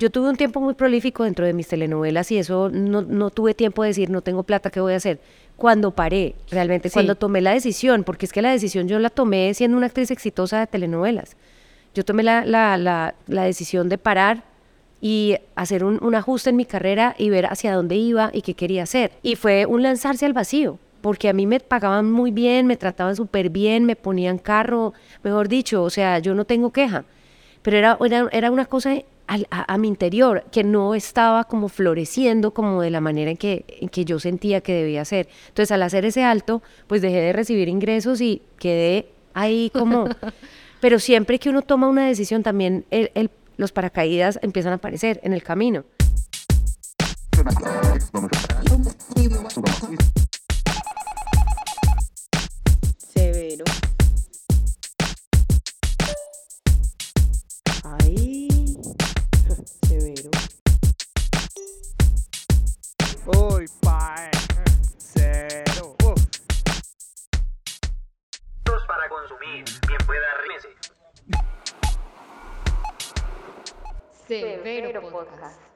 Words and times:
Yo 0.00 0.08
tuve 0.08 0.30
un 0.30 0.36
tiempo 0.36 0.62
muy 0.62 0.72
prolífico 0.72 1.24
dentro 1.24 1.44
de 1.44 1.52
mis 1.52 1.68
telenovelas 1.68 2.32
y 2.32 2.38
eso 2.38 2.70
no, 2.70 3.02
no 3.02 3.28
tuve 3.28 3.52
tiempo 3.52 3.82
de 3.82 3.88
decir, 3.88 4.08
no 4.08 4.22
tengo 4.22 4.44
plata, 4.44 4.70
¿qué 4.70 4.80
voy 4.80 4.94
a 4.94 4.96
hacer? 4.96 5.20
Cuando 5.56 5.90
paré, 5.90 6.36
realmente, 6.50 6.90
cuando 6.90 7.16
tomé 7.16 7.42
la 7.42 7.52
decisión, 7.52 8.02
porque 8.02 8.24
es 8.24 8.32
que 8.32 8.40
la 8.40 8.50
decisión 8.50 8.88
yo 8.88 8.98
la 8.98 9.10
tomé 9.10 9.52
siendo 9.52 9.76
una 9.76 9.88
actriz 9.88 10.10
exitosa 10.10 10.60
de 10.60 10.66
telenovelas. 10.68 11.36
Yo 11.94 12.02
tomé 12.02 12.22
la, 12.22 12.46
la, 12.46 12.78
la, 12.78 13.14
la 13.26 13.42
decisión 13.42 13.90
de 13.90 13.98
parar 13.98 14.42
y 15.02 15.36
hacer 15.54 15.84
un, 15.84 16.02
un, 16.02 16.14
ajuste 16.14 16.48
en 16.48 16.56
mi 16.56 16.64
carrera 16.64 17.14
y 17.18 17.28
ver 17.28 17.44
hacia 17.44 17.74
dónde 17.74 17.96
iba 17.96 18.30
y 18.32 18.40
qué 18.40 18.54
quería 18.54 18.84
hacer. 18.84 19.12
Y 19.22 19.36
fue 19.36 19.66
un 19.66 19.82
lanzarse 19.82 20.24
al 20.24 20.32
vacío, 20.32 20.78
porque 21.02 21.28
a 21.28 21.34
mí 21.34 21.46
me 21.46 21.60
pagaban 21.60 22.10
muy 22.10 22.30
bien, 22.30 22.66
me 22.66 22.78
trataban 22.78 23.16
súper 23.16 23.50
bien, 23.50 23.84
me 23.84 23.96
ponían 23.96 24.38
carro, 24.38 24.94
mejor 25.22 25.48
dicho, 25.48 25.82
o 25.82 25.90
sea, 25.90 26.20
yo 26.20 26.34
no 26.34 26.46
tengo 26.46 26.70
queja. 26.70 27.04
Pero 27.60 27.76
era, 27.76 27.98
era, 28.02 28.28
era 28.32 28.50
una 28.50 28.64
cosa 28.64 28.94
a, 29.30 29.38
a, 29.50 29.74
a, 29.74 29.78
mi 29.78 29.86
interior 29.86 30.44
que 30.50 30.64
no 30.64 30.94
estaba 30.94 31.44
como 31.44 31.68
floreciendo 31.68 32.52
como 32.52 32.82
de 32.82 32.90
la 32.90 33.00
manera 33.00 33.30
en 33.30 33.36
que, 33.36 33.64
en 33.80 33.88
que 33.88 34.04
yo 34.04 34.18
sentía 34.18 34.60
que 34.60 34.74
debía 34.74 35.04
ser. 35.04 35.28
Entonces, 35.48 35.70
al 35.70 35.82
hacer 35.84 36.04
ese 36.04 36.24
alto, 36.24 36.62
pues 36.88 37.00
dejé 37.00 37.20
de 37.20 37.32
recibir 37.32 37.68
ingresos 37.68 38.20
y 38.20 38.42
quedé 38.58 39.08
ahí 39.32 39.70
como... 39.72 40.06
Pero 40.80 40.98
siempre 40.98 41.38
que 41.38 41.50
uno 41.50 41.60
toma 41.60 41.88
una 41.88 42.06
decisión, 42.06 42.42
también 42.42 42.86
el, 42.90 43.10
el 43.14 43.30
los 43.58 43.70
paracaídas 43.72 44.38
empiezan 44.42 44.72
a 44.72 44.76
aparecer 44.76 45.20
en 45.22 45.34
el 45.34 45.42
camino. 45.42 45.84
Uy, 63.36 63.66
pae. 63.80 64.30
Cero. 64.98 65.96
Uf. 66.04 66.26
para 68.86 69.08
consumir. 69.08 69.64
Bien 69.86 69.98
pueda 70.06 70.26
rímese. 70.42 70.68
Severo 74.26 75.10
Podcast. 75.10 75.69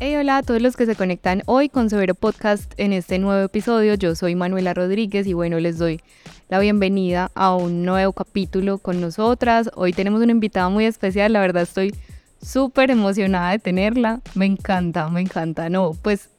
Hey, 0.00 0.14
hola 0.14 0.36
a 0.36 0.42
todos 0.44 0.62
los 0.62 0.76
que 0.76 0.86
se 0.86 0.94
conectan 0.94 1.42
hoy 1.46 1.68
con 1.68 1.90
Severo 1.90 2.14
Podcast 2.14 2.72
en 2.76 2.92
este 2.92 3.18
nuevo 3.18 3.44
episodio. 3.44 3.94
Yo 3.94 4.14
soy 4.14 4.36
Manuela 4.36 4.72
Rodríguez 4.72 5.26
y 5.26 5.32
bueno, 5.32 5.58
les 5.58 5.76
doy 5.76 6.00
la 6.48 6.60
bienvenida 6.60 7.32
a 7.34 7.56
un 7.56 7.84
nuevo 7.84 8.12
capítulo 8.12 8.78
con 8.78 9.00
nosotras. 9.00 9.70
Hoy 9.74 9.92
tenemos 9.92 10.22
una 10.22 10.30
invitada 10.30 10.68
muy 10.68 10.84
especial, 10.84 11.32
la 11.32 11.40
verdad 11.40 11.64
estoy 11.64 11.96
súper 12.40 12.92
emocionada 12.92 13.50
de 13.50 13.58
tenerla. 13.58 14.20
Me 14.36 14.46
encanta, 14.46 15.08
me 15.08 15.20
encanta. 15.20 15.68
No, 15.68 15.96
pues 16.00 16.30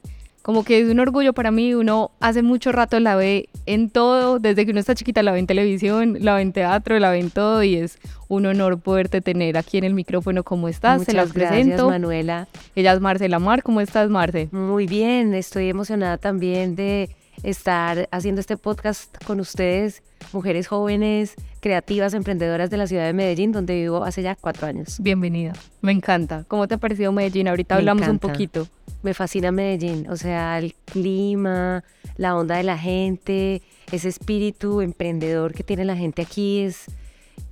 como 0.42 0.64
que 0.64 0.80
es 0.80 0.88
un 0.88 1.00
orgullo 1.00 1.32
para 1.32 1.50
mí, 1.50 1.74
uno 1.74 2.10
hace 2.20 2.42
mucho 2.42 2.72
rato 2.72 2.98
la 2.98 3.16
ve 3.16 3.48
en 3.66 3.90
todo, 3.90 4.38
desde 4.38 4.64
que 4.64 4.70
uno 4.70 4.80
está 4.80 4.94
chiquita 4.94 5.22
la 5.22 5.32
ve 5.32 5.38
en 5.38 5.46
televisión, 5.46 6.16
la 6.20 6.34
ve 6.34 6.42
en 6.42 6.52
teatro, 6.52 6.98
la 6.98 7.10
ve 7.10 7.18
en 7.18 7.30
todo 7.30 7.62
y 7.62 7.76
es 7.76 7.98
un 8.28 8.46
honor 8.46 8.80
poderte 8.80 9.20
tener 9.20 9.58
aquí 9.58 9.78
en 9.78 9.84
el 9.84 9.94
micrófono. 9.94 10.42
¿Cómo 10.42 10.68
estás? 10.68 11.00
Muchas 11.00 11.12
Se 11.12 11.16
las 11.16 11.32
gracias, 11.32 11.60
presento. 11.60 11.88
Manuela. 11.88 12.48
Ella 12.74 12.92
es 12.94 13.00
Marcela 13.00 13.38
Mar, 13.38 13.62
¿cómo 13.62 13.80
estás 13.80 14.08
Marce? 14.08 14.48
Muy 14.52 14.86
bien, 14.86 15.34
estoy 15.34 15.68
emocionada 15.68 16.16
también 16.16 16.74
de 16.74 17.10
estar 17.42 18.08
haciendo 18.10 18.40
este 18.40 18.56
podcast 18.56 19.22
con 19.24 19.40
ustedes, 19.40 20.02
mujeres 20.32 20.68
jóvenes, 20.68 21.34
creativas, 21.60 22.14
emprendedoras 22.14 22.70
de 22.70 22.76
la 22.76 22.86
ciudad 22.86 23.06
de 23.06 23.12
Medellín, 23.12 23.52
donde 23.52 23.74
vivo 23.74 24.02
hace 24.04 24.22
ya 24.22 24.34
cuatro 24.34 24.66
años. 24.66 24.98
Bienvenida, 25.00 25.52
me 25.82 25.92
encanta. 25.92 26.44
¿Cómo 26.48 26.66
te 26.66 26.74
ha 26.74 26.78
parecido 26.78 27.12
Medellín? 27.12 27.48
Ahorita 27.48 27.74
Me 27.74 27.80
hablamos 27.80 28.02
encanta. 28.02 28.26
un 28.26 28.32
poquito. 28.32 28.68
Me 29.02 29.14
fascina 29.14 29.52
Medellín, 29.52 30.08
o 30.10 30.16
sea, 30.16 30.58
el 30.58 30.74
clima, 30.84 31.84
la 32.16 32.36
onda 32.36 32.56
de 32.56 32.64
la 32.64 32.76
gente, 32.76 33.62
ese 33.92 34.08
espíritu 34.08 34.80
emprendedor 34.80 35.54
que 35.54 35.62
tiene 35.62 35.84
la 35.84 35.96
gente 35.96 36.22
aquí 36.22 36.60
es... 36.60 36.86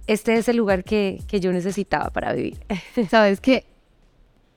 Este 0.06 0.34
es 0.34 0.48
el 0.48 0.56
lugar 0.56 0.84
que, 0.84 1.20
que 1.28 1.38
yo 1.38 1.52
necesitaba 1.52 2.08
para 2.10 2.32
vivir. 2.32 2.56
Sabes 3.10 3.40
que 3.40 3.64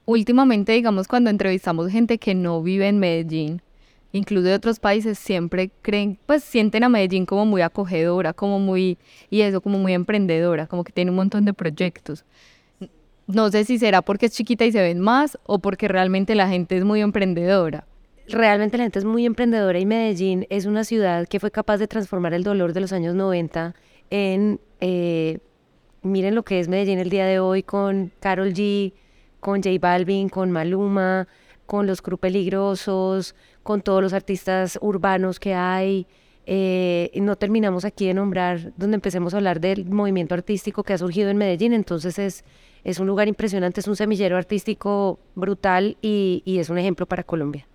últimamente, 0.06 0.72
digamos, 0.72 1.08
cuando 1.08 1.30
entrevistamos 1.30 1.90
gente 1.92 2.18
que 2.18 2.36
no 2.36 2.62
vive 2.64 2.88
en 2.88 3.00
Medellín, 3.00 3.62
incluso 4.12 4.48
de 4.48 4.54
otros 4.54 4.80
países, 4.80 5.18
siempre 5.18 5.72
creen, 5.82 6.18
pues 6.26 6.44
sienten 6.44 6.84
a 6.84 6.90
Medellín 6.90 7.26
como 7.26 7.46
muy 7.46 7.62
acogedora, 7.62 8.34
como 8.34 8.60
muy, 8.60 8.98
y 9.30 9.42
eso, 9.42 9.62
como 9.62 9.80
muy 9.80 9.94
emprendedora, 9.94 10.68
como 10.68 10.84
que 10.84 10.92
tiene 10.92 11.12
un 11.12 11.18
montón 11.18 11.46
de 11.46 11.54
proyectos. 11.54 12.26
No 13.28 13.50
sé 13.50 13.64
si 13.64 13.80
será 13.80 14.02
porque 14.02 14.26
es 14.26 14.34
chiquita 14.34 14.66
y 14.66 14.72
se 14.72 14.82
ven 14.82 15.00
más 15.00 15.38
o 15.44 15.60
porque 15.60 15.88
realmente 15.88 16.36
la 16.36 16.50
gente 16.50 16.78
es 16.78 16.84
muy 16.84 17.02
emprendedora. 17.02 17.86
Realmente 18.28 18.78
la 18.78 18.84
gente 18.84 19.00
es 19.00 19.06
muy 19.06 19.26
emprendedora 19.26 19.80
y 19.80 19.86
Medellín 19.86 20.46
es 20.50 20.66
una 20.66 20.84
ciudad 20.84 21.28
que 21.28 21.40
fue 21.40 21.52
capaz 21.52 21.78
de 21.78 21.88
transformar 21.88 22.34
el 22.34 22.44
dolor 22.44 22.74
de 22.74 22.82
los 22.82 22.94
años 22.94 23.16
90 23.16 23.74
en, 24.10 24.60
eh, 24.80 25.40
miren 26.02 26.36
lo 26.36 26.44
que 26.44 26.60
es 26.60 26.68
Medellín 26.68 27.00
el 27.00 27.10
día 27.10 27.26
de 27.26 27.40
hoy 27.40 27.64
con 27.64 28.12
Carol 28.20 28.54
G, 28.54 28.94
con 29.40 29.64
J 29.64 29.78
Balvin, 29.80 30.30
con 30.30 30.52
Maluma, 30.52 31.28
con 31.66 31.88
los 31.88 32.02
Cru 32.02 32.18
Peligrosos, 32.18 33.36
con 33.64 33.82
todos 33.82 34.02
los 34.02 34.14
artistas 34.14 34.78
urbanos 34.82 35.40
que 35.40 35.54
hay. 35.54 36.08
Eh, 36.46 37.12
no 37.16 37.36
terminamos 37.36 37.86
aquí 37.86 38.08
de 38.08 38.14
nombrar 38.14 38.74
donde 38.76 38.96
empecemos 38.96 39.34
a 39.34 39.38
hablar 39.38 39.60
del 39.62 39.86
movimiento 39.86 40.34
artístico 40.34 40.84
que 40.84 40.94
ha 40.94 40.98
surgido 40.98 41.30
en 41.30 41.38
Medellín, 41.38 41.72
entonces 41.74 42.18
es, 42.18 42.44
es 42.84 43.00
un 43.00 43.08
lugar 43.08 43.28
impresionante, 43.28 43.80
es 43.80 43.88
un 43.88 43.96
semillero 43.96 44.38
artístico 44.38 45.20
brutal 45.36 45.98
y, 46.02 46.42
y 46.46 46.58
es 46.58 46.70
un 46.70 46.80
ejemplo 46.80 47.06
para 47.06 47.24
Colombia. 47.24 47.68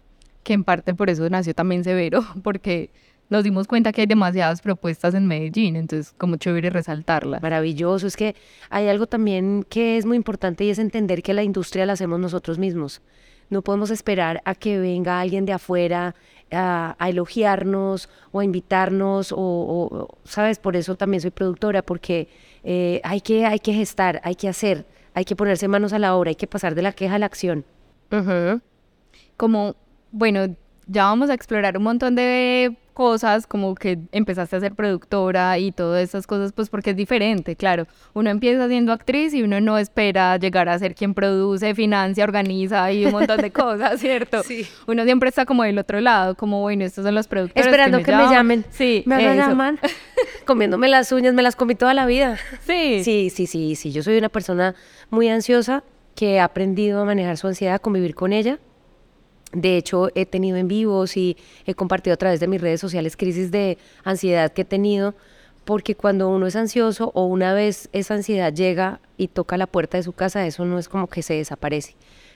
que 0.42 0.52
en 0.52 0.64
parte 0.64 0.94
por 0.94 1.10
eso 1.10 1.28
nació 1.30 1.54
también 1.54 1.84
Severo, 1.84 2.24
porque 2.42 2.90
nos 3.28 3.44
dimos 3.44 3.66
cuenta 3.66 3.92
que 3.92 4.02
hay 4.02 4.06
demasiadas 4.06 4.62
propuestas 4.62 5.14
en 5.14 5.26
Medellín, 5.26 5.76
entonces 5.76 6.12
como 6.16 6.36
chévere 6.36 6.70
resaltarlas. 6.70 7.42
Maravilloso, 7.42 8.06
es 8.06 8.16
que 8.16 8.34
hay 8.70 8.88
algo 8.88 9.06
también 9.06 9.64
que 9.68 9.96
es 9.96 10.06
muy 10.06 10.16
importante 10.16 10.64
y 10.64 10.70
es 10.70 10.78
entender 10.78 11.22
que 11.22 11.34
la 11.34 11.42
industria 11.42 11.86
la 11.86 11.94
hacemos 11.94 12.20
nosotros 12.20 12.58
mismos. 12.58 13.02
No 13.50 13.62
podemos 13.62 13.90
esperar 13.90 14.42
a 14.44 14.54
que 14.54 14.78
venga 14.78 15.20
alguien 15.20 15.46
de 15.46 15.52
afuera 15.52 16.14
a, 16.50 16.96
elogiarnos 17.08 18.08
o 18.32 18.40
a 18.40 18.44
invitarnos 18.44 19.32
o, 19.36 20.08
¿sabes? 20.24 20.58
Por 20.58 20.76
eso 20.76 20.96
también 20.96 21.20
soy 21.20 21.30
productora, 21.30 21.82
porque 21.82 22.28
eh, 22.64 23.00
hay, 23.04 23.20
que, 23.20 23.46
hay 23.46 23.58
que 23.58 23.72
gestar, 23.72 24.20
hay 24.24 24.34
que 24.34 24.48
hacer, 24.48 24.86
hay 25.14 25.24
que 25.24 25.36
ponerse 25.36 25.68
manos 25.68 25.92
a 25.92 25.98
la 25.98 26.14
obra, 26.14 26.30
hay 26.30 26.36
que 26.36 26.46
pasar 26.46 26.74
de 26.74 26.82
la 26.82 26.92
queja 26.92 27.16
a 27.16 27.18
la 27.18 27.26
acción. 27.26 27.64
Como, 29.36 29.76
bueno, 30.12 30.54
ya 30.86 31.04
vamos 31.04 31.30
a 31.30 31.34
explorar 31.34 31.76
un 31.76 31.84
montón 31.84 32.14
de 32.14 32.76
cosas, 32.96 33.46
como 33.46 33.74
que 33.74 33.98
empezaste 34.10 34.56
a 34.56 34.60
ser 34.60 34.74
productora 34.74 35.58
y 35.58 35.70
todas 35.70 36.02
esas 36.02 36.26
cosas, 36.26 36.52
pues 36.52 36.70
porque 36.70 36.90
es 36.90 36.96
diferente, 36.96 37.54
claro. 37.54 37.86
Uno 38.14 38.30
empieza 38.30 38.66
siendo 38.68 38.90
actriz 38.90 39.34
y 39.34 39.42
uno 39.42 39.60
no 39.60 39.76
espera 39.76 40.38
llegar 40.38 40.70
a 40.70 40.78
ser 40.78 40.94
quien 40.94 41.12
produce, 41.12 41.74
financia, 41.74 42.24
organiza 42.24 42.90
y 42.92 43.04
un 43.04 43.12
montón 43.12 43.42
de 43.42 43.50
cosas, 43.52 44.00
¿cierto? 44.00 44.42
Sí. 44.42 44.66
Uno 44.86 45.04
siempre 45.04 45.28
está 45.28 45.44
como 45.44 45.64
del 45.64 45.78
otro 45.78 46.00
lado, 46.00 46.36
como, 46.36 46.62
bueno, 46.62 46.86
estos 46.86 47.04
son 47.04 47.14
los 47.14 47.28
productores. 47.28 47.66
Esperando 47.66 47.98
que 47.98 48.16
me, 48.16 48.30
llamen. 48.30 48.64
Sí, 48.70 49.02
me 49.04 49.16
eso. 49.16 49.34
llaman, 49.34 49.78
comiéndome 50.46 50.88
las 50.88 51.12
uñas, 51.12 51.34
me 51.34 51.42
las 51.42 51.54
comí 51.54 51.74
toda 51.74 51.92
la 51.92 52.06
vida. 52.06 52.38
Sí. 52.62 53.04
Sí, 53.04 53.28
sí, 53.28 53.46
sí, 53.46 53.76
sí. 53.76 53.92
Yo 53.92 54.02
soy 54.02 54.16
una 54.16 54.30
persona 54.30 54.74
muy 55.10 55.28
ansiosa 55.28 55.84
que 56.14 56.40
ha 56.40 56.44
aprendido 56.44 57.02
a 57.02 57.04
manejar 57.04 57.36
su 57.36 57.46
ansiedad, 57.46 57.74
a 57.74 57.78
convivir 57.78 58.14
con 58.14 58.32
ella. 58.32 58.58
De 59.52 59.76
hecho, 59.76 60.08
he 60.14 60.26
tenido 60.26 60.56
en 60.56 60.68
vivos 60.68 61.16
y 61.16 61.36
he 61.66 61.74
compartido 61.74 62.14
a 62.14 62.16
través 62.16 62.40
de 62.40 62.48
mis 62.48 62.60
redes 62.60 62.80
sociales 62.80 63.16
crisis 63.16 63.50
de 63.50 63.78
ansiedad 64.04 64.52
que 64.52 64.62
he 64.62 64.64
tenido, 64.64 65.14
porque 65.64 65.94
cuando 65.94 66.28
uno 66.28 66.46
es 66.46 66.56
ansioso 66.56 67.10
o 67.14 67.24
una 67.26 67.54
vez 67.54 67.88
esa 67.92 68.14
ansiedad 68.14 68.52
llega 68.52 69.00
y 69.16 69.28
toca 69.28 69.56
la 69.56 69.66
puerta 69.66 69.96
de 69.96 70.02
su 70.02 70.12
casa, 70.12 70.46
eso 70.46 70.64
no 70.64 70.78
es 70.78 70.88
como 70.88 71.06
que 71.08 71.22
se 71.22 71.34
desaparece. 71.34 71.94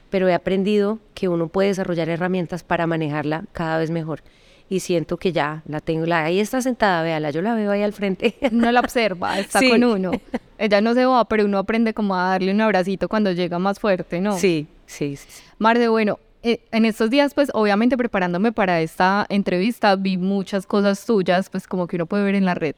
Pero 0.08 0.28
he 0.28 0.34
aprendido 0.34 0.98
que 1.14 1.28
uno 1.28 1.48
puede 1.48 1.68
desarrollar 1.68 2.08
herramientas 2.08 2.64
para 2.64 2.86
manejarla 2.86 3.44
cada 3.52 3.78
vez 3.78 3.90
mejor. 3.90 4.22
Y 4.68 4.80
siento 4.80 5.16
que 5.16 5.32
ya 5.32 5.62
la 5.66 5.80
tengo, 5.80 6.06
la, 6.06 6.24
ahí 6.24 6.38
está 6.40 6.62
sentada, 6.62 7.02
véala, 7.02 7.30
yo 7.32 7.42
la 7.42 7.54
veo 7.56 7.72
ahí 7.72 7.82
al 7.82 7.92
frente. 7.92 8.36
Uno 8.52 8.70
la 8.72 8.80
observa, 8.80 9.38
está 9.38 9.58
Sí. 9.58 9.68
con 9.68 9.82
uno. 9.84 10.12
Ella 10.58 10.80
no 10.80 10.94
se 10.94 11.04
va, 11.06 11.24
pero 11.26 11.44
uno 11.44 11.58
aprende 11.58 11.92
como 11.92 12.14
a 12.14 12.30
darle 12.30 12.52
un 12.52 12.60
abracito 12.60 13.08
cuando 13.08 13.32
llega 13.32 13.58
más 13.58 13.78
fuerte, 13.80 14.20
¿no? 14.20 14.38
Sí, 14.38 14.68
sí, 14.86 15.16
sí. 15.16 15.26
Marce, 15.58 15.88
bueno, 15.88 16.18
en 16.42 16.84
estos 16.84 17.10
días, 17.10 17.34
pues 17.34 17.50
obviamente 17.54 17.96
preparándome 17.96 18.52
para 18.52 18.80
esta 18.80 19.26
entrevista, 19.28 19.96
vi 19.96 20.16
muchas 20.16 20.66
cosas 20.66 21.04
tuyas, 21.04 21.50
pues 21.50 21.66
como 21.66 21.86
que 21.86 21.96
uno 21.96 22.06
puede 22.06 22.24
ver 22.24 22.34
en 22.34 22.44
la 22.44 22.54
red. 22.54 22.74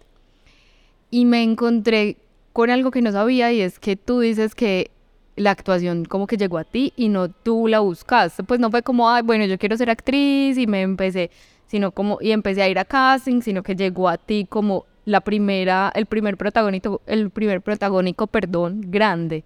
Y 1.10 1.24
me 1.24 1.42
encontré 1.42 2.16
con 2.52 2.70
algo 2.70 2.90
que 2.90 3.02
no 3.02 3.12
sabía 3.12 3.52
y 3.52 3.60
es 3.60 3.78
que 3.78 3.96
tú 3.96 4.20
dices 4.20 4.54
que 4.54 4.90
la 5.36 5.50
actuación 5.50 6.04
como 6.04 6.26
que 6.26 6.36
llegó 6.36 6.58
a 6.58 6.64
ti 6.64 6.92
y 6.96 7.08
no 7.08 7.28
tú 7.30 7.68
la 7.68 7.80
buscaste. 7.80 8.42
Pues 8.42 8.60
no 8.60 8.70
fue 8.70 8.82
como, 8.82 9.08
ay, 9.10 9.22
bueno, 9.22 9.44
yo 9.44 9.58
quiero 9.58 9.76
ser 9.76 9.90
actriz 9.90 10.58
y 10.58 10.66
me 10.66 10.82
empecé, 10.82 11.30
sino 11.66 11.92
como, 11.92 12.18
y 12.20 12.32
empecé 12.32 12.62
a 12.62 12.68
ir 12.68 12.78
a 12.78 12.84
casting, 12.84 13.40
sino 13.40 13.62
que 13.62 13.74
llegó 13.76 14.08
a 14.08 14.18
ti 14.18 14.46
como 14.48 14.86
la 15.04 15.20
primera, 15.20 15.90
el 15.94 16.06
primer 16.06 16.36
protagónico, 16.36 17.00
el 17.06 17.30
primer 17.30 17.60
protagónico, 17.60 18.26
perdón, 18.26 18.82
grande. 18.86 19.44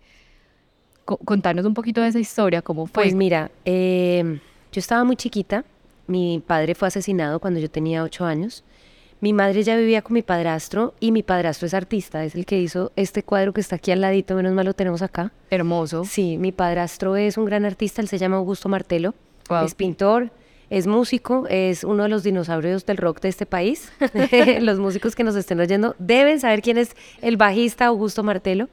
Co- 1.06 1.16
contanos 1.16 1.64
un 1.64 1.72
poquito 1.72 2.02
de 2.02 2.08
esa 2.08 2.18
historia, 2.18 2.60
cómo 2.60 2.84
fue. 2.86 3.04
Pues 3.04 3.14
mira, 3.14 3.50
eh, 3.64 4.38
yo 4.72 4.78
estaba 4.78 5.04
muy 5.04 5.16
chiquita. 5.16 5.64
Mi 6.06 6.42
padre 6.46 6.74
fue 6.74 6.88
asesinado 6.88 7.40
cuando 7.40 7.58
yo 7.60 7.70
tenía 7.70 8.02
ocho 8.02 8.26
años. 8.26 8.62
Mi 9.20 9.32
madre 9.32 9.62
ya 9.62 9.76
vivía 9.76 10.02
con 10.02 10.12
mi 10.12 10.20
padrastro 10.22 10.92
y 11.00 11.10
mi 11.10 11.22
padrastro 11.22 11.64
es 11.66 11.72
artista, 11.72 12.22
es 12.22 12.34
el 12.34 12.44
que 12.44 12.60
hizo 12.60 12.92
este 12.96 13.22
cuadro 13.22 13.54
que 13.54 13.62
está 13.62 13.76
aquí 13.76 13.90
al 13.90 14.02
ladito, 14.02 14.34
menos 14.36 14.52
mal 14.52 14.66
lo 14.66 14.74
tenemos 14.74 15.00
acá. 15.00 15.32
Hermoso. 15.48 16.04
Sí, 16.04 16.36
mi 16.36 16.52
padrastro 16.52 17.16
es 17.16 17.38
un 17.38 17.46
gran 17.46 17.64
artista, 17.64 18.02
él 18.02 18.08
se 18.08 18.18
llama 18.18 18.36
Augusto 18.36 18.68
Martelo, 18.68 19.14
Guau. 19.48 19.64
es 19.64 19.74
pintor, 19.74 20.30
es 20.68 20.86
músico, 20.86 21.46
es 21.48 21.82
uno 21.82 22.02
de 22.02 22.08
los 22.10 22.24
dinosaurios 22.24 22.84
del 22.84 22.98
rock 22.98 23.20
de 23.20 23.28
este 23.30 23.46
país. 23.46 23.90
los 24.60 24.78
músicos 24.78 25.16
que 25.16 25.24
nos 25.24 25.34
estén 25.34 25.60
oyendo 25.60 25.96
deben 25.98 26.38
saber 26.38 26.60
quién 26.60 26.76
es 26.76 26.94
el 27.22 27.38
bajista 27.38 27.86
Augusto 27.86 28.22
Martelo 28.22 28.68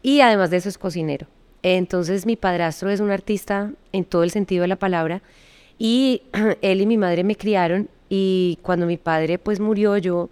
y 0.00 0.20
además 0.20 0.50
de 0.50 0.58
eso 0.58 0.68
es 0.68 0.78
cocinero. 0.78 1.26
Entonces 1.62 2.26
mi 2.26 2.36
padrastro 2.36 2.90
es 2.90 3.00
un 3.00 3.10
artista 3.10 3.70
en 3.92 4.04
todo 4.04 4.24
el 4.24 4.30
sentido 4.30 4.62
de 4.62 4.68
la 4.68 4.76
palabra 4.76 5.22
y 5.78 6.22
él 6.62 6.80
y 6.80 6.86
mi 6.86 6.96
madre 6.96 7.24
me 7.24 7.36
criaron 7.36 7.88
y 8.08 8.58
cuando 8.62 8.86
mi 8.86 8.96
padre 8.96 9.38
pues 9.38 9.60
murió 9.60 9.96
yo 9.96 10.28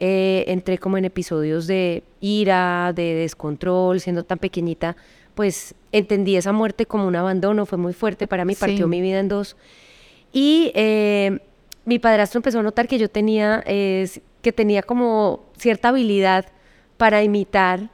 eh, 0.00 0.44
entré 0.48 0.78
como 0.78 0.98
en 0.98 1.04
episodios 1.04 1.66
de 1.66 2.02
ira, 2.20 2.92
de 2.94 3.14
descontrol, 3.14 4.00
siendo 4.00 4.24
tan 4.24 4.38
pequeñita, 4.38 4.96
pues 5.34 5.74
entendí 5.92 6.36
esa 6.36 6.52
muerte 6.52 6.84
como 6.84 7.06
un 7.06 7.16
abandono, 7.16 7.64
fue 7.64 7.78
muy 7.78 7.92
fuerte 7.92 8.26
para 8.26 8.44
mí, 8.44 8.54
Sí. 8.54 8.60
partió 8.60 8.88
mi 8.88 9.00
vida 9.00 9.20
en 9.20 9.28
dos. 9.28 9.56
Y 10.32 10.72
eh, 10.74 11.38
mi 11.84 11.98
padrastro 12.00 12.38
empezó 12.38 12.58
a 12.58 12.62
notar 12.62 12.88
que 12.88 12.98
yo 12.98 13.08
tenía, 13.08 13.62
eh, 13.66 14.08
que 14.42 14.52
tenía 14.52 14.82
como 14.82 15.44
cierta 15.56 15.88
habilidad 15.88 16.46
para 16.96 17.22
imitar 17.22 17.88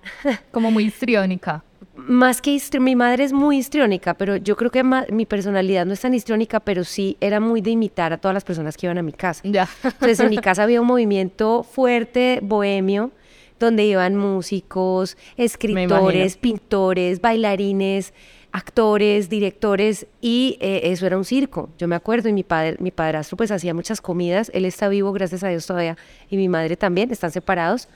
Como 0.50 0.70
muy 0.70 0.84
histriónica. 0.84 1.62
Más 2.06 2.40
que 2.40 2.60
mi 2.80 2.96
madre 2.96 3.24
es 3.24 3.32
muy 3.32 3.58
histriónica, 3.58 4.14
pero 4.14 4.36
yo 4.36 4.56
creo 4.56 4.70
que 4.70 4.82
mi 4.82 5.26
personalidad 5.26 5.86
no 5.86 5.92
es 5.92 6.00
tan 6.00 6.14
histriónica, 6.14 6.60
pero 6.60 6.84
sí 6.84 7.16
era 7.20 7.40
muy 7.40 7.60
de 7.60 7.70
imitar 7.70 8.12
a 8.12 8.18
todas 8.18 8.34
las 8.34 8.44
personas 8.44 8.76
que 8.76 8.86
iban 8.86 8.98
a 8.98 9.02
mi 9.02 9.12
casa. 9.12 9.42
Ya. 9.44 9.68
Entonces 9.82 10.20
en 10.20 10.30
mi 10.30 10.38
casa 10.38 10.62
había 10.62 10.80
un 10.80 10.86
movimiento 10.86 11.62
fuerte, 11.62 12.40
bohemio, 12.42 13.10
donde 13.58 13.84
iban 13.84 14.16
músicos, 14.16 15.16
escritores, 15.36 16.36
pintores, 16.36 17.20
bailarines, 17.20 18.14
actores, 18.52 19.28
directores, 19.28 20.06
y 20.20 20.56
eh, 20.60 20.80
eso 20.84 21.06
era 21.06 21.16
un 21.16 21.24
circo. 21.24 21.70
Yo 21.78 21.86
me 21.86 21.94
acuerdo, 21.94 22.28
y 22.28 22.32
mi 22.32 22.42
padre, 22.42 22.76
mi 22.80 22.90
padrastro 22.90 23.36
pues 23.36 23.50
hacía 23.50 23.74
muchas 23.74 24.00
comidas, 24.00 24.50
él 24.54 24.64
está 24.64 24.88
vivo, 24.88 25.12
gracias 25.12 25.44
a 25.44 25.48
Dios 25.48 25.66
todavía, 25.66 25.96
y 26.28 26.36
mi 26.36 26.48
madre 26.48 26.76
también, 26.76 27.10
están 27.10 27.30
separados. 27.30 27.88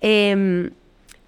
Em, 0.00 0.70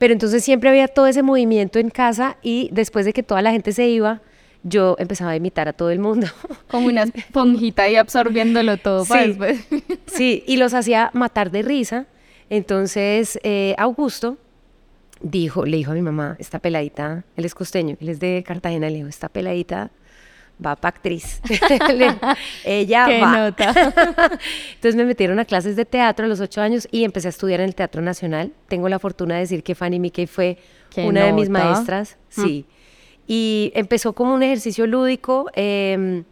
pero 0.04 0.12
entonces 0.12 0.44
siempre 0.44 0.68
había 0.68 0.86
todo 0.86 1.06
ese 1.06 1.22
movimiento 1.22 1.78
en 1.78 1.88
casa 1.88 2.36
y 2.42 2.68
después 2.72 3.06
de 3.06 3.14
que 3.14 3.22
toda 3.22 3.40
la 3.40 3.52
gente 3.52 3.72
se 3.72 3.88
iba, 3.88 4.20
yo 4.62 4.96
empezaba 4.98 5.30
a 5.30 5.36
imitar 5.36 5.66
a 5.66 5.72
todo 5.72 5.88
el 5.88 5.98
mundo. 5.98 6.26
Como 6.68 6.88
una 6.88 7.04
esponjita 7.04 7.84
ahí 7.84 7.96
absorbiéndolo 7.96 8.76
todo 8.76 9.06
para 9.06 9.22
Sí. 9.22 9.28
después. 9.28 9.66
Sí, 10.06 10.44
y 10.46 10.58
los 10.58 10.74
hacía 10.74 11.08
matar 11.14 11.50
de 11.50 11.62
risa. 11.62 12.04
Entonces, 12.50 13.38
eh, 13.44 13.74
Augusto 13.78 14.36
dijo, 15.22 15.64
le 15.64 15.78
dijo 15.78 15.92
a 15.92 15.94
mi 15.94 16.02
mamá, 16.02 16.36
esta 16.38 16.58
peladita, 16.58 17.24
él 17.34 17.46
es 17.46 17.54
costeño, 17.54 17.96
él 17.98 18.10
es 18.10 18.20
de 18.20 18.44
Cartagena, 18.46 18.90
le 18.90 18.96
dijo, 18.96 19.08
esta 19.08 19.30
peladita 19.30 19.90
va 20.64 20.76
para 20.76 20.96
actriz. 20.96 21.40
Ella 22.64 23.06
Qué 23.06 23.20
va. 23.20 23.36
nota. 23.36 23.70
Entonces 24.74 24.96
me 24.96 25.04
metieron 25.04 25.38
a 25.38 25.44
clases 25.44 25.76
de 25.76 25.84
teatro 25.84 26.26
a 26.26 26.28
los 26.28 26.40
ocho 26.40 26.60
años 26.60 26.88
y 26.90 27.04
empecé 27.04 27.28
a 27.28 27.30
estudiar 27.30 27.60
en 27.60 27.66
el 27.66 27.74
Teatro 27.74 28.02
Nacional. 28.02 28.52
Tengo 28.68 28.88
la 28.88 28.98
fortuna 28.98 29.34
de 29.34 29.40
decir 29.40 29.62
que 29.62 29.74
Fanny 29.74 29.98
Mickey 29.98 30.26
fue 30.26 30.58
una 30.96 31.24
de 31.24 31.32
mis 31.32 31.48
maestras. 31.48 32.16
Sí. 32.28 32.66
Y 33.26 33.72
empezó 33.74 34.12
como 34.12 34.34
un 34.34 34.42
ejercicio 34.42 34.86
lúdico 34.86 35.50
eh, 35.54 36.22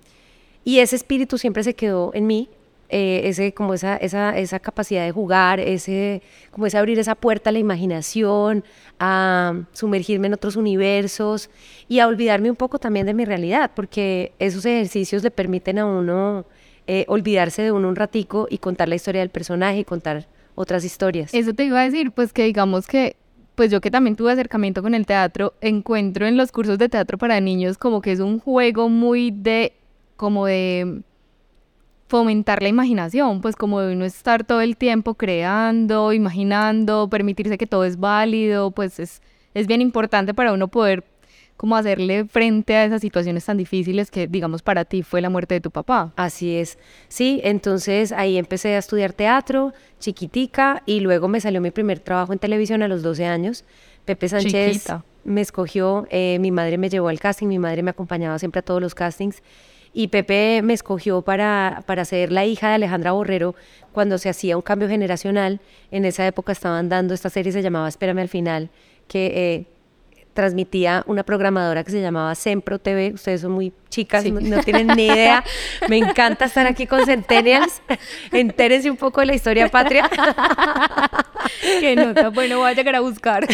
y 0.65 0.79
ese 0.79 0.97
espíritu 0.97 1.39
siempre 1.39 1.65
se 1.65 1.75
quedó 1.75 2.13
en 2.15 2.27
mí. 2.27 2.49
Eh, 2.95 3.23
ese, 3.31 3.55
como 3.55 3.73
esa, 3.73 3.97
esa, 3.97 4.39
esa 4.39 4.61
capacidad 4.61 5.03
de 5.03 5.13
jugar, 5.13 5.61
ese, 5.61 6.21
como 6.51 6.67
abrir 6.75 6.99
esa 6.99 7.15
puerta 7.15 7.49
a 7.49 7.53
la 7.55 7.59
imaginación, 7.59 8.65
a 9.01 9.63
sumergirme 9.73 10.27
en 10.27 10.35
otros 10.35 10.57
universos 10.57 11.49
y 11.89 12.01
a 12.01 12.07
olvidarme 12.07 12.51
un 12.51 12.57
poco 12.57 12.79
también 12.79 13.07
de 13.07 13.15
mi 13.15 13.25
realidad, 13.25 13.71
porque 13.75 14.35
esos 14.39 14.67
ejercicios 14.67 15.23
le 15.23 15.31
permiten 15.31 15.79
a 15.79 15.87
uno 15.87 16.45
eh, 16.87 17.07
olvidarse 17.09 17.63
de 17.63 17.73
uno 17.73 17.89
un 17.89 17.97
ratico 17.97 18.47
y 18.51 18.59
contar 18.59 18.91
la 18.91 18.97
historia 18.97 19.23
del 19.23 19.31
personaje 19.31 19.79
y 19.79 19.85
contar 19.85 20.29
otras 20.55 20.85
historias. 20.85 21.33
Eso 21.33 21.55
te 21.55 21.65
iba 21.65 21.81
a 21.81 21.85
decir, 21.85 22.11
pues 22.13 22.35
que 22.35 22.45
digamos 22.45 22.87
que, 22.87 23.17
pues 23.55 23.71
yo 23.71 23.81
que 23.81 23.91
también 23.91 24.17
tuve 24.17 24.33
acercamiento 24.33 24.83
con 24.83 24.95
el 24.95 25.07
teatro, 25.07 25.55
encuentro 25.63 26.27
en 26.27 26.37
los 26.37 26.53
cursos 26.53 26.77
de 26.77 26.91
teatro 26.91 27.17
para 27.17 27.41
niños 27.41 27.79
como 27.79 28.03
que 28.03 28.13
es 28.13 28.21
un 28.21 28.39
juego 28.39 28.91
muy 28.91 29.31
de, 29.31 29.73
como 30.17 30.45
de 30.45 31.01
fomentar 32.13 32.63
la 32.63 32.69
imaginación, 32.69 33.41
pues 33.41 33.57
como 33.57 33.81
de 33.81 33.95
uno 33.95 34.05
estar 34.05 34.45
todo 34.45 34.61
el 34.61 34.77
tiempo 34.77 35.15
creando, 35.15 36.13
imaginando, 36.13 37.09
permitirse 37.09 37.57
que 37.57 37.67
todo 37.67 37.87
es 37.87 37.99
válido, 37.99 38.71
pues 38.71 39.01
es, 39.01 39.23
es 39.55 39.67
bien 39.67 39.81
importante 39.81 40.35
para 40.35 40.53
uno 40.53 40.69
poder 40.69 41.05
como 41.57 41.75
hacerle 41.75 42.27
frente 42.27 42.77
a 42.77 42.85
esas 42.85 43.01
situaciones 43.01 43.47
tan 43.47 43.57
difíciles 43.57 44.11
que 44.11 44.27
digamos 44.27 44.61
para 44.61 44.85
ti 44.85 45.03
fue 45.03 45.23
la 45.23 45.31
muerte 45.31 45.55
de 45.55 45.63
tu 45.63 45.71
papá. 45.71 46.13
Así 46.17 46.55
es. 46.55 46.77
Sí, 47.09 47.41
entonces 47.45 48.13
ahí 48.13 48.37
empecé 48.37 48.75
a 48.75 48.79
estudiar 48.79 49.15
teatro, 49.15 49.73
chiquitica, 49.99 50.83
y 50.85 51.01
luego 51.01 51.29
me 51.29 51.41
salió 51.41 51.63
mi 51.63 51.71
primer 51.71 51.99
trabajo 51.99 52.35
en 52.35 52.39
televisión 52.39 52.83
a 52.83 52.89
los 52.89 53.03
12 53.03 53.25
años. 53.25 53.65
Pepe 54.05 54.29
Sánchez 54.29 54.73
Chiquita. 54.83 55.03
me 55.25 55.41
escogió, 55.41 56.07
eh, 56.11 56.37
mi 56.41 56.51
madre 56.51 56.77
me 56.77 56.91
llevó 56.91 57.09
al 57.09 57.21
casting, 57.21 57.47
mi 57.47 57.59
madre 57.59 57.83
me 57.83 57.91
acompañaba 57.91 58.39
siempre 58.39 58.59
a 58.59 58.63
todos 58.63 58.83
los 58.83 58.95
castings, 58.95 59.43
y 59.93 60.09
Pepe 60.09 60.61
me 60.63 60.73
escogió 60.73 61.23
para, 61.23 61.83
para 61.87 62.05
ser 62.05 62.33
la 62.33 62.45
hija 62.45 62.69
de 62.69 62.75
Alejandra 62.75 63.13
Borrero 63.13 63.55
cuando 63.93 64.19
se 64.19 64.29
hacía 64.29 64.57
un 64.57 64.63
cambio 64.63 64.89
generacional. 64.89 65.61
En 65.91 66.05
esa 66.05 66.27
época 66.27 66.53
estaban 66.53 66.89
dando 66.89 67.15
esta 67.15 67.31
serie, 67.31 67.53
se 67.53 67.63
llamaba 67.63 67.89
Espérame 67.89 68.21
al 68.21 68.29
final, 68.29 68.71
que... 69.09 69.27
eh, 69.27 69.67
transmitía 70.33 71.03
una 71.07 71.23
programadora 71.23 71.85
que 71.85 71.91
se 71.91 72.01
llamaba 72.01 72.35
Sempro 72.35 72.79
TV. 72.79 73.13
Ustedes 73.15 73.43
son 73.43 73.53
muy 73.53 73.73
chicas, 73.91 74.23
Sí. 74.23 74.31
no, 74.31 74.41
no 74.41 74.63
tienen 74.63 74.87
ni 74.89 75.07
idea. 75.07 75.45
Me 75.89 75.99
encanta 75.99 76.47
estar 76.47 76.67
aquí 76.67 76.87
con 76.87 77.05
Centennials. 77.05 77.83
Entérense 78.33 78.91
un 78.91 78.97
poco 78.97 79.21
de 79.21 79.27
la 79.27 79.35
historia 79.35 79.69
patria. 79.69 80.09
Qué 81.81 81.97
nota, 81.97 82.29
bueno, 82.31 82.59
voy 82.59 82.71
a 82.71 82.73
llegar 82.75 82.95
a 82.97 83.01
buscar, 83.01 83.47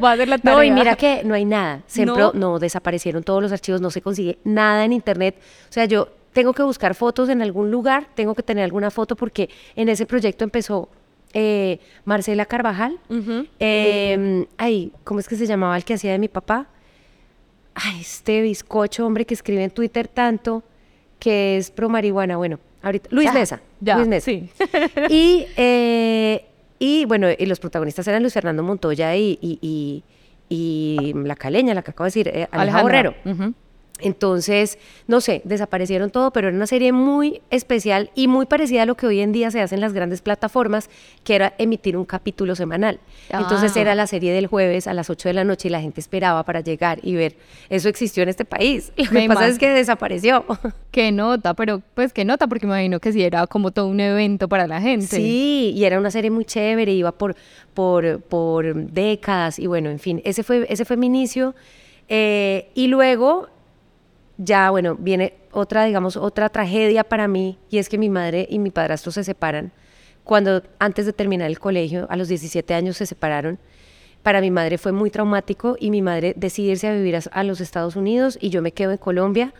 voy 0.00 0.10
a 0.10 0.12
hacer 0.12 0.28
la 0.28 0.38
tarea. 0.38 0.56
No, 0.56 0.62
y 0.64 0.70
mira 0.70 0.96
que 0.96 1.22
no 1.24 1.34
hay 1.34 1.44
nada. 1.44 1.82
Sempro, 1.86 2.32
¿No? 2.34 2.52
no, 2.52 2.58
desaparecieron 2.58 3.22
todos 3.22 3.42
los 3.42 3.52
archivos, 3.52 3.80
no 3.80 3.90
se 3.90 4.00
consigue 4.02 4.38
nada 4.44 4.84
en 4.84 4.92
internet. 4.92 5.36
O 5.68 5.72
sea, 5.72 5.84
yo 5.84 6.08
tengo 6.32 6.52
que 6.52 6.62
buscar 6.62 6.94
fotos 6.94 7.28
en 7.28 7.42
algún 7.42 7.70
lugar, 7.70 8.08
tengo 8.14 8.34
que 8.34 8.42
tener 8.42 8.64
alguna 8.64 8.90
foto 8.90 9.16
porque 9.16 9.48
en 9.74 9.88
ese 9.88 10.06
proyecto 10.06 10.44
empezó 10.44 10.88
eh, 11.38 11.80
Marcela 12.06 12.46
Carvajal. 12.46 12.98
Eh, 13.60 14.46
ay, 14.56 14.92
¿cómo 15.04 15.20
es 15.20 15.28
que 15.28 15.36
se 15.36 15.46
llamaba 15.46 15.76
el 15.76 15.84
que 15.84 15.92
hacía 15.94 16.12
de 16.12 16.18
mi 16.18 16.28
papá? 16.28 16.66
Ay, 17.74 18.00
este 18.00 18.40
bizcocho, 18.40 19.04
hombre, 19.06 19.26
que 19.26 19.34
escribe 19.34 19.62
en 19.62 19.70
Twitter 19.70 20.08
tanto, 20.08 20.62
que 21.18 21.58
es 21.58 21.70
pro 21.70 21.88
marihuana. 21.90 22.36
Bueno, 22.38 22.58
ahorita. 22.82 23.08
Luis 23.12 23.32
Mesa. 23.34 23.60
ya, 23.80 23.96
Luis 23.96 24.08
Mesa. 24.08 24.24
sí. 24.24 24.48
Y, 25.10 25.46
eh, 25.58 26.46
y 26.78 27.04
bueno, 27.04 27.28
y 27.36 27.44
los 27.46 27.60
protagonistas 27.60 28.06
eran 28.08 28.22
Luis 28.22 28.32
Fernando 28.32 28.62
Montoya 28.62 29.14
y, 29.16 29.38
y, 29.42 29.58
y- 29.60 30.04
y 30.48 31.12
la 31.14 31.34
caleña, 31.34 31.74
la 31.74 31.82
que 31.82 31.90
acabo 31.90 32.04
de 32.04 32.08
decir, 32.08 32.28
eh, 32.28 32.46
Aleja 32.52 32.78
Alejandra. 32.78 32.82
Borrero. 33.24 33.54
Entonces, 34.00 34.78
no 35.06 35.20
sé, 35.20 35.40
desaparecieron 35.44 36.10
todo, 36.10 36.30
pero 36.30 36.48
era 36.48 36.56
una 36.56 36.66
serie 36.66 36.92
muy 36.92 37.40
especial 37.50 38.10
y 38.14 38.28
muy 38.28 38.44
parecida 38.46 38.82
a 38.82 38.86
lo 38.86 38.94
que 38.94 39.06
hoy 39.06 39.20
en 39.20 39.32
día 39.32 39.50
se 39.50 39.60
hace 39.60 39.74
en 39.74 39.80
las 39.80 39.92
grandes 39.94 40.20
plataformas, 40.22 40.90
que 41.24 41.34
era 41.34 41.54
emitir 41.58 41.96
un 41.96 42.04
capítulo 42.04 42.54
semanal. 42.56 43.00
Entonces 43.30 43.72
Ah. 43.76 43.80
era 43.80 43.94
la 43.94 44.06
serie 44.06 44.32
del 44.32 44.46
jueves 44.48 44.86
a 44.86 44.92
las 44.94 45.08
8 45.08 45.28
de 45.28 45.32
la 45.34 45.44
noche 45.44 45.68
y 45.68 45.70
la 45.70 45.80
gente 45.80 46.00
esperaba 46.00 46.42
para 46.44 46.60
llegar 46.60 46.98
y 47.02 47.14
ver. 47.14 47.36
Eso 47.70 47.88
existió 47.88 48.22
en 48.22 48.28
este 48.28 48.44
país. 48.44 48.92
Lo 48.96 49.04
que 49.04 49.10
Me 49.12 49.28
pasa 49.28 49.48
es 49.48 49.58
que 49.58 49.68
desapareció. 49.70 50.44
Qué 50.90 51.12
nota, 51.12 51.52
pero 51.54 51.82
pues 51.94 52.12
qué 52.14 52.24
nota, 52.24 52.46
porque 52.46 52.66
me 52.66 52.72
imagino 52.72 53.00
que 53.00 53.12
sí 53.12 53.22
era 53.22 53.46
como 53.46 53.70
todo 53.70 53.86
un 53.86 54.00
evento 54.00 54.48
para 54.48 54.66
la 54.66 54.80
gente. 54.80 55.06
Sí, 55.06 55.72
y 55.76 55.84
era 55.84 55.98
una 55.98 56.10
serie 56.10 56.30
muy 56.30 56.46
chévere, 56.46 56.90
iba 56.92 57.12
por, 57.12 57.36
por, 57.74 58.20
por 58.22 58.74
décadas 58.74 59.58
y 59.58 59.66
bueno, 59.66 59.90
en 59.90 59.98
fin, 59.98 60.22
ese 60.24 60.42
fue, 60.42 60.66
ese 60.70 60.86
fue 60.86 60.96
mi 60.96 61.06
inicio. 61.06 61.54
Eh, 62.08 62.70
y 62.74 62.86
luego, 62.86 63.48
ya 64.38 64.70
bueno, 64.70 64.96
viene 64.96 65.34
otra, 65.52 65.84
digamos, 65.84 66.16
otra 66.16 66.48
tragedia 66.48 67.04
para 67.04 67.28
mí 67.28 67.58
y 67.70 67.78
es 67.78 67.88
que 67.88 67.98
mi 67.98 68.08
madre 68.08 68.46
y 68.50 68.58
mi 68.58 68.70
padrastro 68.70 69.12
se 69.12 69.24
separan. 69.24 69.72
Cuando 70.24 70.62
antes 70.78 71.06
de 71.06 71.12
terminar 71.12 71.48
el 71.48 71.58
colegio, 71.58 72.06
a 72.10 72.16
los 72.16 72.28
17 72.28 72.74
años 72.74 72.96
se 72.96 73.06
separaron. 73.06 73.58
Para 74.22 74.40
mi 74.40 74.50
madre 74.50 74.76
fue 74.76 74.90
muy 74.90 75.08
traumático 75.08 75.76
y 75.78 75.90
mi 75.90 76.02
madre 76.02 76.34
decide 76.36 76.72
irse 76.72 76.88
a 76.88 76.92
vivir 76.92 77.16
a, 77.30 77.44
los 77.44 77.60
Estados 77.60 77.94
Unidos 77.94 78.36
y 78.40 78.50
yo 78.50 78.60
me 78.60 78.72
quedo 78.72 78.90
en 78.90 78.98
Colombia 78.98 79.54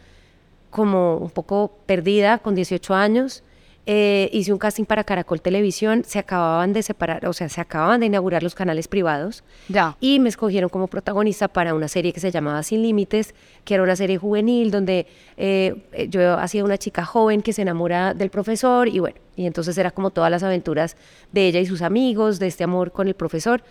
como 0.71 1.19
un 1.19 1.31
poco 1.31 1.79
perdida 1.87 2.39
con 2.39 2.57
18 2.57 2.95
años. 2.95 3.45
Eh, 3.87 4.29
hice 4.33 4.53
un 4.53 4.59
casting 4.59 4.85
para 4.85 5.05
Caracol 5.05 5.41
Televisión, 5.41 6.03
se 6.05 6.19
acababan 6.19 6.73
de 6.73 6.83
separar, 6.83 7.25
o 7.27 7.33
sea, 7.33 7.49
se 7.49 7.61
acababan 7.61 8.01
de 8.01 8.07
inaugurar 8.07 8.43
los 8.43 8.55
canales 8.57 8.89
privados 8.89 9.45
Ya. 9.69 9.97
y 10.01 10.19
me 10.19 10.29
escogieron 10.29 10.69
como 10.69 10.89
protagonista 10.89 11.47
para 11.47 11.73
una 11.73 11.87
serie 11.87 12.13
que 12.13 12.19
se 12.21 12.31
llamaba 12.33 12.63
Sin 12.65 12.83
Límites, 12.83 13.35
que 13.65 13.75
era 13.75 13.83
una 13.85 13.95
serie 13.95 14.19
juvenil 14.19 14.71
donde 14.73 15.07
eh, 15.37 15.77
eh, 15.93 16.09
yo 16.09 16.35
hacía 16.39 16.65
una 16.65 16.79
chica 16.79 17.05
joven 17.05 17.43
que 17.43 17.53
se 17.53 17.63
enamora 17.63 18.13
del 18.13 18.31
profesor 18.31 18.89
y 18.89 18.99
bueno, 18.99 19.17
y 19.37 19.47
entonces 19.47 19.79
era 19.79 19.91
como 19.93 20.11
todas 20.11 20.31
las 20.31 20.43
aventuras 20.43 20.97
de 21.31 21.47
ella 21.47 21.61
y 21.61 21.67
sus 21.67 21.83
amigos, 21.83 22.39
de 22.41 22.49
este 22.49 22.65
amor 22.65 22.91
con 22.91 23.07
el 23.07 23.15
profesor. 23.15 23.63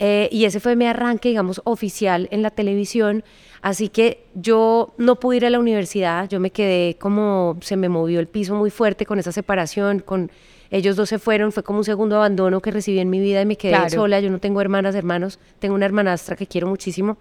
Eh, 0.00 0.28
y 0.32 0.44
ese 0.44 0.58
fue 0.60 0.74
mi 0.76 0.86
arranque, 0.86 1.28
digamos, 1.28 1.60
oficial 1.64 2.28
en 2.32 2.42
la 2.42 2.50
televisión. 2.50 3.22
Así 3.62 3.88
que 3.88 4.26
yo 4.34 4.92
no 4.98 5.20
pude 5.20 5.36
ir 5.38 5.46
a 5.46 5.50
la 5.50 5.58
universidad, 5.60 6.28
yo 6.28 6.40
me 6.40 6.50
quedé 6.50 6.96
como, 6.98 7.56
se 7.60 7.76
me 7.76 7.88
movió 7.88 8.20
el 8.20 8.26
piso 8.26 8.54
muy 8.56 8.70
fuerte 8.70 9.06
con 9.06 9.18
esa 9.18 9.32
separación, 9.32 10.00
con 10.00 10.30
ellos 10.70 10.96
dos 10.96 11.08
se 11.08 11.18
fueron, 11.18 11.52
fue 11.52 11.62
como 11.62 11.78
un 11.78 11.84
segundo 11.84 12.16
abandono 12.16 12.60
que 12.60 12.72
recibí 12.72 12.98
en 12.98 13.08
mi 13.08 13.20
vida 13.20 13.40
y 13.40 13.46
me 13.46 13.56
quedé 13.56 13.72
Claro. 13.72 13.90
sola. 13.90 14.20
Yo 14.20 14.30
no 14.30 14.40
tengo 14.40 14.60
hermanas, 14.60 14.94
hermanos, 14.96 15.38
tengo 15.60 15.74
una 15.76 15.86
hermanastra 15.86 16.34
que 16.36 16.46
quiero 16.48 16.66
muchísimo, 16.66 17.16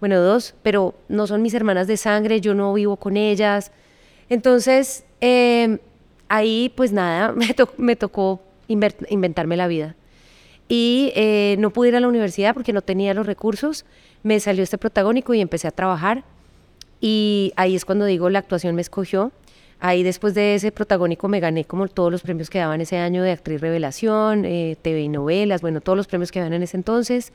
bueno, 0.00 0.18
dos, 0.20 0.54
pero 0.62 0.94
no 1.08 1.26
son 1.26 1.42
mis 1.42 1.54
hermanas 1.54 1.86
de 1.86 1.96
sangre, 1.98 2.40
yo 2.40 2.54
no 2.54 2.72
vivo 2.72 2.96
con 2.96 3.16
ellas. 3.16 3.70
Entonces, 4.28 5.04
eh, 5.20 5.78
ahí 6.28 6.72
pues 6.74 6.92
nada, 6.92 7.32
me, 7.36 7.52
to- 7.54 7.72
me 7.76 7.96
tocó 7.96 8.40
inventarme 8.68 9.56
la 9.56 9.68
vida. 9.68 9.94
Y 10.68 11.12
eh, 11.14 11.56
no 11.58 11.70
pude 11.70 11.88
ir 11.88 11.96
a 11.96 12.00
la 12.00 12.08
universidad 12.08 12.54
porque 12.54 12.72
no 12.72 12.82
tenía 12.82 13.14
los 13.14 13.26
recursos. 13.26 13.84
Me 14.22 14.40
salió 14.40 14.64
este 14.64 14.78
protagónico 14.78 15.32
y 15.34 15.40
empecé 15.40 15.68
a 15.68 15.70
trabajar. 15.70 16.24
Y 17.00 17.52
ahí 17.56 17.76
es 17.76 17.84
cuando 17.84 18.04
digo, 18.04 18.30
la 18.30 18.40
actuación 18.40 18.74
me 18.74 18.82
escogió. 18.82 19.32
Ahí 19.78 20.02
después 20.02 20.34
de 20.34 20.54
ese 20.54 20.72
protagónico 20.72 21.28
me 21.28 21.38
gané 21.38 21.64
como 21.64 21.86
todos 21.88 22.10
los 22.10 22.22
premios 22.22 22.48
que 22.48 22.58
daban 22.58 22.80
ese 22.80 22.96
año 22.96 23.22
de 23.22 23.32
actriz 23.32 23.60
revelación, 23.60 24.44
eh, 24.46 24.76
TV 24.80 25.02
y 25.02 25.08
novelas, 25.08 25.60
bueno, 25.60 25.82
todos 25.82 25.96
los 25.96 26.06
premios 26.06 26.32
que 26.32 26.38
daban 26.38 26.54
en 26.54 26.62
ese 26.62 26.78
entonces. 26.78 27.32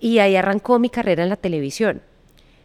Y 0.00 0.18
ahí 0.18 0.34
arrancó 0.34 0.78
mi 0.78 0.90
carrera 0.90 1.22
en 1.22 1.28
la 1.28 1.36
televisión. 1.36 2.02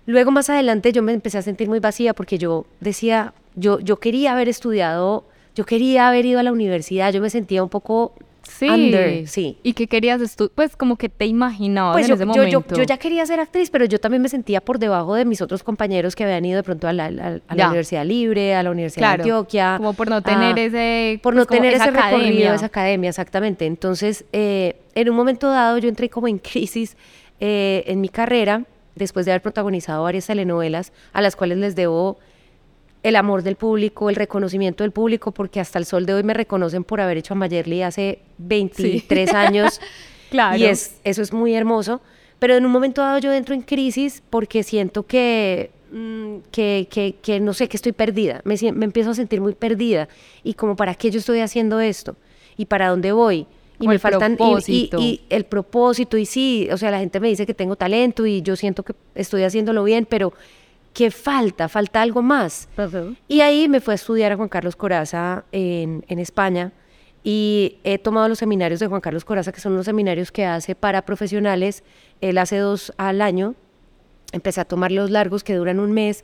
Luego 0.08 0.32
más 0.32 0.50
adelante 0.50 0.92
yo 0.92 1.04
me 1.04 1.14
empecé 1.14 1.38
a 1.38 1.42
sentir 1.44 1.70
muy 1.70 1.80
vacía 1.80 2.14
porque 2.16 2.40
yo 2.40 2.66
decía, 2.80 3.34
yo, 3.56 3.80
yo 3.80 3.98
quería 3.98 4.32
haber 4.32 4.50
estudiado, 4.50 5.26
yo 5.56 5.66
quería 5.66 6.08
haber 6.08 6.26
ido 6.26 6.40
a 6.40 6.44
la 6.44 6.52
universidad, 6.52 7.14
yo 7.14 7.22
me 7.22 7.30
sentía 7.30 7.62
un 7.62 7.70
poco 7.70 8.16
Sí. 8.44 8.68
under, 8.68 9.28
sí. 9.28 9.58
¿Y 9.64 9.74
qué 9.74 9.88
querías? 9.88 10.36
Pues 10.56 10.76
como 10.76 10.96
que 10.96 11.10
te 11.10 11.26
imaginabas 11.26 11.94
Pues 11.96 12.06
en 12.06 12.10
yo, 12.10 12.16
ese 12.16 12.26
yo, 12.26 12.34
yo, 12.48 12.60
momento. 12.60 12.76
yo 12.76 12.84
ya 12.84 12.98
quería 12.98 13.26
ser 13.26 13.40
actriz, 13.40 13.70
pero 13.70 13.86
yo 13.86 14.00
también 14.00 14.22
me 14.22 14.30
sentía 14.30 14.62
por 14.62 14.80
debajo 14.80 15.14
de 15.16 15.26
mis 15.26 15.42
otros 15.42 15.64
compañeros 15.64 16.16
que 16.16 16.24
habían 16.24 16.44
ido 16.46 16.58
de 16.58 16.64
pronto 16.64 16.88
a 16.88 16.94
la, 16.94 17.06
a 17.06 17.12
la- 17.12 17.28
a 17.48 17.56
la 17.56 17.56
Ya. 17.56 17.68
Universidad 17.68 18.06
Libre, 18.06 18.56
a 18.56 18.64
la 18.64 18.72
Universidad 18.72 19.02
Claro, 19.02 19.24
de 19.24 19.30
Antioquia. 19.32 19.74
como 19.78 19.94
por 19.94 20.10
no 20.10 20.22
tener 20.24 20.58
a- 20.58 20.62
ese- 20.62 21.20
Por 21.22 21.34
pues 21.34 21.42
no 21.42 21.46
tener 21.46 21.74
ese 21.76 21.86
recorrido, 21.92 22.18
academia. 22.18 22.56
esa 22.56 22.66
academia, 22.66 23.10
exactamente. 23.10 23.66
Entonces, 23.68 24.26
eh, 24.34 24.76
en 24.96 25.10
un 25.10 25.16
momento 25.16 25.50
dado 25.50 25.78
yo 25.78 25.88
entré 25.88 26.10
como 26.10 26.28
en 26.28 26.38
crisis 26.40 26.98
eh, 27.40 27.84
en 27.88 28.02
mi 28.02 28.10
carrera, 28.10 28.66
después 28.96 29.26
de 29.26 29.32
haber 29.32 29.42
protagonizado 29.42 30.04
varias 30.04 30.28
telenovelas, 30.28 30.94
a 31.14 31.22
las 31.22 31.36
cuales 31.36 31.58
les 31.60 31.76
debo 31.76 32.18
el 33.04 33.16
amor 33.16 33.42
del 33.44 33.56
público, 33.56 34.10
el 34.10 34.16
reconocimiento 34.16 34.84
del 34.84 34.92
público, 34.92 35.32
porque 35.32 35.60
hasta 35.60 35.80
el 35.80 35.86
sol 35.86 36.06
de 36.06 36.14
hoy 36.14 36.24
me 36.24 36.34
reconocen 36.34 36.84
por 36.84 37.02
haber 37.02 37.18
hecho 37.18 37.34
a 37.34 37.38
Mayerly 37.38 37.82
hace 37.84 38.20
23 38.38 39.34
años. 39.34 39.80
Claro. 40.32 40.56
Y 40.58 40.64
es, 40.64 40.96
eso 41.04 41.22
es 41.22 41.34
muy 41.34 41.54
hermoso. 41.56 42.00
Pero 42.40 42.56
en 42.56 42.66
un 42.66 42.72
momento 42.72 43.02
dado 43.02 43.20
yo 43.20 43.34
entro 43.34 43.54
en 43.54 43.64
crisis 43.64 44.24
porque 44.30 44.64
siento 44.64 45.06
que, 45.06 45.72
mm, 45.92 46.36
que, 46.52 46.88
que, 46.90 47.16
que 47.22 47.42
no 47.42 47.54
sé, 47.54 47.68
que 47.68 47.76
estoy 47.76 47.92
perdida. 47.92 48.40
Me, 48.46 48.56
me 48.72 48.86
empiezo 48.86 49.10
a 49.10 49.14
sentir 49.14 49.42
muy 49.42 49.56
perdida. 49.56 50.08
Y 50.42 50.54
como, 50.54 50.78
¿para 50.78 50.96
qué 50.96 51.12
yo 51.12 51.20
estoy 51.20 51.42
haciendo 51.42 51.82
esto? 51.82 52.16
¿Y 52.56 52.64
para 52.68 52.88
dónde 52.88 53.12
voy? 53.12 53.40
Y 53.40 53.80
Como 53.80 53.90
me 53.90 53.96
el 53.96 54.00
faltan... 54.00 54.38
y- 54.68 54.90
y 54.98 55.22
el 55.30 55.44
propósito, 55.44 56.16
y 56.16 56.26
sí, 56.26 56.70
o 56.72 56.78
sea, 56.78 56.92
la 56.92 57.00
gente 57.00 57.20
me 57.20 57.28
dice 57.28 57.46
que 57.46 57.54
tengo 57.54 57.76
talento 57.76 58.26
y 58.26 58.42
yo 58.42 58.56
siento 58.56 58.84
que 58.84 58.94
estoy 59.16 59.44
haciéndolo 59.44 59.84
bien, 59.84 60.06
pero 60.10 60.32
¿qué 60.94 61.12
falta? 61.12 61.70
Falta 61.70 62.02
algo 62.02 62.22
más. 62.22 62.68
Y 63.28 63.42
ahí 63.42 63.68
me 63.68 63.80
fui 63.80 63.94
a 63.94 63.96
estudiar 63.96 64.32
a 64.32 64.36
Juan 64.36 64.50
Carlos 64.50 64.76
Coraza 64.76 65.46
en, 65.52 66.04
en 66.08 66.20
España 66.20 66.72
y 67.24 67.78
he 67.84 67.98
tomado 67.98 68.28
los 68.28 68.40
seminarios 68.40 68.80
de 68.80 68.88
Juan 68.88 69.02
Carlos 69.02 69.26
Coraza, 69.26 69.52
que 69.52 69.62
son 69.62 69.74
unos 69.74 69.86
seminarios 69.86 70.32
que 70.32 70.46
hace 70.46 70.76
para 70.76 71.04
profesionales. 71.04 71.84
Él 72.20 72.38
hace 72.38 72.58
dos 72.58 72.94
al 72.98 73.22
año. 73.22 73.56
Empecé 74.32 74.62
a 74.62 74.66
tomar 74.66 74.92
los 74.92 75.12
largos 75.12 75.44
que 75.44 75.54
duran 75.54 75.80
un 75.80 75.92
mes 75.92 76.24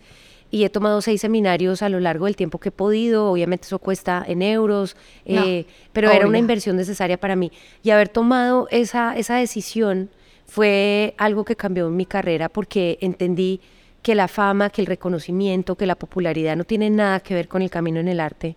y 0.50 0.64
he 0.64 0.70
tomado 0.70 1.02
seis 1.02 1.22
seminarios 1.22 1.82
a 1.82 1.90
lo 1.90 2.00
largo 2.00 2.26
del 2.26 2.36
tiempo 2.36 2.58
que 2.58 2.70
he 2.70 2.72
podido. 2.72 3.32
Obviamente 3.32 3.68
eso 3.68 3.80
cuesta 3.80 4.24
en 4.28 4.42
euros, 4.42 4.96
No, 5.26 5.44
eh, 5.44 5.68
pero 5.94 6.10
era 6.10 6.26
una 6.26 6.40
inversión 6.40 6.78
necesaria 6.78 7.20
para 7.20 7.36
mí. 7.36 7.52
Y 7.84 7.92
haber 7.92 8.10
tomado 8.10 8.68
esa, 8.72 9.16
esa 9.18 9.36
decisión 9.36 10.10
fue 10.46 11.14
algo 11.18 11.44
que 11.44 11.56
cambió 11.56 11.90
mi 11.90 12.06
carrera 12.06 12.50
porque 12.50 12.98
entendí 13.02 13.60
que 14.02 14.16
la 14.16 14.28
fama, 14.28 14.70
que 14.70 14.82
el 14.82 14.88
reconocimiento, 14.88 15.76
que 15.76 15.86
la 15.86 15.96
popularidad 15.96 16.56
no 16.56 16.64
tiene 16.64 16.90
nada 16.90 17.20
que 17.20 17.34
ver 17.34 17.48
con 17.48 17.62
el 17.62 17.70
camino 17.70 18.00
en 18.00 18.08
el 18.08 18.20
arte, 18.20 18.56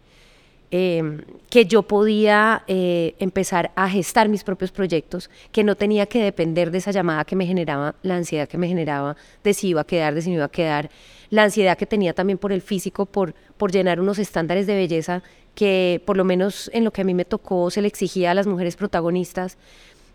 eh, 0.73 1.03
que 1.49 1.67
yo 1.67 1.83
podía 1.83 2.63
eh, 2.69 3.17
empezar 3.19 3.73
a 3.75 3.89
gestar 3.89 4.29
mis 4.29 4.45
propios 4.45 4.71
proyectos, 4.71 5.29
que 5.51 5.65
no 5.65 5.75
tenía 5.75 6.07
que 6.07 6.23
depender 6.23 6.71
de 6.71 6.79
esa 6.79 6.93
llamada 6.93 7.25
que 7.25 7.35
me 7.35 7.45
generaba, 7.45 7.97
la 8.03 8.15
ansiedad 8.15 8.49
que 8.49 8.57
me 8.57 8.69
generaba 8.69 9.17
de 9.43 9.53
si 9.53 9.69
iba 9.69 9.81
a 9.81 9.85
quedar, 9.85 10.15
de 10.15 10.23
si 10.23 10.31
no 10.31 10.37
iba 10.37 10.45
a 10.45 10.51
quedar, 10.51 10.91
la 11.31 11.43
ansiedad 11.43 11.77
que 11.77 11.87
tenía 11.87 12.13
también 12.13 12.39
por 12.39 12.53
el 12.53 12.63
físico, 12.63 13.07
por, 13.07 13.35
por 13.57 13.73
llenar 13.73 14.01
unos 14.01 14.21
estándares 14.21 14.69
de 14.69 14.77
belleza 14.77 15.23
que 15.57 16.01
por 16.07 16.17
lo 16.17 16.25
menos 16.25 16.71
en 16.73 16.85
lo 16.85 16.93
que 16.93 17.03
a 17.03 17.05
mí 17.05 17.15
me 17.15 17.25
tocó 17.25 17.71
se 17.71 17.83
le 17.83 17.89
exigía 17.89 18.31
a 18.31 18.35
las 18.35 18.47
mujeres 18.47 18.77
protagonistas. 18.77 19.59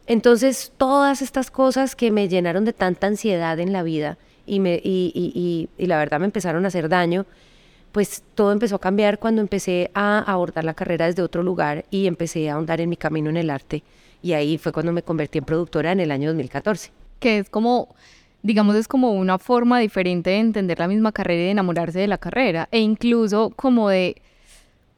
Entonces, 0.08 0.72
todas 0.78 1.22
estas 1.22 1.52
cosas 1.52 1.96
que 1.96 2.12
me 2.12 2.30
llenaron 2.30 2.64
de 2.64 2.74
tanta 2.74 3.08
ansiedad 3.08 3.60
en 3.60 3.74
la 3.74 3.84
vida 3.84 4.18
y, 4.46 4.60
me, 4.60 4.76
y, 4.84 5.12
y- 5.14 5.70
y- 5.78 5.86
la 5.88 5.98
verdad 5.98 6.20
me 6.20 6.26
empezaron 6.26 6.66
a 6.66 6.68
hacer 6.70 6.90
daño, 6.90 7.26
pues 7.92 8.24
todo 8.36 8.52
empezó 8.52 8.76
a 8.76 8.80
cambiar 8.80 9.20
cuando 9.20 9.42
empecé 9.42 9.90
a 9.94 10.20
abordar 10.20 10.64
la 10.66 10.74
carrera 10.74 11.06
desde 11.06 11.22
otro 11.22 11.44
lugar 11.44 11.86
y 11.92 12.08
empecé 12.08 12.50
a 12.50 12.56
ahondar 12.56 12.82
en 12.82 12.90
mi 12.90 12.98
camino 12.98 13.30
en 13.30 13.38
el 13.38 13.50
arte. 13.50 13.84
Y 14.22 14.34
ahí 14.34 14.58
fue 14.58 14.72
cuando 14.72 14.92
me 14.92 15.04
convertí 15.04 15.38
en 15.38 15.46
productora 15.46 15.92
en 15.92 16.00
el 16.02 16.12
año 16.12 16.30
2014. 16.30 16.92
que 17.20 17.38
es 17.40 17.50
como, 17.50 17.96
digamos, 18.44 18.76
es 18.76 18.88
como 18.88 19.14
una 19.14 19.40
forma 19.40 19.80
diferente 19.80 20.32
de 20.32 20.40
entender 20.40 20.80
la 20.80 20.88
misma 20.88 21.12
carrera 21.12 21.42
y 21.42 21.46
de 21.46 21.52
enamorarse 21.52 22.00
de 22.00 22.08
la 22.08 22.18
carrera, 22.18 22.68
e 22.72 22.80
incluso 22.80 23.52
como 23.56 23.90
de, 23.90 24.22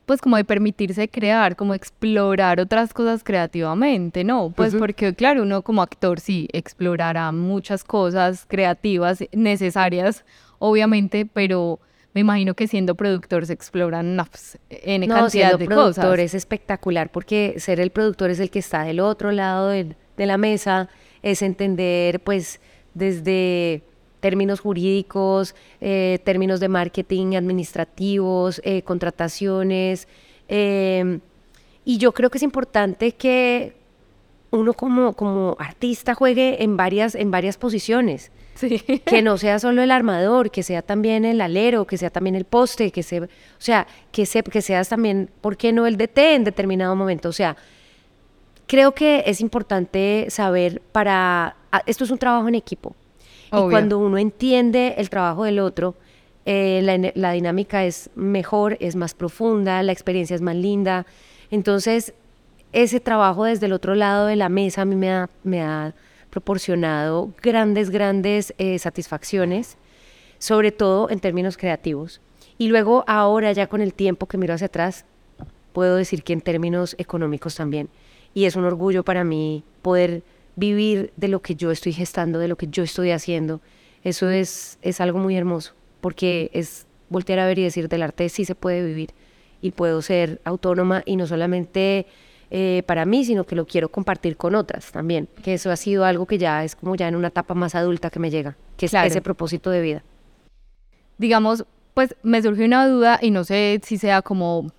pues 0.08 0.22
como 0.22 0.38
de 0.38 0.46
permitirse 0.46 1.10
crear, 1.10 1.58
como 1.58 1.74
explorar 1.74 2.62
otras 2.62 2.94
cosas 2.94 3.26
creativamente, 3.26 4.24
¿no? 4.24 4.54
Pues 4.56 4.74
porque, 4.74 5.14
claro, 5.14 5.44
uno 5.44 5.64
como 5.64 5.82
actor 5.82 6.22
sí 6.22 6.48
explorará 6.54 7.34
muchas 7.34 7.84
cosas 7.84 8.46
creativas 8.48 9.22
necesarias, 9.34 10.24
obviamente, 10.60 11.26
pero 11.26 11.82
me 12.14 12.22
imagino 12.22 12.54
que 12.54 12.68
siendo 12.70 12.96
productor 12.96 13.46
se 13.46 13.52
exploran 13.52 14.08
una 14.08 14.24
pues, 14.24 14.58
N 14.70 15.06
No, 15.06 15.14
cantidad 15.14 15.30
siendo 15.30 15.58
de 15.58 15.66
productor 15.66 16.06
cosas. 16.06 16.20
es 16.20 16.34
espectacular 16.36 17.12
porque 17.12 17.56
ser 17.58 17.82
el 17.82 17.90
productor 17.90 18.30
es 18.30 18.40
el 18.40 18.50
que 18.50 18.60
está 18.60 18.84
del 18.84 19.02
otro 19.02 19.34
lado 19.34 19.68
de 19.68 19.96
la 20.16 20.38
mesa, 20.38 20.88
es 21.22 21.42
entender 21.42 22.22
pues 22.22 22.62
desde 22.94 23.84
términos 24.20 24.60
jurídicos, 24.60 25.56
eh, 25.82 26.20
términos 26.24 26.60
de 26.60 26.68
marketing, 26.70 27.36
administrativos, 27.36 28.62
eh, 28.64 28.82
contrataciones. 28.84 30.08
eh, 30.48 31.20
y 31.86 32.00
yo 32.00 32.12
creo 32.12 32.30
que 32.30 32.38
es 32.38 32.44
importante 32.44 33.14
que 33.14 33.74
uno 34.52 34.74
como, 34.74 35.14
como 35.14 35.56
artista 35.58 36.16
juegue 36.16 36.62
en 36.62 36.76
varias, 36.76 37.16
en 37.16 37.32
varias 37.32 37.58
posiciones 37.58 38.32
Sí. 38.56 38.80
que 39.06 39.22
no 39.22 39.38
sea 39.38 39.60
solo 39.60 39.84
el 39.84 39.92
armador, 39.92 40.50
que 40.52 40.64
sea 40.64 40.82
también 40.82 41.26
el 41.26 41.40
alero, 41.42 41.86
que 41.86 41.98
sea 41.98 42.10
también 42.10 42.36
el 42.36 42.46
poste, 42.46 42.92
que 42.92 43.04
se, 43.04 43.22
o 43.22 43.28
sea, 43.60 43.88
que, 44.12 44.26
se, 44.26 44.44
que 44.44 44.62
seas 44.62 44.90
también, 44.90 45.30
¿por 45.42 45.58
qué 45.58 45.72
no 45.72 45.86
el 45.86 45.96
DT 45.96 46.18
en 46.36 46.44
determinado 46.44 46.96
momento? 46.96 47.30
O 47.30 47.34
sea, 47.34 47.56
creo 48.66 48.94
que 48.94 49.24
es 49.28 49.42
importante 49.42 50.28
saber 50.30 50.82
para, 50.92 51.56
ah, 51.72 51.84
esto 51.86 52.04
es 52.04 52.12
un 52.12 52.18
trabajo 52.18 52.48
en 52.48 52.56
equipo. 52.56 52.96
Obvio. 53.52 53.68
Y 53.68 53.72
cuando 53.72 54.00
uno 54.00 54.18
entiende 54.18 54.96
el 54.98 55.10
trabajo 55.10 55.44
del 55.44 55.60
otro, 55.60 55.96
eh, 56.50 57.12
la, 57.14 57.32
dinámica 57.34 57.84
es 57.84 58.10
mejor, 58.16 58.78
es 58.80 58.96
más 58.96 59.14
profunda, 59.14 59.84
la 59.84 59.92
experiencia 59.92 60.34
es 60.34 60.42
más 60.42 60.56
linda. 60.56 61.06
Entonces, 61.52 62.14
ese 62.72 63.02
trabajo 63.02 63.44
desde 63.44 63.66
el 63.66 63.74
otro 63.74 63.96
lado 63.96 64.28
de 64.28 64.38
la 64.38 64.48
mesa 64.48 64.84
a 64.84 64.86
mí 64.86 64.96
me 64.96 65.12
ha, 65.12 65.30
me 65.44 65.62
ha 65.62 65.94
proporcionado 66.30 67.34
grandes, 67.42 67.90
grandes 67.90 68.54
eh, 68.58 68.80
satisfacciones, 68.80 69.78
sobre 70.40 70.72
todo 70.72 71.10
en 71.10 71.20
términos 71.20 71.58
creativos. 71.58 72.22
Y 72.58 72.70
luego 72.70 73.04
ahora 73.08 73.52
ya 73.52 73.68
con 73.68 73.82
el 73.82 73.94
tiempo 73.94 74.28
que 74.28 74.38
miro 74.38 74.54
hacia 74.54 74.68
atrás, 74.68 75.04
puedo 75.74 75.98
decir 75.98 76.24
que 76.24 76.32
en 76.32 76.40
términos 76.40 76.96
económicos 76.98 77.56
también. 77.56 77.90
Y 78.34 78.46
es 78.46 78.56
un 78.56 78.64
orgullo 78.64 79.04
para 79.04 79.26
mí 79.26 79.66
poder 79.82 80.24
vivir 80.58 81.14
de 81.16 81.30
lo 81.30 81.42
que 81.42 81.56
yo 81.56 81.72
estoy 81.72 81.94
gestando, 81.94 82.40
de 82.40 82.50
lo 82.50 82.58
que 82.58 82.68
yo 82.68 82.84
estoy 82.84 83.12
haciendo. 83.12 83.62
Eso 84.04 84.30
es, 84.30 84.78
es 84.82 85.00
algo 85.00 85.20
muy 85.20 85.38
hermoso, 85.38 85.74
porque 86.02 86.50
es 86.52 86.86
voltear 87.10 87.40
a 87.40 87.46
ver 87.46 87.60
y 87.60 87.64
decir 87.64 87.88
del 87.88 88.04
arte 88.04 88.28
sí 88.28 88.44
se 88.44 88.56
puede 88.56 88.86
vivir. 88.86 89.12
y 89.60 89.72
puedo 89.72 90.04
ser 90.04 90.40
autónoma 90.44 91.02
y 91.06 91.16
no 91.16 91.26
solamente 91.26 92.06
eh, 92.52 92.84
para 92.86 93.06
mí, 93.06 93.26
sino 93.26 93.44
que 93.44 93.56
lo 93.56 93.66
quiero 93.66 93.90
compartir 93.90 94.38
con 94.38 94.54
otras 94.54 94.92
también, 94.92 95.28
que 95.44 95.56
eso 95.56 95.72
ha 95.72 95.76
sido 95.76 96.06
algo 96.06 96.28
que 96.28 96.38
ya 96.38 96.64
es 96.64 96.76
como 96.76 96.96
ya 96.96 97.08
en 97.08 97.16
una 97.16 97.30
etapa 97.30 97.56
más 97.56 97.74
adulta 97.74 98.12
que 98.12 98.20
me 98.20 98.30
llega, 98.30 98.56
que 98.78 98.86
es 98.86 98.94
ese 98.94 99.22
propósito 99.22 99.72
de 99.72 99.82
vida. 99.82 100.04
digamos, 101.18 101.66
pues 101.96 102.16
me 102.22 102.42
surgió 102.44 102.66
una 102.66 102.88
duda 102.88 103.18
y 103.20 103.32
no 103.32 103.44
sé 103.44 103.82
si 103.84 103.98
sea 103.98 104.22
como 104.22 104.72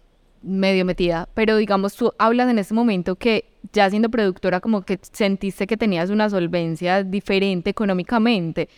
medio 0.43 0.85
metida, 0.85 1.29
pero 1.35 1.57
digamos, 1.57 1.95
tú 1.95 2.13
hablas 2.19 2.49
en 2.49 2.59
este 2.59 2.75
momento 2.75 3.17
que 3.17 3.45
ya 3.73 3.89
siendo 3.91 4.09
productora 4.09 4.61
como 4.61 4.83
que 4.83 4.99
sentiste 5.03 5.67
que 5.67 5.77
tenías 5.77 6.11
una 6.11 6.31
solvencia 6.31 7.03
diferente 7.03 7.71
económicamente, 7.71 8.69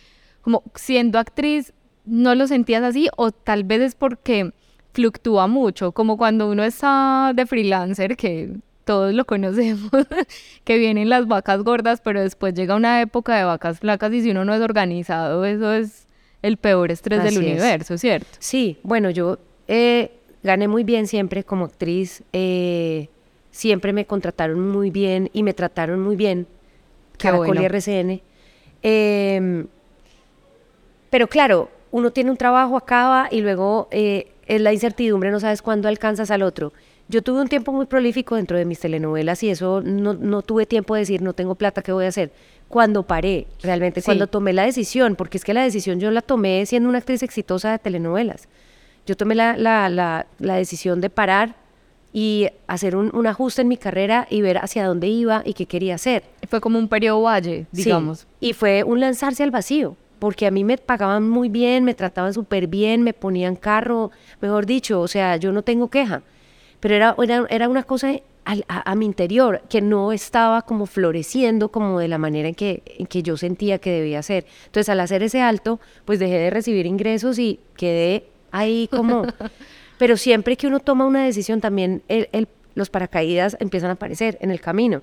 como 0.41 0.63
siendo 0.75 1.19
actriz, 1.19 1.73
¿no 2.05 2.35
lo 2.35 2.47
sentías 2.47 2.83
así 2.83 3.09
o 3.17 3.31
tal 3.31 3.63
vez 3.63 3.81
es 3.81 3.95
porque 3.95 4.53
fluctúa 4.93 5.47
mucho, 5.47 5.91
como 5.91 6.17
cuando 6.17 6.49
uno 6.49 6.63
está 6.63 7.31
de 7.35 7.45
freelancer, 7.45 8.17
que 8.17 8.57
todos 8.83 9.13
lo 9.13 9.25
conocemos, 9.25 9.91
que 10.63 10.77
vienen 10.77 11.09
las 11.09 11.27
vacas 11.27 11.63
gordas, 11.63 12.01
pero 12.01 12.21
después 12.21 12.53
llega 12.53 12.75
una 12.75 13.01
época 13.01 13.37
de 13.37 13.43
vacas 13.43 13.79
flacas 13.79 14.11
y 14.13 14.21
si 14.21 14.31
uno 14.31 14.43
no 14.45 14.53
es 14.53 14.61
organizado, 14.61 15.45
eso 15.45 15.71
es 15.71 16.07
el 16.41 16.57
peor 16.57 16.91
estrés 16.91 17.23
del 17.23 17.33
es. 17.33 17.39
universo, 17.39 17.97
¿cierto? 17.97 18.27
Sí, 18.39 18.79
bueno, 18.83 19.09
yo 19.11 19.37
eh, 19.67 20.11
gané 20.43 20.67
muy 20.67 20.83
bien 20.83 21.07
siempre 21.07 21.43
como 21.43 21.65
actriz, 21.65 22.23
eh, 22.33 23.09
siempre 23.51 23.93
me 23.93 24.05
contrataron 24.05 24.69
muy 24.69 24.89
bien 24.91 25.29
y 25.33 25.43
me 25.43 25.53
trataron 25.53 26.01
muy 26.01 26.15
bien, 26.15 26.47
Caracol 27.17 27.47
bueno. 27.47 27.61
y 27.61 27.65
RCN. 27.65 28.21
Eh, 28.83 29.65
pero 31.09 31.27
claro, 31.27 31.69
uno 31.91 32.11
tiene 32.11 32.31
un 32.31 32.37
trabajo, 32.37 32.77
acaba 32.77 33.27
y 33.29 33.41
luego 33.41 33.87
eh, 33.91 34.31
es 34.47 34.61
la 34.61 34.73
incertidumbre, 34.73 35.29
no 35.31 35.39
sabes 35.39 35.61
cuándo 35.61 35.87
alcanzas 35.87 36.31
al 36.31 36.41
otro. 36.41 36.73
Yo 37.09 37.21
tuve 37.21 37.41
un 37.41 37.49
tiempo 37.49 37.73
muy 37.73 37.85
prolífico 37.87 38.37
dentro 38.37 38.57
de 38.57 38.63
mis 38.63 38.79
telenovelas 38.79 39.43
y 39.43 39.49
eso 39.49 39.81
no, 39.81 40.13
no 40.13 40.41
tuve 40.41 40.65
tiempo 40.65 40.95
de 40.95 41.01
decir, 41.01 41.21
no 41.21 41.33
tengo 41.33 41.55
plata, 41.55 41.81
¿qué 41.81 41.91
voy 41.91 42.05
a 42.05 42.07
hacer? 42.07 42.31
Cuando 42.69 43.03
paré, 43.03 43.47
realmente, 43.61 43.99
Sí. 43.99 44.05
cuando 44.05 44.27
tomé 44.27 44.53
la 44.53 44.63
decisión, 44.63 45.17
porque 45.17 45.37
es 45.37 45.43
que 45.43 45.53
la 45.53 45.63
decisión 45.63 45.99
yo 45.99 46.09
la 46.11 46.21
tomé 46.21 46.65
siendo 46.65 46.87
una 46.87 46.99
actriz 46.99 47.21
exitosa 47.21 47.71
de 47.73 47.79
telenovelas. 47.79 48.47
Yo 49.05 49.15
tomé 49.17 49.35
la, 49.35 49.57
la, 49.57 49.89
la, 49.89 50.25
la 50.39 50.55
decisión 50.55 51.01
de 51.01 51.09
parar 51.09 51.55
y 52.13 52.47
hacer 52.67 52.95
un, 52.95 53.09
un 53.15 53.25
ajuste 53.27 53.61
en 53.61 53.67
mi 53.69 53.77
carrera 53.77 54.27
y 54.29 54.41
ver 54.41 54.57
hacia 54.57 54.85
dónde 54.85 55.07
iba 55.07 55.41
y 55.45 55.53
qué 55.53 55.65
quería 55.65 55.95
hacer. 55.95 56.23
Fue 56.49 56.59
como 56.61 56.77
un 56.77 56.87
periodo 56.87 57.21
valle, 57.21 57.65
Sí, 57.73 57.83
digamos. 57.85 58.27
y 58.39 58.53
fue 58.53 58.83
un 58.83 58.99
lanzarse 58.99 59.43
al 59.43 59.51
vacío, 59.51 59.95
porque 60.19 60.45
a 60.45 60.51
mí 60.51 60.63
me 60.63 60.77
pagaban 60.77 61.27
muy 61.29 61.47
bien, 61.49 61.83
me 61.85 61.93
trataban 61.93 62.33
súper 62.33 62.67
bien, 62.67 63.01
me 63.01 63.13
ponían 63.13 63.55
carro, 63.55 64.11
mejor 64.41 64.65
dicho, 64.65 64.99
o 65.01 65.07
sea, 65.07 65.37
yo 65.37 65.51
no 65.53 65.61
tengo 65.63 65.89
queja. 65.89 66.21
Pero 66.81 66.95
era, 66.95 67.15
era, 67.23 67.45
era 67.49 67.69
una 67.69 67.83
cosa 67.83 68.11
a, 68.43 68.55
a 68.91 68.95
mi 68.95 69.05
interior 69.05 69.61
que 69.69 69.81
no 69.81 70.11
estaba 70.11 70.63
como 70.63 70.87
floreciendo 70.87 71.69
como 71.69 71.99
de 71.99 72.07
la 72.07 72.17
manera 72.17 72.49
en 72.49 72.55
que, 72.55 72.81
en 72.97 73.05
que 73.05 73.21
yo 73.23 73.37
sentía 73.37 73.77
que 73.77 73.91
debía 73.91 74.21
ser. 74.23 74.45
Entonces, 74.65 74.89
al 74.89 74.99
hacer 74.99 75.21
ese 75.23 75.41
alto, 75.41 75.79
pues 76.05 76.19
dejé 76.19 76.39
de 76.39 76.49
recibir 76.49 76.87
ingresos 76.87 77.37
y 77.39 77.59
quedé 77.77 78.25
ahí 78.51 78.87
como... 78.91 79.25
Pero 79.97 80.17
siempre 80.17 80.57
que 80.57 80.65
uno 80.67 80.79
toma 80.79 81.05
una 81.05 81.23
decisión, 81.25 81.61
también 81.61 82.01
el- 82.07 82.27
el- 82.31 82.47
los 82.73 82.89
paracaídas 82.89 83.55
empiezan 83.59 83.89
a 83.91 83.93
aparecer 83.93 84.37
en 84.41 84.49
el 84.51 84.59
camino. 84.61 85.01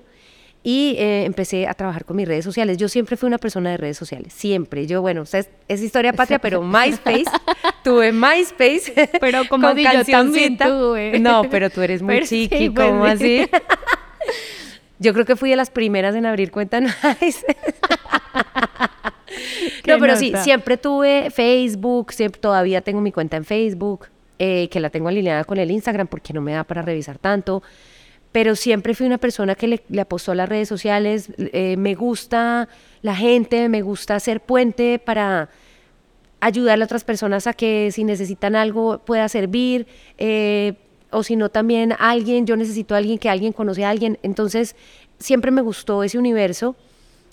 Y 0.65 0.97
eh, 0.99 1.25
empecé 1.25 1.69
a 1.69 1.75
trabajar 1.75 2.05
con 2.05 2.17
mis 2.17 2.27
redes 2.27 2.45
sociales. 2.45 2.79
Yo 2.79 2.89
siempre 2.89 3.17
fui 3.17 3.29
una 3.29 3.39
persona 3.39 3.71
de 3.71 3.77
redes 3.77 3.97
sociales, 3.97 4.33
siempre. 4.33 4.89
Yo, 4.89 5.01
bueno, 5.01 5.23
o 5.23 5.25
sea, 5.25 5.39
es, 5.41 5.49
es 5.69 5.81
historia 5.83 6.13
patria, 6.13 6.41
pero 6.41 6.63
MySpace, 6.63 7.25
tuve 7.85 8.11
MySpace. 8.11 9.09
Pero 9.21 9.43
como 9.49 9.69
con 9.69 9.77
si 9.77 9.85
yo 9.85 10.05
también 10.05 10.59
tuve. 10.59 11.21
No, 11.21 11.43
pero 11.49 11.71
tú 11.71 11.81
eres 11.81 12.03
muy 12.03 12.15
Pero 12.15 12.27
sí, 12.27 12.49
chiqui, 12.49 12.71
pues 12.71 12.89
¿cómo 12.89 13.07
sí. 13.17 13.43
así? 13.43 13.51
Yo 14.99 15.13
creo 15.15 15.25
que 15.25 15.37
fui 15.37 15.49
de 15.51 15.57
las 15.57 15.71
primeras 15.71 16.17
en 16.17 16.27
abrir 16.27 16.51
cuenta 16.51 16.79
en 16.79 16.85
MySpace. 16.87 17.47
No, 19.87 19.99
pero 19.99 20.17
sí, 20.17 20.33
siempre 20.43 20.77
tuve 20.77 21.31
Facebook, 21.31 22.13
siempre, 22.13 22.41
todavía 22.41 22.81
tengo 22.83 23.01
mi 23.01 23.13
cuenta 23.13 23.37
en 23.37 23.45
Facebook, 23.45 24.07
eh, 24.39 24.69
que 24.71 24.81
la 24.81 24.91
tengo 24.91 25.09
alineada 25.09 25.45
con 25.45 25.59
el 25.59 25.71
Instagram 25.71 26.07
porque 26.07 26.33
no 26.33 26.41
me 26.41 26.53
da 26.53 26.65
para 26.65 26.83
revisar 26.83 27.19
tanto. 27.19 27.63
Pero 28.33 28.55
siempre 28.57 28.95
fui 28.95 29.07
una 29.07 29.19
persona 29.19 29.55
que 29.55 29.67
le, 29.67 29.83
le 29.89 30.03
apostó 30.03 30.33
a 30.33 30.35
las 30.35 30.49
redes 30.49 30.69
sociales. 30.69 31.31
eh, 31.39 31.77
me 31.79 31.95
gusta 31.95 32.69
la 33.01 33.17
gente, 33.17 33.69
me 33.69 33.81
gusta 33.81 34.21
ser 34.21 34.41
puente 34.41 34.99
para 34.99 35.49
ayudarle 36.41 36.85
a 36.85 36.87
otras 36.87 37.05
personas 37.05 37.47
a 37.47 37.53
que 37.55 37.91
si 37.91 38.05
necesitan 38.05 38.55
algo 38.55 38.99
pueda 38.99 39.29
servir. 39.29 39.87
eh, 40.19 40.75
o 41.11 41.23
si 41.23 41.37
no, 41.37 41.49
también 41.49 41.95
alguien, 41.99 42.47
yo 42.47 42.55
necesito 42.57 42.95
a 42.95 42.99
alguien 42.99 43.19
que 43.19 43.31
alguien 43.31 43.53
conoce 43.53 43.85
a 43.85 43.91
alguien. 43.91 44.19
Entonces, 44.23 44.77
siempre 45.19 45.51
me 45.51 45.63
gustó 45.63 46.03
ese 46.03 46.19
universo 46.19 46.77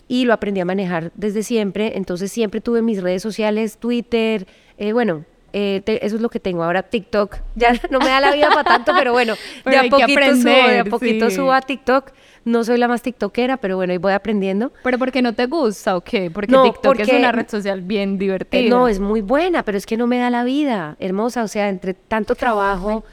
y 0.08 0.26
lo 0.26 0.34
aprendí 0.34 0.60
a 0.62 0.66
manejar 0.66 1.12
desde 1.16 1.44
siempre. 1.44 1.94
Entonces 1.98 2.32
siempre 2.32 2.62
tuve 2.62 2.82
mis 2.82 3.02
redes 3.02 3.22
sociales, 3.22 3.78
Twitter, 3.78 4.48
eh, 4.78 4.94
bueno, 4.94 5.26
eh, 5.58 5.82
te- 5.86 6.06
eso 6.06 6.18
es 6.18 6.22
lo 6.22 6.30
que 6.30 6.40
tengo 6.42 6.64
ahora, 6.64 6.84
TikTok. 6.84 7.38
Ya 7.56 7.74
no 7.90 8.00
me 8.00 8.08
da 8.08 8.20
la 8.20 8.34
vida 8.34 8.50
para 8.50 8.64
tanto, 8.66 8.92
pero 8.98 9.14
bueno, 9.14 9.36
Pero 9.64 9.82
de 9.82 9.88
a 9.88 9.90
poquito 9.90 10.36
subo, 10.36 10.68
de 10.68 10.80
a 10.80 10.84
poquito 10.86 11.30
sí. 11.30 11.36
subo 11.38 11.54
a 11.54 11.62
TikTok. 11.62 12.12
No 12.44 12.64
soy 12.64 12.78
la 12.78 12.88
más 12.88 13.02
tiktokera, 13.02 13.58
pero 13.58 13.76
bueno, 13.78 13.92
ahí 13.94 13.98
voy 13.98 14.14
aprendiendo. 14.14 14.72
¿Pero 14.84 15.00
porque 15.00 15.24
no 15.24 15.34
te 15.34 15.48
gusta 15.48 15.96
o 15.96 16.02
qué? 16.02 16.30
Porque 16.30 16.52
No, 16.52 16.62
TikTok 16.64 17.00
es 17.00 17.08
porque- 17.08 17.18
una 17.18 17.32
red 17.32 17.48
social 17.50 17.82
bien 17.82 18.20
divertida. 18.20 18.62
Eh, 18.62 18.70
no, 18.70 18.88
es 18.88 19.00
muy 19.00 19.22
buena, 19.22 19.64
pero 19.64 19.78
es 19.80 19.88
que 19.88 19.98
no 19.98 20.06
me 20.06 20.20
da 20.20 20.30
la 20.30 20.44
vida, 20.44 20.96
hermosa. 21.00 21.42
O 21.44 21.48
sea, 21.48 21.70
entre 21.70 21.96
tanto 21.96 22.36
trabajo, 22.36 23.04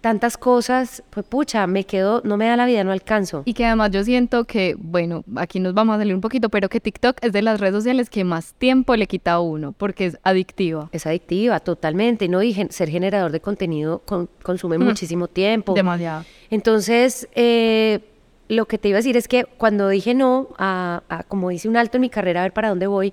tantas 0.00 0.36
cosas, 0.36 1.02
pues 1.10 1.26
pucha, 1.26 1.66
me 1.66 1.84
quedo, 1.84 2.20
no 2.24 2.36
me 2.36 2.46
da 2.46 2.56
la 2.56 2.66
vida, 2.66 2.84
no 2.84 2.92
alcanzo. 2.92 3.42
Y 3.44 3.54
que 3.54 3.64
además 3.64 3.90
yo 3.90 4.04
siento 4.04 4.44
que, 4.44 4.76
bueno, 4.78 5.24
aquí 5.36 5.58
nos 5.58 5.74
vamos 5.74 5.96
a 5.96 5.98
salir 5.98 6.14
un 6.14 6.20
poquito, 6.20 6.48
pero 6.48 6.68
que 6.68 6.78
TikTok 6.80 7.16
es 7.22 7.32
de 7.32 7.42
las 7.42 7.58
redes 7.60 7.74
sociales 7.74 8.08
que 8.08 8.22
más 8.22 8.54
tiempo 8.54 8.94
le 8.94 9.06
quita 9.08 9.32
a 9.32 9.40
uno, 9.40 9.72
porque 9.76 10.06
es 10.06 10.18
adictiva. 10.22 10.88
Es 10.92 11.06
adictiva, 11.06 11.58
totalmente, 11.60 12.28
¿no? 12.28 12.42
Y 12.42 12.52
gen- 12.52 12.70
ser 12.70 12.88
generador 12.88 13.32
de 13.32 13.40
contenido 13.40 14.00
con- 14.04 14.28
consume 14.42 14.78
Mm. 14.78 14.82
muchísimo 14.84 15.26
tiempo. 15.28 15.74
Demasiado. 15.74 16.24
Entonces, 16.50 17.28
eh, 17.34 18.00
lo 18.48 18.66
que 18.66 18.78
te 18.78 18.88
iba 18.88 18.96
a 18.96 19.00
decir 19.00 19.16
es 19.16 19.26
que 19.26 19.44
cuando 19.44 19.88
dije 19.88 20.14
no, 20.14 20.48
a, 20.58 21.02
a- 21.08 21.22
como 21.24 21.50
hice 21.50 21.68
un 21.68 21.76
alto 21.76 21.96
en 21.96 22.02
mi 22.02 22.10
carrera, 22.10 22.40
a 22.40 22.42
ver 22.44 22.52
para 22.52 22.68
dónde 22.68 22.86
voy, 22.86 23.12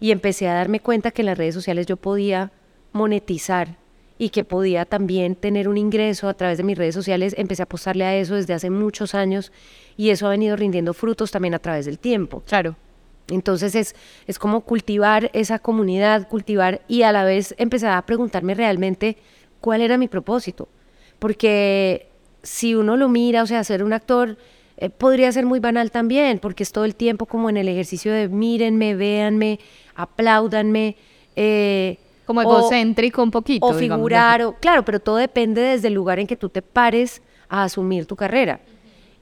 y 0.00 0.10
empecé 0.12 0.48
a 0.48 0.54
darme 0.54 0.80
cuenta 0.80 1.10
que 1.10 1.20
en 1.20 1.26
las 1.26 1.36
redes 1.36 1.54
sociales 1.54 1.84
yo 1.86 1.98
podía 1.98 2.50
monetizar 2.92 3.76
y 4.20 4.28
que 4.28 4.44
podía 4.44 4.84
también 4.84 5.34
tener 5.34 5.66
un 5.66 5.78
ingreso 5.78 6.28
a 6.28 6.34
través 6.34 6.58
de 6.58 6.62
mis 6.62 6.76
redes 6.76 6.94
sociales, 6.94 7.34
empecé 7.38 7.62
a 7.62 7.64
apostarle 7.64 8.04
a 8.04 8.14
eso 8.14 8.34
desde 8.34 8.52
hace 8.52 8.68
muchos 8.68 9.14
años 9.14 9.50
y 9.96 10.10
eso 10.10 10.26
ha 10.26 10.30
venido 10.30 10.56
rindiendo 10.56 10.92
frutos 10.92 11.30
también 11.30 11.54
a 11.54 11.58
través 11.58 11.86
del 11.86 11.98
tiempo. 11.98 12.42
Claro. 12.46 12.76
Entonces 13.28 13.74
es, 13.74 13.96
es 14.26 14.38
como 14.38 14.60
cultivar 14.60 15.30
esa 15.32 15.58
comunidad, 15.58 16.28
cultivar 16.28 16.82
y 16.86 17.00
a 17.00 17.12
la 17.12 17.24
vez 17.24 17.54
empezar 17.56 17.92
a 17.92 18.04
preguntarme 18.04 18.52
realmente 18.54 19.16
cuál 19.58 19.80
era 19.80 19.96
mi 19.96 20.06
propósito. 20.06 20.68
Porque 21.18 22.10
si 22.42 22.74
uno 22.74 22.98
lo 22.98 23.08
mira, 23.08 23.42
o 23.42 23.46
sea, 23.46 23.64
ser 23.64 23.82
un 23.82 23.94
actor 23.94 24.36
eh, 24.76 24.90
podría 24.90 25.32
ser 25.32 25.46
muy 25.46 25.60
banal 25.60 25.90
también, 25.90 26.40
porque 26.40 26.62
es 26.62 26.72
todo 26.72 26.84
el 26.84 26.94
tiempo 26.94 27.24
como 27.24 27.48
en 27.48 27.56
el 27.56 27.68
ejercicio 27.68 28.12
de 28.12 28.28
mírenme, 28.28 28.94
véanme, 28.96 29.60
apláudanme. 29.94 30.96
eh, 31.36 31.96
Como 32.30 32.40
o- 32.48 32.58
egocéntrico 32.58 33.22
un 33.22 33.30
poquito. 33.30 33.66
o 33.66 33.72
figurar, 33.74 34.42
o, 34.42 34.52
claro, 34.54 34.84
pero 34.84 35.00
todo 35.00 35.16
depende 35.16 35.60
desde 35.60 35.88
el 35.88 35.94
lugar 35.94 36.18
en 36.20 36.26
que 36.26 36.36
tú 36.36 36.48
te 36.48 36.62
pares 36.62 37.22
a 37.48 37.64
asumir 37.64 38.06
tu 38.06 38.14
carrera. 38.16 38.60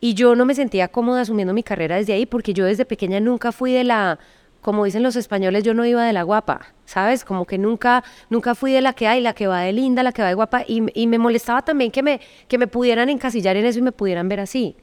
Y 0.01 0.15
yo 0.15 0.35
no 0.37 0.45
me 0.45 0.55
sentía 0.55 0.89
cómoda 0.89 1.23
asumiendo 1.23 1.53
mi 1.55 1.63
carrera 1.63 1.97
desde 1.97 2.13
ahí 2.13 2.27
porque 2.27 2.53
yo 2.55 2.65
desde 2.67 2.85
pequeña 2.85 3.19
nunca 3.21 3.51
fui 3.51 3.73
de 3.73 3.83
la, 3.85 4.19
como 4.61 4.85
dicen 4.85 5.03
los 5.03 5.17
españoles, 5.17 5.65
yo 5.65 5.73
no 5.75 5.85
iba 5.87 6.05
de 6.05 6.13
la 6.13 6.23
guapa, 6.23 6.75
¿sabes? 6.85 7.25
Como 7.25 7.47
que 7.47 7.59
nunca, 7.59 8.05
nunca 8.31 8.55
fui 8.55 8.73
de 8.73 8.81
la 8.83 8.93
que 8.93 9.09
hay, 9.09 9.21
la 9.21 9.33
que 9.33 9.47
va 9.47 9.63
de 9.63 9.73
linda, 9.73 10.03
la 10.03 10.13
que 10.13 10.23
va 10.23 10.29
de 10.29 10.35
guapa. 10.35 10.63
Y, 10.69 10.83
y 10.95 11.07
me 11.07 11.19
molestaba 11.19 11.63
también 11.63 11.91
que 11.91 12.03
me, 12.03 12.21
que 12.47 12.59
me 12.59 12.67
pudieran 12.67 13.09
encasillar 13.09 13.57
en 13.57 13.65
eso 13.67 13.79
y 13.79 13.83
me 13.83 13.93
pudieran 13.93 14.29
ver 14.29 14.41
así. 14.41 14.77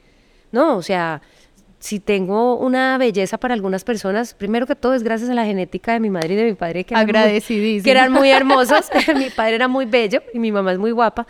No, 0.52 0.76
o 0.76 0.82
sea, 0.82 1.22
si 1.78 2.00
tengo 2.00 2.56
una 2.56 2.96
belleza 2.98 3.38
para 3.38 3.54
algunas 3.54 3.84
personas, 3.84 4.34
primero 4.34 4.66
que 4.66 4.74
todo 4.74 4.94
es 4.94 5.02
gracias 5.02 5.30
a 5.30 5.34
la 5.34 5.44
genética 5.44 5.92
de 5.92 6.00
mi 6.00 6.10
madre 6.10 6.34
y 6.34 6.36
de 6.36 6.44
mi 6.44 6.54
padre 6.54 6.84
que 6.84 6.94
eran 6.94 7.06
muy- 7.30 7.40
que 7.82 7.90
eran 7.90 8.12
muy 8.12 8.30
hermosos. 8.30 8.86
mi 9.16 9.30
padre 9.30 9.56
era 9.56 9.68
muy 9.68 9.84
bello 9.84 10.22
y 10.32 10.38
mi 10.38 10.50
mamá 10.52 10.72
es 10.72 10.78
muy 10.78 10.90
guapa. 10.90 11.26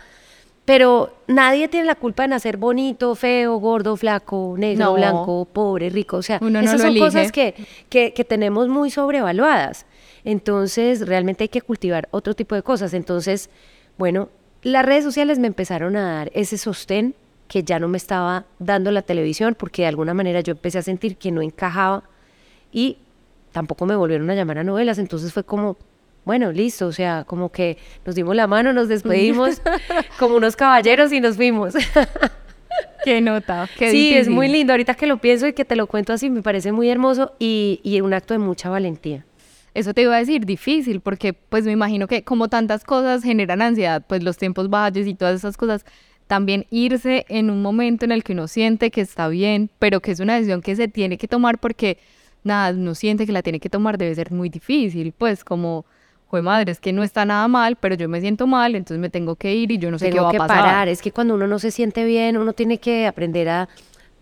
Pero 0.65 1.13
nadie 1.27 1.69
tiene 1.69 1.85
la 1.85 1.95
culpa 1.95 2.23
de 2.23 2.29
nacer 2.29 2.57
bonito, 2.57 3.15
feo, 3.15 3.55
gordo, 3.57 3.95
flaco, 3.95 4.55
negro, 4.57 4.85
No. 4.87 4.93
blanco, 4.95 5.45
pobre, 5.45 5.89
rico. 5.89 6.17
O 6.17 6.21
sea, 6.21 6.39
Uno 6.41 6.59
no 6.61 6.65
esas 6.67 6.81
son 6.81 6.89
elige. 6.89 7.05
cosas 7.05 7.31
que, 7.31 7.55
que, 7.89 8.13
que 8.13 8.23
tenemos 8.25 8.67
muy 8.67 8.89
sobrevaluadas. 8.91 9.85
Entonces, 10.25 11.07
realmente 11.07 11.45
hay 11.45 11.47
que 11.47 11.61
cultivar 11.61 12.09
otro 12.11 12.33
tipo 12.33 12.53
de 12.53 12.63
cosas. 12.63 12.93
Entonces, 12.93 13.49
bueno, 13.97 14.27
las 14.61 14.85
redes 14.85 15.05
sociales 15.05 15.39
me 15.39 15.47
empezaron 15.47 15.95
a 15.95 16.15
dar 16.15 16.31
ese 16.33 16.57
sostén 16.57 17.15
que 17.47 17.63
ya 17.63 17.79
no 17.79 17.87
me 17.87 17.97
estaba 17.97 18.45
dando 18.59 18.91
la 18.91 19.01
televisión, 19.01 19.55
porque 19.57 19.83
de 19.83 19.87
alguna 19.87 20.13
manera 20.13 20.41
yo 20.41 20.51
empecé 20.51 20.79
a 20.79 20.81
sentir 20.81 21.17
que 21.17 21.31
no 21.31 21.41
encajaba 21.41 22.03
y 22.71 22.97
tampoco 23.51 23.85
me 23.85 23.95
volvieron 23.95 24.29
a 24.29 24.35
llamar 24.35 24.59
a 24.59 24.63
novelas. 24.63 24.99
Entonces 24.99 25.33
fue 25.33 25.43
como, 25.43 25.77
bueno, 26.25 26.51
listo, 26.51 26.87
o 26.87 26.91
sea, 26.91 27.23
como 27.25 27.51
que 27.51 27.77
nos 28.05 28.15
dimos 28.15 28.35
la 28.35 28.47
mano, 28.47 28.73
nos 28.73 28.87
despedimos 28.87 29.61
como 30.19 30.35
unos 30.35 30.55
caballeros 30.55 31.11
y 31.11 31.21
nos 31.21 31.35
fuimos. 31.35 31.73
Qué 33.03 33.21
nota, 33.21 33.69
qué 33.77 33.89
sí, 33.89 34.13
es 34.13 34.27
muy 34.27 34.49
lindo. 34.49 34.73
Ahorita 34.73 34.93
que 34.93 35.07
lo 35.07 35.17
pienso 35.17 35.47
y 35.47 35.53
que 35.53 35.63
te 35.63 35.75
lo 35.75 35.87
cuento 35.87 36.13
así, 36.13 36.29
me 36.29 36.41
parece 36.41 36.71
muy 36.71 36.89
hermoso 36.89 37.33
y, 37.39 37.79
y 37.81 38.01
un 38.01 38.13
acto 38.13 38.33
de 38.33 38.39
mucha 38.39 38.69
valentía. 38.69 39.25
Eso 39.73 39.93
te 39.93 40.01
iba 40.01 40.15
a 40.15 40.19
decir, 40.19 40.45
difícil, 40.45 41.01
porque 41.01 41.33
pues 41.33 41.63
me 41.63 41.71
imagino 41.71 42.07
que 42.07 42.23
como 42.23 42.49
tantas 42.49 42.83
cosas 42.83 43.23
generan 43.23 43.61
ansiedad, 43.61 44.03
pues 44.05 44.23
los 44.23 44.35
tiempos 44.35 44.69
valles 44.69 45.07
y 45.07 45.13
todas 45.13 45.35
esas 45.35 45.55
cosas, 45.55 45.85
también 46.27 46.65
irse 46.69 47.25
en 47.29 47.49
un 47.49 47.61
momento 47.61 48.05
en 48.05 48.11
el 48.11 48.23
que 48.23 48.33
uno 48.33 48.47
siente 48.47 48.91
que 48.91 49.01
está 49.01 49.27
bien, 49.29 49.69
pero 49.79 50.01
que 50.01 50.11
es 50.11 50.19
una 50.19 50.35
decisión 50.35 50.61
que 50.61 50.75
se 50.75 50.87
tiene 50.87 51.17
que 51.17 51.27
tomar 51.27 51.57
porque 51.57 51.97
nada, 52.43 52.71
uno 52.71 52.95
siente 52.95 53.25
que 53.25 53.31
la 53.31 53.41
tiene 53.41 53.59
que 53.59 53.69
tomar 53.69 53.97
debe 53.97 54.13
ser 54.13 54.31
muy 54.31 54.49
difícil, 54.49 55.13
pues 55.17 55.43
como, 55.43 55.85
jue 56.27 56.41
madre, 56.41 56.71
es 56.71 56.79
que 56.79 56.91
no 56.93 57.03
está 57.03 57.25
nada 57.25 57.47
mal, 57.47 57.77
pero 57.77 57.95
yo 57.95 58.09
me 58.09 58.19
siento 58.21 58.47
mal, 58.47 58.75
entonces 58.75 58.99
me 58.99 59.09
tengo 59.09 59.35
que 59.35 59.55
ir 59.55 59.71
y 59.71 59.77
yo 59.77 59.89
no 59.91 59.97
sé 59.99 60.09
qué 60.09 60.19
va 60.19 60.31
que 60.31 60.37
a 60.37 60.41
pasar. 60.41 60.57
parar. 60.59 60.87
Es 60.89 61.01
que 61.01 61.11
cuando 61.11 61.35
uno 61.35 61.47
no 61.47 61.59
se 61.59 61.71
siente 61.71 62.03
bien, 62.05 62.37
uno 62.37 62.53
tiene 62.53 62.77
que 62.79 63.07
aprender 63.07 63.49
a, 63.49 63.69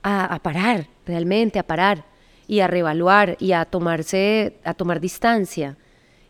a, 0.03 0.25
a 0.25 0.39
parar, 0.39 0.87
realmente 1.05 1.59
a 1.59 1.63
parar 1.63 2.05
y 2.47 2.59
a 2.59 2.67
reevaluar 2.67 3.37
y 3.39 3.53
a 3.53 3.65
tomarse, 3.65 4.57
a 4.63 4.75
tomar 4.75 4.99
distancia 4.99 5.77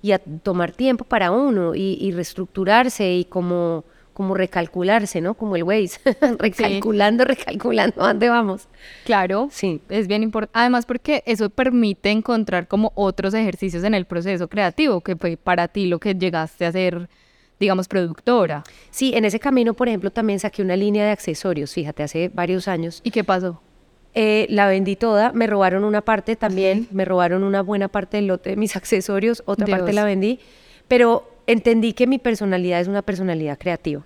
y 0.02 0.14
a 0.14 0.20
tomar 0.20 0.72
tiempo 0.72 1.04
para 1.04 1.32
uno 1.32 1.76
y, 1.76 1.98
y 2.00 2.12
reestructurarse 2.12 3.14
y 3.14 3.26
como, 3.26 3.84
como 4.16 4.34
recalcularse, 4.34 5.22
¿no? 5.22 5.36
Como 5.36 5.56
el 5.58 5.64
Waze, 5.64 6.00
recalculando, 6.40 7.26
recalculando, 7.26 8.02
¿a 8.02 8.08
dónde 8.08 8.30
vamos? 8.30 8.68
Claro, 9.04 9.50
Sí. 9.52 9.82
es 9.90 10.08
bien 10.08 10.24
importante. 10.24 10.58
Además, 10.58 10.86
porque 10.88 11.22
eso 11.28 11.50
permite 11.52 12.10
encontrar 12.10 12.68
como 12.68 12.92
otros 12.96 13.34
ejercicios 13.36 13.84
en 13.84 13.94
el 13.94 14.06
proceso 14.06 14.48
creativo, 14.48 15.02
que 15.02 15.16
fue 15.16 15.38
para 15.38 15.68
ti 15.68 15.86
lo 15.86 16.00
que 16.00 16.16
llegaste 16.16 16.66
a 16.66 16.72
ser, 16.72 17.10
digamos, 17.60 17.88
productora. 17.88 18.64
Sí, 18.90 19.14
en 19.16 19.26
ese 19.26 19.40
camino, 19.40 19.74
por 19.74 19.90
ejemplo, 19.90 20.10
también 20.12 20.40
saqué 20.40 20.62
una 20.64 20.76
línea 20.76 21.06
de 21.06 21.12
accesorios, 21.12 21.74
fíjate, 21.74 22.02
hace 22.04 22.30
varios 22.34 22.68
años. 22.68 23.02
¿Y 23.04 23.12
qué 23.12 23.24
pasó? 23.24 23.62
Eh, 24.14 24.48
la 24.50 24.68
vendí 24.70 24.96
toda, 24.96 25.34
me 25.34 25.46
robaron 25.46 25.84
una 25.84 26.00
parte 26.02 26.38
también, 26.38 26.88
me 26.92 27.04
robaron 27.04 27.44
una 27.44 27.62
buena 27.62 27.90
parte 27.90 28.16
del 28.18 28.28
lote 28.28 28.52
de 28.52 28.56
mis 28.56 28.76
accesorios, 28.78 29.44
otra 29.46 29.68
parte 29.68 29.88
Dios. 29.88 29.96
la 29.96 30.06
vendí, 30.06 30.40
pero 30.88 31.30
entendí 31.48 31.94
que 31.94 32.08
mi 32.08 32.20
personalidad 32.20 32.82
es 32.82 32.88
una 32.88 33.02
personalidad 33.02 33.58
creativa 33.58 34.04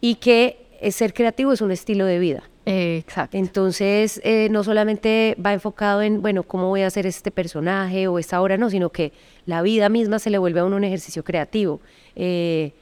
y 0.00 0.16
que 0.16 0.56
ser 0.90 1.12
creativo 1.12 1.52
es 1.52 1.60
un 1.60 1.70
estilo 1.70 2.06
de 2.06 2.18
vida. 2.18 2.42
Exacto. 2.66 3.36
Entonces, 3.36 4.20
eh, 4.22 4.48
no 4.50 4.62
solamente 4.62 5.36
va 5.44 5.52
enfocado 5.52 6.02
en, 6.02 6.22
bueno, 6.22 6.42
cómo 6.42 6.68
voy 6.68 6.82
a 6.82 6.86
hacer 6.86 7.06
este 7.06 7.30
personaje 7.30 8.06
o 8.06 8.18
esta 8.18 8.40
obra, 8.40 8.56
no, 8.56 8.70
sino 8.70 8.90
que 8.90 9.12
la 9.46 9.62
vida 9.62 9.88
misma 9.88 10.18
se 10.18 10.30
le 10.30 10.38
vuelve 10.38 10.60
a 10.60 10.64
uno 10.64 10.76
un 10.76 10.84
ejercicio 10.84 11.24
creativo. 11.24 11.80
Eh, 12.14 12.72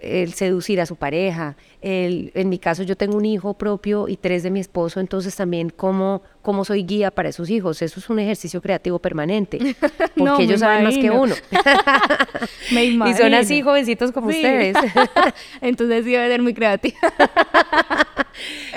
el 0.00 0.34
seducir 0.34 0.80
a 0.80 0.86
su 0.86 0.96
pareja, 0.96 1.56
el, 1.80 2.30
en 2.34 2.48
mi 2.48 2.58
caso 2.58 2.82
yo 2.82 2.96
tengo 2.96 3.16
un 3.16 3.24
hijo 3.24 3.54
propio 3.54 4.08
y 4.08 4.16
tres 4.16 4.42
de 4.42 4.50
mi 4.50 4.60
esposo, 4.60 5.00
entonces 5.00 5.34
también 5.36 5.70
cómo, 5.70 6.22
cómo 6.42 6.64
soy 6.64 6.84
guía 6.84 7.10
para 7.10 7.28
esos 7.30 7.48
hijos, 7.50 7.80
eso 7.82 7.98
es 8.00 8.10
un 8.10 8.18
ejercicio 8.18 8.60
creativo 8.60 8.98
permanente, 8.98 9.58
porque 9.80 10.12
No, 10.22 10.38
ellos 10.40 10.60
saben 10.60 10.84
más 10.84 10.96
que 10.98 11.10
uno. 11.10 11.34
Me 12.72 12.84
y 13.10 13.14
son 13.14 13.34
así 13.34 13.62
jovencitos 13.62 14.12
como 14.12 14.30
Sí. 14.30 14.36
ustedes. 14.36 14.76
Entonces 15.60 16.04
sí 16.04 16.10
debe 16.12 16.28
ser 16.28 16.42
muy 16.42 16.54
creativa. 16.54 16.98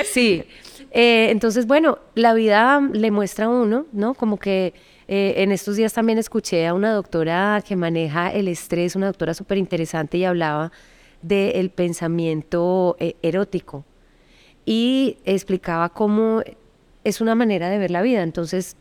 Sí. 0.06 0.44
Eh, 0.92 1.28
entonces, 1.30 1.68
bueno, 1.68 2.00
la 2.16 2.34
vida 2.34 2.82
le 2.94 3.12
muestra 3.12 3.46
a 3.46 3.50
uno, 3.50 3.86
¿no? 3.92 4.14
Como 4.16 4.38
que 4.38 4.74
eh, 5.08 5.36
en 5.38 5.52
estos 5.52 5.76
días 5.76 5.94
también 5.94 6.18
escuché 6.18 6.66
a 6.68 6.74
una 6.74 6.94
doctora 6.94 7.64
que 7.68 7.76
maneja 7.76 8.32
el 8.32 8.48
estrés, 8.48 8.96
una 8.96 9.08
doctora 9.08 9.34
súper 9.34 9.58
interesante 9.58 10.18
y 10.18 10.24
hablaba 10.26 10.72
del 11.22 11.70
pensamiento 11.70 12.96
eh, 13.00 13.16
erótico 13.22 13.86
y 14.66 15.18
explicaba 15.26 15.90
cómo 15.90 16.42
es 17.04 17.22
una 17.22 17.36
manera 17.36 17.70
de 17.70 17.78
ver 17.78 17.92
la 17.92 18.02
vida. 18.02 18.24
Entonces, 18.24 18.76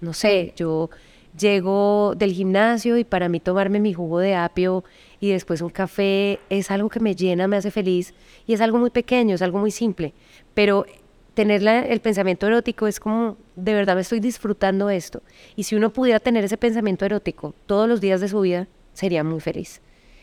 no 0.00 0.12
sé, 0.12 0.52
yo 0.56 0.90
llego 1.38 2.14
del 2.16 2.32
gimnasio 2.32 2.96
y 2.96 3.04
para 3.04 3.28
mí 3.28 3.40
tomarme 3.40 3.80
mi 3.80 3.92
jugo 3.92 4.20
de 4.20 4.34
apio 4.36 4.84
y 5.20 5.30
después 5.30 5.60
un 5.62 5.70
café 5.70 6.38
es 6.48 6.70
algo 6.70 6.88
que 6.88 7.00
me 7.00 7.16
llena, 7.16 7.48
me 7.48 7.56
hace 7.56 7.70
feliz 7.70 8.14
y 8.46 8.52
es 8.52 8.60
algo 8.60 8.78
muy 8.78 8.90
pequeño, 8.90 9.34
es 9.34 9.42
algo 9.42 9.58
muy 9.58 9.70
simple, 9.72 10.12
pero 10.54 10.86
tener 11.34 11.62
la- 11.62 11.84
el 11.84 12.00
pensamiento 12.00 12.46
erótico 12.46 12.86
es 12.86 13.00
como, 13.00 13.36
de 13.56 13.74
verdad 13.74 13.96
me 13.96 14.02
estoy 14.02 14.20
disfrutando 14.20 14.90
esto. 14.90 15.22
Y 15.56 15.64
si 15.64 15.74
uno 15.74 15.92
pudiera 15.92 16.20
tener 16.20 16.44
ese 16.44 16.56
pensamiento 16.56 17.04
erótico 17.04 17.54
todos 17.66 17.88
los 17.88 18.00
días 18.00 18.20
de 18.20 18.28
su 18.28 18.40
vida, 18.40 18.68
sería 18.92 19.24
muy 19.24 19.40
feliz. 19.40 19.80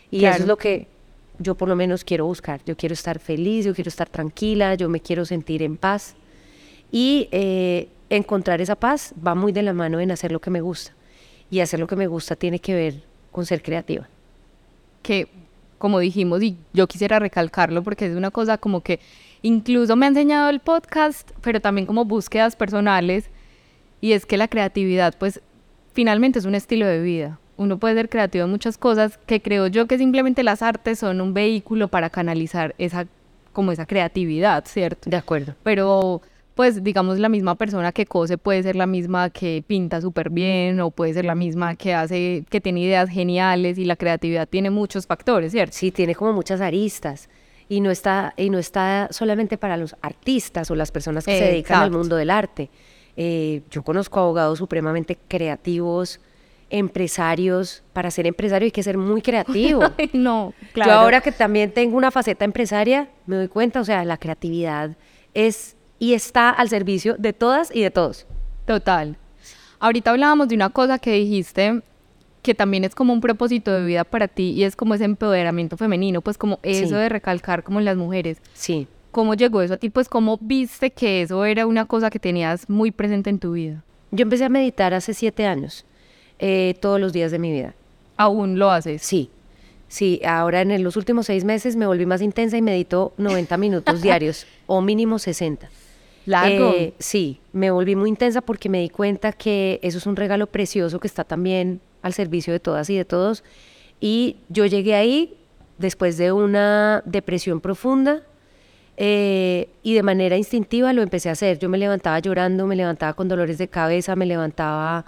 Y 0.09 0.19
eso 0.35 0.43
es 0.43 0.47
lo 0.47 0.57
que 0.57 0.87
yo 1.41 1.55
por 1.55 1.67
lo 1.67 1.75
menos 1.75 2.03
quiero 2.03 2.25
buscar. 2.25 2.61
Yo 2.65 2.75
quiero 2.77 2.93
estar 2.93 3.19
feliz, 3.19 3.65
yo 3.65 3.73
quiero 3.73 3.89
estar 3.89 4.09
tranquila, 4.09 4.75
yo 4.75 4.89
me 4.89 4.99
quiero 4.99 5.25
sentir 5.25 5.61
en 5.63 5.77
paz. 5.77 6.15
Y 6.91 7.27
eh, 7.31 7.89
encontrar 8.09 8.61
esa 8.61 8.75
paz 8.75 9.13
va 9.25 9.35
muy 9.35 9.51
de 9.51 9.63
la 9.63 9.73
mano 9.73 9.99
en 9.99 10.11
hacer 10.11 10.31
lo 10.31 10.39
que 10.39 10.49
me 10.49 10.61
gusta. 10.61 10.93
Y 11.49 11.59
hacer 11.59 11.79
lo 11.79 11.87
que 11.87 11.95
me 11.95 12.07
gusta 12.07 12.35
tiene 12.35 12.59
que 12.59 12.73
ver 12.73 13.03
con 13.31 13.45
ser 13.45 13.61
creativa. 13.61 14.07
que, 15.01 15.27
como 15.77 15.99
dijimos, 15.99 16.43
y 16.43 16.57
yo 16.73 16.87
quisiera 16.87 17.19
recalcarlo 17.19 17.83
porque 17.83 18.05
es 18.05 18.15
una 18.15 18.31
cosa 18.31 18.57
como 18.57 18.81
que 18.81 18.99
incluso 19.41 19.95
me 19.95 20.05
ha 20.05 20.09
enseñado 20.09 20.49
el 20.49 20.59
podcast, 20.59 21.31
pero 21.41 21.59
también 21.59 21.87
como 21.87 22.05
búsquedas 22.05 22.55
personales, 22.55 23.29
y 23.99 24.13
es 24.13 24.25
que 24.25 24.37
la 24.37 24.47
creatividad, 24.47 25.15
pues, 25.17 25.41
finalmente 25.93 26.39
es 26.39 26.45
un 26.45 26.55
estilo 26.55 26.85
de 26.85 27.01
vida. 27.01 27.39
Uno 27.61 27.77
puede 27.77 27.93
ser 27.93 28.09
creativo 28.09 28.45
en 28.45 28.49
muchas 28.49 28.77
cosas 28.77 29.19
que 29.27 29.39
creo 29.39 29.67
yo 29.67 29.85
que 29.85 29.99
simplemente 29.99 30.41
las 30.41 30.63
artes 30.63 30.97
son 30.97 31.21
un 31.21 31.33
vehículo 31.35 31.89
para 31.89 32.09
canalizar 32.09 32.73
esa, 32.79 33.05
como 33.53 33.71
esa 33.71 33.85
creatividad, 33.85 34.65
¿cierto? 34.65 35.09
De 35.09 35.17
acuerdo. 35.17 35.53
pero 35.61 36.21
pues 36.55 36.83
digamos 36.83 37.19
la 37.19 37.29
misma 37.29 37.55
persona 37.55 37.91
que 37.91 38.05
cose 38.05 38.37
puede 38.37 38.63
ser 38.63 38.75
la 38.75 38.87
misma 38.87 39.29
que 39.29 39.63
pinta 39.65 40.01
súper 40.01 40.29
bien 40.31 40.79
o 40.79 40.89
puede 40.89 41.13
ser 41.13 41.25
la 41.25 41.35
misma 41.35 41.75
que 41.75 41.93
hace, 41.93 42.45
que 42.49 42.59
tiene 42.59 42.81
ideas 42.81 43.09
geniales 43.09 43.77
y 43.77 43.85
la 43.85 43.95
creatividad 43.95 44.47
tiene 44.47 44.69
muchos 44.69 45.05
factores, 45.05 45.51
¿cierto? 45.51 45.75
Sí, 45.77 45.91
tiene 45.91 46.15
como 46.15 46.33
muchas 46.33 46.61
aristas. 46.61 47.29
Y 47.69 47.79
no 47.79 47.89
está, 47.89 48.33
y 48.35 48.49
no 48.49 48.57
está 48.57 49.07
solamente 49.11 49.57
para 49.57 49.77
los 49.77 49.95
artistas 50.01 50.69
o 50.71 50.75
las 50.75 50.91
personas 50.91 51.25
que 51.25 51.37
se 51.37 51.45
dedican 51.45 51.83
al 51.83 51.91
mundo 51.91 52.17
del 52.17 52.29
arte. 52.29 52.69
Eh, 53.15 53.61
yo 53.71 53.81
conozco 53.83 54.19
abogados 54.19 54.57
supremamente 54.59 55.17
creativos, 55.27 56.19
empresarios. 56.71 57.83
Para 57.93 58.11
ser 58.11 58.27
empresario 58.27 58.65
hay 58.65 58.71
que 58.71 58.83
ser 58.83 58.97
muy 58.97 59.21
creativo. 59.21 59.81
No, 60.13 60.53
claro. 60.73 60.91
Yo 60.91 60.97
ahora 60.99 61.21
que 61.21 61.31
también 61.31 61.71
tengo 61.71 61.97
una 61.97 62.11
faceta 62.11 62.45
empresaria, 62.45 63.09
me 63.25 63.35
doy 63.35 63.47
cuenta, 63.47 63.79
o 63.81 63.83
sea, 63.85 64.03
la 64.05 64.17
creatividad 64.17 64.95
es 65.33 65.75
y 65.99 66.13
está 66.13 66.49
al 66.49 66.67
servicio 66.69 67.15
de 67.17 67.33
todas 67.33 67.73
y 67.73 67.81
de 67.81 67.91
todos. 67.91 68.25
Total. 68.65 69.17
Ahorita 69.79 70.11
hablábamos 70.11 70.47
de 70.47 70.55
una 70.55 70.69
cosa 70.69 70.99
que 70.99 71.13
dijiste 71.13 71.81
que 72.41 72.55
también 72.55 72.83
es 72.83 72.95
como 72.95 73.13
un 73.13 73.21
propósito 73.21 73.71
de 73.71 73.85
vida 73.85 74.03
para 74.03 74.27
ti 74.27 74.51
y 74.51 74.63
es 74.63 74.75
como 74.75 74.95
ese 74.95 75.03
empoderamiento 75.05 75.77
femenino, 75.77 76.21
pues 76.21 76.37
como 76.37 76.59
eso 76.63 76.87
Sí. 76.87 76.93
de 76.93 77.09
recalcar 77.09 77.63
como 77.63 77.79
en 77.79 77.85
las 77.85 77.97
mujeres. 77.97 78.41
Sí. 78.53 78.87
¿Cómo 79.11 79.33
llegó 79.35 79.61
eso 79.61 79.75
a 79.75 79.77
ti? 79.77 79.89
Pues 79.89 80.09
cómo 80.09 80.37
viste 80.41 80.91
que 80.91 81.21
eso 81.21 81.45
era 81.45 81.67
una 81.67 81.85
cosa 81.85 82.09
que 82.09 82.17
tenías 82.19 82.67
muy 82.69 82.91
presente 82.91 83.29
en 83.29 83.39
tu 83.39 83.51
vida. 83.53 83.83
Yo 84.11 84.23
empecé 84.23 84.45
a 84.45 84.49
meditar 84.49 84.93
hace 84.93 85.13
siete 85.13 85.45
años, 85.45 85.85
eh, 86.43 86.75
todos 86.81 86.99
los 86.99 87.13
días 87.13 87.31
de 87.31 87.37
mi 87.37 87.51
vida. 87.51 87.75
¿Aún 88.17 88.57
lo 88.57 88.71
haces? 88.71 89.03
Sí, 89.03 89.29
sí, 89.87 90.19
ahora 90.25 90.61
en 90.61 90.83
los 90.83 90.97
últimos 90.97 91.27
seis 91.27 91.43
meses 91.43 91.75
me 91.75 91.85
volví 91.85 92.07
más 92.07 92.21
intensa 92.21 92.57
y 92.57 92.63
medito 92.63 93.13
90 93.17 93.57
minutos 93.57 94.01
diarios 94.01 94.47
o 94.65 94.81
mínimo 94.81 95.19
60. 95.19 95.69
Largo. 96.25 96.73
Eh, 96.75 96.93
sí, 96.97 97.39
me 97.53 97.69
volví 97.69 97.95
muy 97.95 98.09
intensa 98.09 98.41
porque 98.41 98.69
me 98.69 98.81
di 98.81 98.89
cuenta 98.89 99.31
que 99.31 99.79
eso 99.83 99.99
es 99.99 100.07
un 100.07 100.15
regalo 100.15 100.47
precioso 100.47 100.99
que 100.99 101.07
está 101.07 101.23
también 101.23 101.79
al 102.01 102.13
servicio 102.13 102.51
de 102.51 102.59
todas 102.59 102.89
y 102.89 102.97
de 102.97 103.05
todos. 103.05 103.43
Y 103.99 104.37
yo 104.49 104.65
llegué 104.65 104.95
ahí 104.95 105.37
después 105.77 106.17
de 106.17 106.31
una 106.31 107.03
depresión 107.05 107.61
profunda 107.61 108.23
eh, 108.97 109.69
y 109.83 109.93
de 109.93 110.01
manera 110.03 110.37
instintiva 110.37 110.91
lo 110.91 111.03
empecé 111.03 111.29
a 111.29 111.33
hacer. 111.33 111.59
Yo 111.59 111.69
me 111.69 111.77
levantaba 111.77 112.17
llorando, 112.17 112.65
me 112.65 112.75
levantaba 112.75 113.13
con 113.13 113.27
dolores 113.27 113.59
de 113.59 113.67
cabeza, 113.67 114.15
me 114.15 114.25
levantaba 114.25 115.05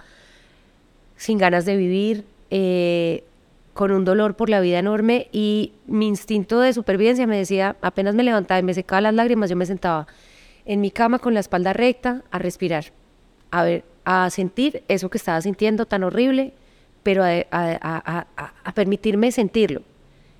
sin 1.16 1.38
ganas 1.38 1.64
de 1.64 1.76
vivir, 1.76 2.24
eh, 2.50 3.24
con 3.72 3.90
un 3.90 4.04
dolor 4.04 4.36
por 4.36 4.48
la 4.48 4.60
vida 4.60 4.78
enorme 4.78 5.28
y 5.32 5.72
mi 5.86 6.06
instinto 6.06 6.60
de 6.60 6.72
supervivencia 6.72 7.26
me 7.26 7.36
decía, 7.36 7.76
apenas 7.82 8.14
me 8.14 8.22
levantaba 8.22 8.60
y 8.60 8.62
me 8.62 8.72
secaba 8.72 9.00
las 9.00 9.14
lágrimas, 9.14 9.50
yo 9.50 9.56
me 9.56 9.66
sentaba 9.66 10.06
en 10.64 10.80
mi 10.80 10.90
cama 10.90 11.18
con 11.18 11.34
la 11.34 11.40
espalda 11.40 11.72
recta 11.72 12.22
a 12.30 12.38
respirar, 12.38 12.86
a 13.50 13.64
ver, 13.64 13.84
a 14.04 14.30
sentir 14.30 14.82
eso 14.88 15.10
que 15.10 15.18
estaba 15.18 15.40
sintiendo 15.40 15.86
tan 15.86 16.04
horrible, 16.04 16.54
pero 17.02 17.22
a, 17.24 18.26
permitirme 18.74 19.30
sentirlo 19.32 19.82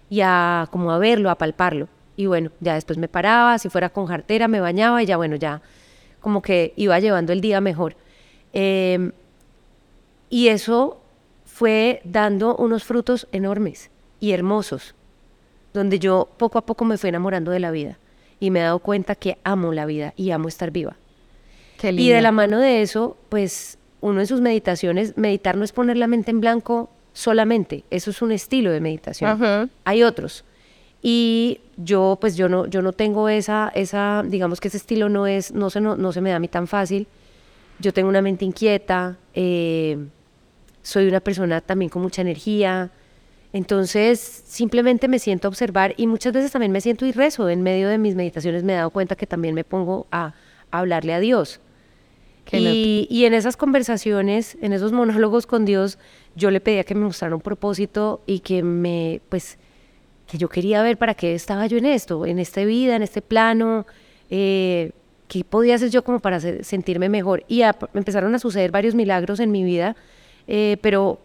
y 0.09 0.21
a 0.23 0.69
como 0.71 0.91
a 0.93 0.99
verlo, 0.99 1.31
a 1.31 1.37
palparlo. 1.37 1.89
Y 2.17 2.27
bueno, 2.27 2.51
ya 2.61 2.75
después 2.75 2.99
me 2.99 3.09
paraba, 3.09 3.59
si 3.59 3.69
fuera 3.69 3.91
con 3.91 4.07
jartera, 4.07 4.49
me 4.49 4.61
bañaba 4.61 5.03
y 5.03 5.07
ya 5.07 5.17
bueno, 5.17 5.37
ya 5.37 5.61
como 6.21 6.41
que 6.41 6.73
iba 6.77 6.99
llevando 7.01 7.33
el 7.33 7.41
día 7.41 7.61
mejor. 7.61 7.97
Em, 8.53 9.13
y 10.31 10.49
eso 10.49 11.01
fue 11.45 12.01
dando 12.05 12.57
unos 12.57 12.85
frutos 12.85 13.29
enormes 13.33 13.91
y 14.21 14.33
hermosos, 14.33 14.95
donde 15.73 15.99
yo 15.99 16.29
poco 16.37 16.59
a 16.59 16.67
poco 16.67 16.85
me 16.85 16.99
fui 16.99 17.09
enamorando 17.09 17.51
de 17.51 17.61
la 17.61 17.71
vida 17.71 17.99
y 18.41 18.51
me 18.51 18.61
he 18.61 18.63
dado 18.63 18.79
cuenta 18.81 19.15
que 19.15 19.39
amo 19.45 19.73
la 19.73 19.87
vida 19.87 20.15
y 20.17 20.31
amo 20.31 20.49
estar 20.49 20.71
viva. 20.71 20.97
Qué 21.79 21.89
Y 21.89 21.91
de 21.91 22.03
lindo. 22.03 22.21
la 22.21 22.33
mano 22.33 22.59
de 22.59 22.83
eso, 22.83 23.17
pues 23.29 23.79
uno 24.01 24.21
en 24.21 24.27
sus 24.27 24.41
meditaciones, 24.41 25.17
meditar 25.17 25.57
no 25.57 25.65
es 25.65 25.73
poner 25.73 25.97
la 25.97 26.07
mente 26.07 26.31
en 26.31 26.41
blanco 26.41 26.91
solamente, 27.13 27.85
eso 27.91 28.11
es 28.11 28.21
un 28.23 28.33
estilo 28.33 28.71
de 28.71 28.81
meditación. 28.81 29.71
Hay 29.85 30.03
otros. 30.03 30.45
Y 31.03 31.61
yo, 31.77 32.17
pues 32.21 32.37
yo 32.37 32.49
no, 32.49 32.67
yo 32.67 32.81
no 32.81 32.93
tengo 32.93 33.29
esa, 33.29 33.71
esa, 33.75 34.25
digamos 34.27 34.61
que 34.61 34.69
ese 34.69 34.79
estilo 34.79 35.09
no 35.09 35.27
es, 35.27 35.53
no 35.53 35.71
se, 35.71 35.81
no, 35.81 35.97
no 35.97 36.13
se 36.13 36.21
me 36.21 36.31
da 36.31 36.37
a 36.37 36.39
mí 36.39 36.49
tan 36.49 36.67
fácil. 36.67 37.07
Yo 37.79 37.93
tengo 37.93 38.09
una 38.09 38.23
mente 38.23 38.45
inquieta, 38.45 39.19
eh, 39.35 39.99
soy 40.83 41.09
una 41.09 41.21
persona 41.21 41.61
también 41.61 41.89
con 41.89 42.03
mucha 42.03 42.23
energía. 42.23 42.91
Entonces, 43.53 44.19
simplemente 44.19 45.07
me 45.09 45.19
siento 45.19 45.49
a 45.49 45.51
observar 45.51 45.95
y 45.97 46.07
muchas 46.07 46.33
veces 46.33 46.53
también 46.53 46.73
me 46.73 46.81
siento 46.81 47.07
y 47.07 47.13
rezo. 47.13 47.49
En 47.49 47.63
medio 47.63 47.89
de 47.89 47.99
mis 47.99 48.15
meditaciones 48.15 48.65
me 48.65 48.73
he 48.73 48.77
dado 48.77 48.91
cuenta 48.91 49.17
que 49.17 49.27
también 49.27 49.55
me 49.55 49.65
pongo 49.65 50.07
a, 50.11 50.35
a 50.71 50.79
hablarle 50.79 51.15
a 51.15 51.21
Dios. 51.21 51.61
Y, 52.53 53.07
y 53.11 53.25
en 53.25 53.35
esas 53.35 53.57
conversaciones, 53.57 54.57
en 54.61 54.73
esos 54.73 54.93
monólogos 54.93 55.47
con 55.47 55.65
Dios, 55.65 55.99
yo 56.37 56.51
le 56.51 56.61
pedía 56.61 56.85
que 56.85 56.95
me 56.95 57.05
mostrara 57.05 57.35
un 57.35 57.41
propósito 57.41 58.23
y 58.27 58.41
que 58.41 58.63
me, 58.63 59.23
pues, 59.29 59.59
que 60.27 60.37
yo 60.39 60.49
quería 60.49 60.83
ver 60.83 60.99
para 60.99 61.15
qué 61.15 61.35
estaba 61.35 61.67
yo 61.67 61.79
en 61.79 61.87
esto, 61.87 62.27
en 62.27 62.39
esta 62.39 62.65
vida, 62.65 62.97
en 62.97 63.03
este 63.03 63.23
plano, 63.23 63.87
eh, 64.31 64.93
qué 65.39 65.45
podía 65.45 65.75
hacer 65.75 65.91
yo 65.91 66.05
como 66.05 66.21
para 66.21 66.39
sentirme 66.41 67.09
mejor. 67.09 67.43
Y 67.49 67.63
a- 67.63 67.77
empezaron 67.95 68.35
a 68.35 68.39
suceder 68.39 68.71
varios 68.71 68.95
milagros 68.95 69.41
en 69.41 69.51
mi 69.51 69.65
vida, 69.65 69.97
eh, 70.47 70.77
pero 70.81 71.19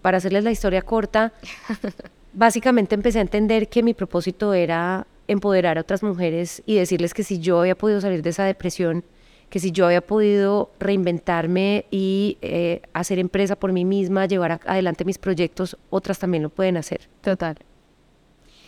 para 0.00 0.16
hacerles 0.18 0.42
la 0.44 0.50
historia 0.50 0.82
corta, 0.82 1.32
básicamente 2.32 2.94
empecé 2.94 3.18
a 3.18 3.22
entender 3.22 3.68
que 3.68 3.82
mi 3.82 3.94
propósito 3.94 4.52
era 4.54 5.06
empoderar 5.28 5.78
a 5.78 5.82
otras 5.82 6.02
mujeres 6.02 6.62
y 6.66 6.74
decirles 6.74 7.14
que 7.14 7.22
si 7.22 7.38
yo 7.38 7.60
había 7.60 7.76
podido 7.76 8.00
salir 8.00 8.22
de 8.22 8.30
esa 8.30 8.44
depresión, 8.44 9.04
que 9.48 9.60
si 9.60 9.70
yo 9.70 9.86
había 9.86 10.00
podido 10.00 10.70
reinventarme 10.80 11.84
y 11.90 12.38
eh, 12.42 12.82
hacer 12.94 13.18
empresa 13.18 13.54
por 13.54 13.72
mí 13.72 13.84
misma, 13.84 14.26
llevar 14.26 14.52
a- 14.52 14.60
adelante 14.66 15.04
mis 15.04 15.18
proyectos, 15.18 15.76
otras 15.90 16.18
también 16.18 16.42
lo 16.42 16.48
pueden 16.50 16.76
hacer. 16.78 17.02
Total. 17.20 17.56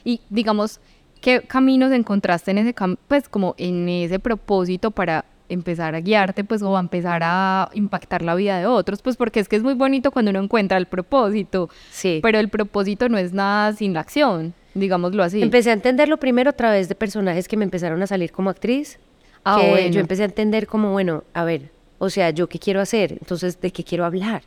Y 0.05 0.21
digamos, 0.31 0.81
¿qué 1.25 1.41
caminos 1.41 1.91
encontraste 1.91 2.51
en 2.51 2.59
ese 2.59 2.75
pues 3.09 3.31
como 3.31 3.55
en 3.57 3.89
ese 3.89 4.19
propósito 4.19 4.91
para 4.91 5.25
empezar 5.49 5.95
a 5.95 6.01
guiarte, 6.01 6.45
pues 6.45 6.61
o 6.61 6.77
a 6.77 6.81
empezar 6.81 7.23
a 7.25 7.71
impactar 7.73 8.21
la 8.21 8.35
vida 8.35 8.59
de 8.59 8.67
otros? 8.67 9.01
Pues 9.01 9.17
porque 9.17 9.41
es 9.41 9.49
que 9.49 9.57
es 9.57 9.63
muy 9.63 9.73
bonito 9.73 10.11
cuando 10.11 10.31
uno 10.33 10.41
encuentra 10.43 10.77
el 10.77 10.85
propósito, 10.85 11.71
Sí. 11.91 12.21
pero 12.23 12.39
el 12.39 12.51
propósito 12.51 13.09
no 13.09 13.17
es 13.17 13.33
nada 13.33 13.73
sin 13.73 13.95
la 13.95 14.01
acción, 14.01 14.53
digámoslo 14.75 15.23
así. 15.23 15.41
Empecé 15.41 15.71
a 15.71 15.73
entenderlo 15.73 16.19
primero 16.19 16.51
a 16.51 16.53
través 16.53 16.91
de 16.91 16.95
personajes 16.95 17.49
que 17.49 17.57
me 17.57 17.65
empezaron 17.65 18.03
a 18.03 18.07
salir 18.07 18.31
como 18.31 18.51
actriz. 18.51 18.99
Ah, 19.47 19.57
que 19.59 19.71
bueno. 19.71 19.89
Yo 19.89 20.01
empecé 20.01 20.23
a 20.25 20.27
entender 20.27 20.67
como, 20.67 20.93
bueno, 20.93 21.25
a 21.33 21.45
ver, 21.45 21.71
o 21.99 22.11
sea, 22.11 22.29
¿yo 22.31 22.51
qué 22.51 22.59
quiero 22.59 22.83
hacer? 22.83 23.13
Entonces, 23.13 23.59
¿de 23.63 23.71
qué 23.73 23.83
quiero 23.83 24.05
hablar? 24.05 24.43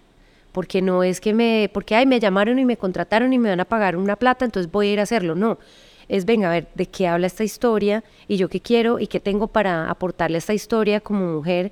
Porque 0.52 0.84
no 0.84 1.02
es 1.02 1.20
que 1.22 1.34
me, 1.34 1.72
porque, 1.74 1.96
ay, 1.96 2.06
me 2.06 2.20
llamaron 2.20 2.60
y 2.60 2.66
me 2.66 2.78
contrataron 2.78 3.34
y 3.34 3.40
me 3.40 3.50
van 3.50 3.62
a 3.62 3.66
pagar 3.66 3.96
una 3.98 4.16
plata, 4.16 4.46
entonces 4.46 4.72
voy 4.72 4.90
a 4.90 4.94
ir 4.94 5.00
a 5.00 5.04
hacerlo. 5.04 5.34
No, 5.34 5.58
es, 6.10 6.26
venga, 6.26 6.48
a 6.50 6.52
ver, 6.52 6.68
¿de 6.76 6.86
qué 6.86 7.08
habla 7.08 7.28
esta 7.28 7.44
historia? 7.44 8.04
Y 8.28 8.38
yo 8.38 8.50
qué 8.50 8.60
quiero 8.62 9.00
y 9.00 9.08
qué 9.08 9.20
tengo 9.20 9.48
para 9.48 9.90
aportarle 9.90 10.38
a 10.38 10.40
esta 10.40 10.54
historia 10.54 11.00
como 11.02 11.26
mujer 11.34 11.72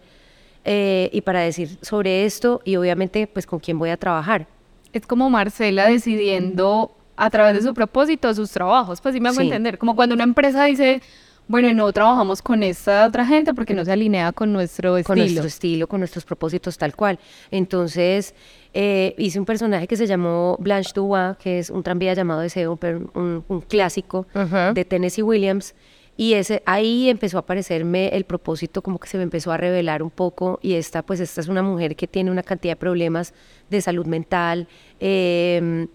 eh, 0.65 1.09
y 1.13 1.21
para 1.21 1.39
decir 1.41 1.77
sobre 1.81 2.25
esto 2.25 2.61
y 2.65 2.75
obviamente, 2.75 3.27
pues, 3.27 3.45
con 3.45 3.59
quién 3.59 3.77
voy 3.79 3.89
a 3.91 3.97
trabajar. 3.97 4.47
Es 4.93 5.05
como 5.05 5.29
Marcela 5.29 5.87
decidiendo 5.87 6.95
a 7.17 7.29
través 7.29 7.53
de 7.55 7.61
su 7.61 7.73
propósito 7.73 8.33
sus 8.33 8.51
trabajos, 8.51 8.99
pues 8.99 9.13
sí 9.13 9.21
me 9.21 9.29
hago 9.29 9.37
Sí. 9.39 9.45
entender, 9.45 9.77
como 9.77 9.95
cuando 9.95 10.15
una 10.15 10.23
empresa 10.25 10.65
dice, 10.65 11.01
bueno, 11.47 11.71
no 11.73 11.91
trabajamos 11.93 12.41
con 12.41 12.63
esta 12.63 13.05
otra 13.07 13.25
gente 13.25 13.53
porque 13.53 13.73
no 13.73 13.85
se 13.85 13.91
alinea 13.91 14.31
con 14.31 14.51
nuestro 14.51 14.91
con 14.91 14.97
estilo. 14.99 15.17
nuestro 15.17 15.47
estilo, 15.47 15.87
con 15.87 15.99
nuestros 15.99 16.25
propósitos 16.25 16.77
tal 16.77 16.95
cual. 16.95 17.19
Entonces 17.51 18.33
eh, 18.73 19.13
hice 19.17 19.39
un 19.39 19.45
personaje 19.45 19.87
que 19.87 19.95
se 19.95 20.07
llamó 20.07 20.57
Blanche 20.59 20.91
Dubois, 20.95 21.37
que 21.37 21.59
es 21.59 21.69
un 21.69 21.83
tranvía 21.83 22.13
llamado 22.13 22.41
Deseo, 22.41 22.79
un, 23.13 23.43
un 23.47 23.61
clásico 23.61 24.25
de 24.73 24.85
Tennessee 24.85 25.21
Williams. 25.21 25.75
Y 26.17 26.35
ese, 26.35 26.63
ahí 26.65 27.09
empezó 27.09 27.37
a 27.37 27.41
aparecerme 27.41 28.07
el 28.15 28.23
propósito, 28.23 28.81
como 28.81 28.99
que 28.99 29.07
se 29.09 29.17
me 29.17 29.23
empezó 29.23 29.51
a 29.51 29.57
revelar 29.57 30.01
un 30.01 30.09
poco. 30.09 30.59
Y 30.61 30.75
esta, 30.75 31.01
pues, 31.03 31.19
esta 31.19 31.41
es 31.41 31.49
una 31.49 31.61
mujer 31.61 31.97
que 31.97 32.07
tiene 32.07 32.31
una 32.31 32.41
cantidad 32.41 32.71
de 32.71 32.77
problemas 32.77 33.33
de 33.69 33.81
salud 33.81 34.05
mental. 34.05 34.67
eh, 35.01 35.87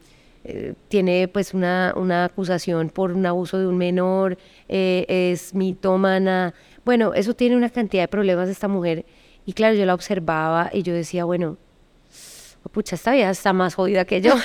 eh, 0.45 0.75
tiene 0.89 1.29
pues 1.29 1.53
una, 1.55 1.93
una 1.97 2.25
acusación 2.25 2.89
por 2.91 3.13
un 3.13 3.27
abuso 3.27 3.59
de 3.59 3.67
un 3.67 3.77
menor, 3.77 4.39
eh, 4.69 5.05
es 5.09 5.55
mitómana. 5.55 6.55
Bueno, 6.85 7.13
eso 7.15 7.35
tiene 7.35 7.57
una 7.57 7.69
cantidad 7.71 8.03
de 8.05 8.09
problemas 8.09 8.47
de 8.47 8.53
esta 8.53 8.69
mujer. 8.69 9.05
Y 9.47 9.53
claro, 9.53 9.75
yo 9.75 9.85
la 9.87 9.95
observaba 9.95 10.71
y 10.73 10.83
yo 10.83 10.93
decía, 10.95 11.25
bueno, 11.25 11.57
pucha, 12.73 12.95
esta 12.95 13.13
vieja 13.13 13.31
está 13.31 13.53
más 13.53 13.75
jodida 13.75 14.05
que 14.05 14.21
yo. 14.21 14.35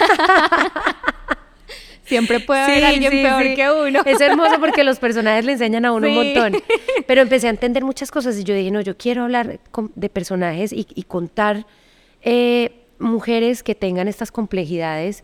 Siempre 2.06 2.40
puede 2.40 2.62
haber 2.62 2.78
Sí, 2.80 2.84
alguien 2.84 3.12
sí, 3.12 3.22
peor 3.24 3.44
sí. 3.44 3.56
que 3.56 3.72
uno. 3.72 4.02
Es 4.06 4.22
hermoso 4.22 4.60
porque 4.60 4.84
los 4.84 5.00
personajes 5.00 5.44
le 5.44 5.54
enseñan 5.54 5.86
a 5.86 5.92
uno 5.92 6.08
un 6.08 6.14
montón. 6.14 6.54
Pero 7.08 7.22
empecé 7.22 7.48
a 7.48 7.50
entender 7.50 7.84
muchas 7.84 8.12
cosas 8.12 8.38
y 8.38 8.44
yo 8.44 8.54
dije, 8.54 8.70
no, 8.70 8.80
yo 8.82 8.96
quiero 8.96 9.24
hablar 9.24 9.60
con- 9.72 9.92
de 9.96 10.08
personajes 10.10 10.72
y, 10.72 10.86
y 10.94 11.04
contar 11.04 11.66
eh, 12.22 12.86
mujeres 13.00 13.64
que 13.64 13.74
tengan 13.74 14.08
estas 14.08 14.32
complejidades. 14.32 15.24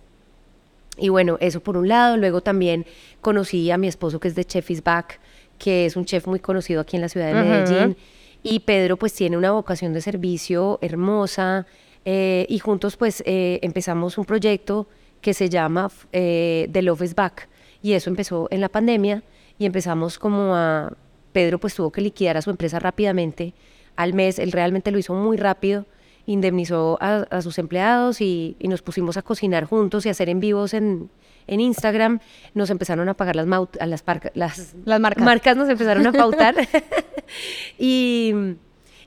Y 1.01 1.09
bueno, 1.09 1.37
eso 1.41 1.61
por 1.61 1.77
un 1.77 1.87
lado. 1.87 2.15
Luego 2.15 2.41
también 2.41 2.85
conocí 3.19 3.71
a 3.71 3.77
mi 3.77 3.87
esposo 3.87 4.19
que 4.19 4.27
es 4.27 4.35
de 4.35 4.45
Chef 4.45 4.69
is 4.69 4.83
Back, 4.83 5.19
que 5.57 5.85
es 5.87 5.95
un 5.95 6.05
chef 6.05 6.27
muy 6.27 6.39
conocido 6.39 6.79
aquí 6.79 6.95
en 6.95 7.01
la 7.01 7.09
ciudad 7.09 7.27
de. 7.27 7.33
Medellín. 7.33 7.97
Y 8.43 8.59
Pedro 8.59 8.97
pues 8.97 9.13
tiene 9.13 9.35
una 9.35 9.51
vocación 9.51 9.93
de 9.93 10.01
servicio 10.01 10.79
hermosa. 10.81 11.65
eh, 12.05 12.45
y 12.49 12.59
juntos 12.59 12.97
pues 12.97 13.21
eh, 13.25 13.59
empezamos 13.61 14.17
un 14.17 14.25
proyecto 14.25 14.87
que 15.21 15.33
se 15.33 15.49
llama 15.49 15.91
eh, 16.11 16.69
The 16.71 16.81
Love 16.81 17.01
is 17.01 17.15
Back. 17.15 17.49
Y 17.81 17.93
eso 17.93 18.09
empezó 18.09 18.47
en 18.51 18.61
la 18.61 18.69
pandemia 18.69 19.23
y 19.57 19.65
empezamos 19.65 20.19
como 20.19 20.55
a... 20.55 20.93
Pedro 21.31 21.59
pues 21.59 21.73
tuvo 21.73 21.91
que 21.91 22.01
liquidar 22.01 22.35
a 22.35 22.41
su 22.41 22.49
empresa 22.49 22.77
rápidamente. 22.77 23.53
Al 23.95 24.13
mes, 24.13 24.37
él 24.37 24.51
realmente 24.51 24.91
lo 24.91 24.97
hizo 24.97 25.13
muy 25.13 25.37
rápido 25.37 25.85
indemnizó 26.25 26.97
a, 27.01 27.25
a 27.29 27.41
sus 27.41 27.57
empleados 27.59 28.21
y, 28.21 28.55
y 28.59 28.67
nos 28.67 28.81
pusimos 28.81 29.17
a 29.17 29.21
cocinar 29.21 29.65
juntos 29.65 30.05
y 30.05 30.09
a 30.09 30.11
hacer 30.11 30.29
en 30.29 30.39
vivos 30.39 30.73
en, 30.73 31.09
en 31.47 31.59
Instagram. 31.59 32.19
Nos 32.53 32.69
empezaron 32.69 33.09
a 33.09 33.13
pagar 33.15 33.35
las, 33.35 33.47
maut- 33.47 33.77
a 33.79 33.85
las, 33.85 34.03
parca- 34.05 34.31
las, 34.35 34.75
Las 34.85 34.99
marcas. 34.99 35.23
marcas 35.23 35.57
nos 35.57 35.69
empezaron 35.69 36.05
a 36.07 36.11
pautar. 36.11 36.55
y, 37.77 38.33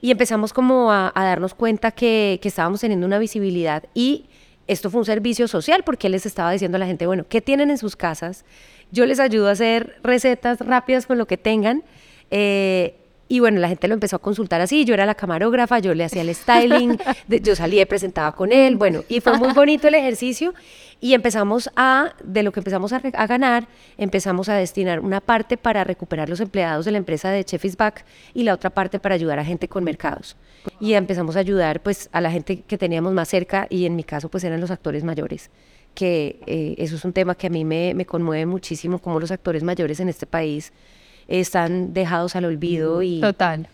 y 0.00 0.10
empezamos 0.10 0.52
como 0.52 0.90
a, 0.92 1.12
a 1.14 1.24
darnos 1.24 1.54
cuenta 1.54 1.90
que, 1.90 2.38
que 2.42 2.48
estábamos 2.48 2.80
teniendo 2.80 3.06
una 3.06 3.18
visibilidad 3.18 3.84
y 3.94 4.26
esto 4.66 4.90
fue 4.90 5.00
un 5.00 5.04
servicio 5.04 5.46
social 5.46 5.82
porque 5.84 6.06
él 6.06 6.12
les 6.12 6.24
estaba 6.26 6.50
diciendo 6.50 6.76
a 6.76 6.78
la 6.78 6.86
gente, 6.86 7.06
bueno, 7.06 7.26
¿qué 7.28 7.40
tienen 7.42 7.70
en 7.70 7.78
sus 7.78 7.96
casas? 7.96 8.44
Yo 8.90 9.04
les 9.06 9.20
ayudo 9.20 9.48
a 9.48 9.52
hacer 9.52 9.96
recetas 10.02 10.58
rápidas 10.60 11.06
con 11.06 11.18
lo 11.18 11.26
que 11.26 11.36
tengan. 11.36 11.82
eh, 12.30 12.96
y 13.36 13.40
bueno, 13.40 13.58
la 13.60 13.68
gente 13.68 13.88
lo 13.88 13.94
empezó 13.94 14.16
a 14.16 14.18
consultar 14.20 14.60
así, 14.60 14.84
yo 14.84 14.94
era 14.94 15.06
la 15.06 15.14
camarógrafa, 15.16 15.80
yo 15.80 15.92
le 15.94 16.04
hacía 16.04 16.22
el 16.22 16.32
styling, 16.34 16.96
de- 17.26 17.40
yo 17.40 17.56
salía 17.56 17.82
y 17.82 17.84
presentaba 17.84 18.32
con 18.34 18.52
él, 18.52 18.76
bueno, 18.76 19.02
y 19.08 19.20
fue 19.20 19.36
muy 19.38 19.52
bonito 19.52 19.88
el 19.88 19.94
ejercicio 19.94 20.54
y 21.00 21.14
empezamos 21.14 21.68
a, 21.74 22.14
de 22.22 22.42
lo 22.44 22.52
que 22.52 22.60
empezamos 22.60 22.92
a, 22.92 23.02
a 23.12 23.26
ganar, 23.26 23.66
empezamos 23.98 24.48
a 24.48 24.54
destinar 24.54 25.00
una 25.00 25.20
parte 25.20 25.56
para 25.56 25.82
recuperar 25.84 26.28
los 26.28 26.38
empleados 26.40 26.84
de 26.84 26.92
la 26.92 26.98
empresa 26.98 27.30
de 27.30 27.44
Chef 27.44 27.64
is 27.64 27.76
Back 27.76 28.04
y 28.34 28.44
la 28.44 28.54
otra 28.54 28.70
parte 28.70 28.98
para 29.00 29.14
ayudar 29.16 29.38
a 29.40 29.44
gente 29.44 29.66
con 29.68 29.82
mercados. 29.84 30.36
Y 30.80 30.94
empezamos 30.94 31.36
a 31.36 31.40
ayudar 31.40 31.82
pues 31.82 32.08
a 32.12 32.20
la 32.20 32.30
gente 32.30 32.60
que 32.62 32.78
teníamos 32.78 33.12
más 33.12 33.28
cerca 33.28 33.66
y 33.68 33.84
en 33.84 33.96
mi 33.96 34.04
caso 34.04 34.28
pues 34.30 34.44
eran 34.44 34.60
los 34.60 34.70
actores 34.70 35.02
mayores 35.04 35.50
que 35.94 36.40
eh, 36.46 36.74
eso 36.78 36.96
es 36.96 37.04
un 37.04 37.12
tema 37.12 37.36
que 37.36 37.46
a 37.46 37.50
mí 37.50 37.64
me, 37.64 37.94
me 37.94 38.04
conmueve 38.04 38.46
muchísimo, 38.46 38.98
cómo 38.98 39.20
los 39.20 39.30
actores 39.30 39.62
mayores 39.62 40.00
en 40.00 40.08
este 40.08 40.26
país 40.26 40.72
están 41.28 41.92
dejados 41.92 42.36
al 42.36 42.44
olvido 42.44 43.02
y, 43.02 43.20
Total. 43.20 43.68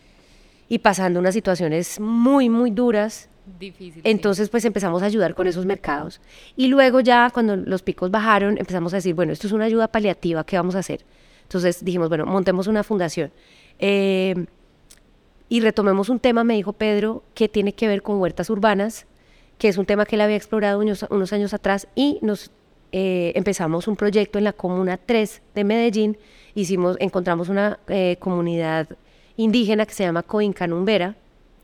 y 0.68 0.78
pasando 0.78 1.20
unas 1.20 1.34
situaciones 1.34 2.00
muy, 2.00 2.48
muy 2.48 2.70
duras. 2.70 3.28
Difícil. 3.58 4.00
Entonces, 4.04 4.48
pues 4.48 4.64
empezamos 4.64 5.02
a 5.02 5.06
ayudar 5.06 5.34
con 5.34 5.46
esos 5.46 5.66
mercados. 5.66 6.20
Y 6.56 6.68
luego 6.68 7.00
ya 7.00 7.30
cuando 7.32 7.56
los 7.56 7.82
picos 7.82 8.10
bajaron, 8.10 8.58
empezamos 8.58 8.92
a 8.92 8.96
decir, 8.96 9.14
bueno, 9.14 9.32
esto 9.32 9.46
es 9.46 9.52
una 9.52 9.64
ayuda 9.64 9.88
paliativa, 9.88 10.44
¿qué 10.44 10.56
vamos 10.56 10.76
a 10.76 10.80
hacer? 10.80 11.04
Entonces 11.42 11.84
dijimos, 11.84 12.08
bueno, 12.08 12.26
montemos 12.26 12.68
una 12.68 12.84
fundación. 12.84 13.32
Eh, 13.80 14.46
y 15.48 15.60
retomemos 15.60 16.08
un 16.08 16.20
tema, 16.20 16.44
me 16.44 16.54
dijo 16.54 16.72
Pedro, 16.72 17.24
que 17.34 17.48
tiene 17.48 17.72
que 17.72 17.88
ver 17.88 18.02
con 18.02 18.20
huertas 18.20 18.50
urbanas, 18.50 19.06
que 19.58 19.66
es 19.66 19.76
un 19.76 19.84
tema 19.84 20.06
que 20.06 20.14
él 20.14 20.20
había 20.20 20.36
explorado 20.36 20.78
unos, 20.78 21.04
unos 21.10 21.32
años 21.32 21.52
atrás 21.52 21.88
y 21.96 22.20
nos 22.22 22.52
eh, 22.92 23.32
empezamos 23.34 23.88
un 23.88 23.96
proyecto 23.96 24.38
en 24.38 24.44
la 24.44 24.52
Comuna 24.52 24.96
3 24.96 25.42
de 25.54 25.64
Medellín. 25.64 26.18
Hicimos, 26.54 26.96
encontramos 27.00 27.48
una 27.48 27.78
eh, 27.88 28.16
comunidad 28.18 28.88
indígena 29.36 29.86
que 29.86 29.94
se 29.94 30.04
llama 30.04 30.22
Coincanumbera, 30.22 31.16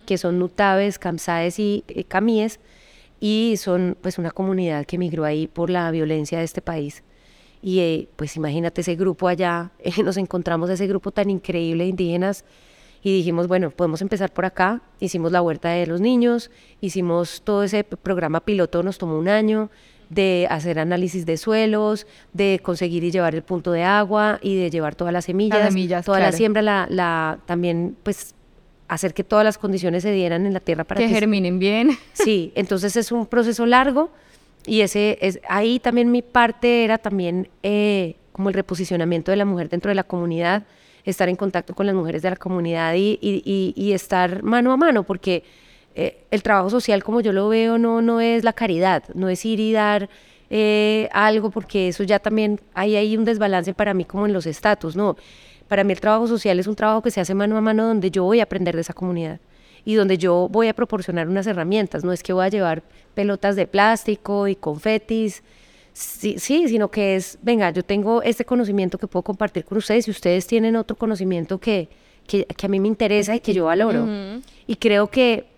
que 0.07 0.17
son 0.17 0.39
nutabes, 0.39 0.99
camsaes 0.99 1.59
y 1.59 1.85
eh, 1.89 2.05
camíes, 2.05 2.61
y 3.21 3.57
son 3.59 3.97
pues 4.01 4.19
una 4.19 4.31
comunidad 4.31 4.87
que 4.87 4.99
migró 4.99 5.25
ahí 5.25 5.47
por 5.47 5.71
la 5.71 5.91
violencia 5.91 6.39
de 6.39 6.45
este 6.45 6.63
país. 6.63 7.03
Y 7.63 7.81
eh, 7.81 8.09
pues 8.17 8.37
imagínate 8.37 8.83
ese 8.83 8.95
grupo 8.95 9.29
allá, 9.29 9.73
eh, 9.79 10.03
nos 10.03 10.17
encontramos 10.17 10.71
ese 10.71 10.87
grupo 10.87 11.11
tan 11.11 11.31
increíble 11.31 11.85
de 11.85 11.91
indígenas 11.91 12.45
y 13.03 13.17
dijimos, 13.17 13.47
bueno, 13.47 13.71
podemos 13.71 14.03
empezar 14.03 14.33
por 14.33 14.45
acá. 14.45 14.83
Hicimos 15.01 15.31
la 15.33 15.43
huerta 15.43 15.71
de 15.71 15.87
los 15.87 16.01
niños, 16.01 16.51
hicimos 16.81 17.43
todo 17.43 17.63
ese 17.63 17.85
programa 17.85 18.41
piloto, 18.41 18.83
nos 18.83 18.99
tomó 18.99 19.19
un 19.19 19.29
año 19.29 19.71
de 20.09 20.47
hacer 20.51 20.79
análisis 20.79 21.27
de 21.27 21.37
suelos, 21.37 22.07
de 22.33 22.61
conseguir 22.63 23.03
y 23.05 23.11
llevar 23.11 23.35
el 23.35 23.43
punto 23.43 23.73
de 23.73 23.83
agua 23.83 24.39
y 24.43 24.57
de 24.57 24.71
llevar 24.71 24.95
todas 24.95 25.13
las 25.13 25.25
semillas, 25.25 25.69
semillas, 25.69 26.05
toda 26.05 26.21
la 26.21 26.31
siembra, 26.33 26.63
la, 26.63 26.87
la, 26.89 27.39
también 27.47 27.97
pues 28.03 28.35
hacer 28.89 29.15
que 29.15 29.25
todas 29.25 29.45
las 29.45 29.59
condiciones 29.59 30.05
se 30.05 30.13
dieran 30.13 30.47
en 30.47 30.53
la 30.53 30.61
tierra 30.61 30.85
para 30.85 31.01
que 31.01 31.09
que 31.09 31.13
germinen 31.15 31.59
bien. 31.59 31.91
Sí, 32.13 32.53
entonces 32.55 32.97
es 32.97 33.11
un 33.11 33.27
proceso 33.27 33.67
largo 33.67 34.11
y 34.65 34.83
ese 34.83 35.19
es 35.21 35.41
ahí 35.49 35.81
también 35.81 36.11
mi 36.13 36.23
parte 36.23 36.85
era 36.85 36.99
también 36.99 37.49
eh, 37.65 38.15
como 38.33 38.49
el 38.49 38.55
reposicionamiento 38.55 39.33
de 39.33 39.39
la 39.39 39.45
mujer 39.45 39.69
dentro 39.69 39.89
de 39.89 39.97
la 39.97 40.05
comunidad, 40.05 40.65
estar 41.05 41.29
en 41.29 41.35
contacto 41.37 41.75
con 41.75 41.87
las 41.87 41.95
mujeres 41.97 42.23
de 42.23 42.31
la 42.31 42.37
comunidad 42.37 42.95
y, 42.95 43.19
y- 43.21 43.43
y- 43.45 43.75
y 43.77 43.93
estar 43.93 44.43
mano 44.45 44.73
a 44.73 44.77
mano, 44.77 45.03
porque 45.05 45.43
eh, 45.99 46.27
el 46.31 46.43
trabajo 46.43 46.69
social 46.69 47.03
como 47.03 47.23
yo 47.23 47.33
lo 47.33 47.49
veo 47.49 47.79
no, 47.79 48.03
no 48.03 48.21
es 48.21 48.45
la 48.45 48.53
caridad, 48.53 49.03
no 49.15 49.31
es 49.31 49.47
ir 49.47 49.61
y 49.61 49.73
dar 49.73 50.11
eh, 50.51 51.09
algo, 51.11 51.51
porque 51.51 51.89
eso 51.89 52.05
ya 52.05 52.19
también 52.19 52.61
hay 52.75 52.97
ahí 52.97 53.17
un 53.17 53.25
desbalance 53.25 53.73
para 53.73 53.95
mí 53.95 54.05
como 54.05 54.27
en 54.27 54.35
los 54.35 54.45
estatus, 54.45 54.95
¿no? 54.95 55.17
Para 55.69 55.85
mí 55.85 55.95
el 55.95 56.01
trabajo 56.01 56.27
social 56.29 56.61
es 56.61 56.67
un 56.67 56.77
trabajo 56.77 57.01
que 57.01 57.11
se 57.11 57.23
hace 57.23 57.35
mano 57.35 57.57
a 57.57 57.63
mano 57.63 57.87
donde 57.87 58.11
yo 58.11 58.25
voy 58.25 58.41
a 58.41 58.43
aprender 58.43 58.75
de 58.75 58.83
esa 58.83 58.93
comunidad 58.93 59.41
y 59.87 59.95
donde 59.95 60.19
yo 60.19 60.49
voy 60.51 60.69
a 60.69 60.75
proporcionar 60.75 61.29
unas 61.29 61.47
herramientas, 61.47 62.05
no 62.05 62.13
es 62.13 62.23
que 62.23 62.35
voy 62.35 62.45
a 62.45 62.49
llevar 62.51 62.83
pelotas 63.15 63.57
de 63.57 63.67
plástico 63.67 64.49
y 64.49 64.55
confetis, 64.55 65.43
sí, 65.95 66.37
sí, 66.39 66.69
sino 66.69 66.91
que 66.91 67.17
es, 67.17 67.39
venga, 67.41 67.71
yo 67.71 67.83
tengo 67.83 68.23
este 68.23 68.45
conocimiento 68.45 68.99
que 68.99 69.07
puedo 69.07 69.23
compartir 69.23 69.65
con 69.65 69.79
ustedes 69.79 70.07
y 70.09 70.11
ustedes 70.11 70.47
tienen 70.47 70.77
otro 70.77 70.95
conocimiento 70.95 71.59
que, 71.59 71.89
que, 72.27 72.45
que 72.45 72.67
a 72.67 72.69
mí 72.69 72.81
me 72.81 72.89
interesa 72.89 73.35
y 73.35 73.41
que 73.41 73.55
yo 73.55 73.65
valoro. 73.65 74.07
Y 74.67 74.77
creo 74.77 75.07
que, 75.07 75.56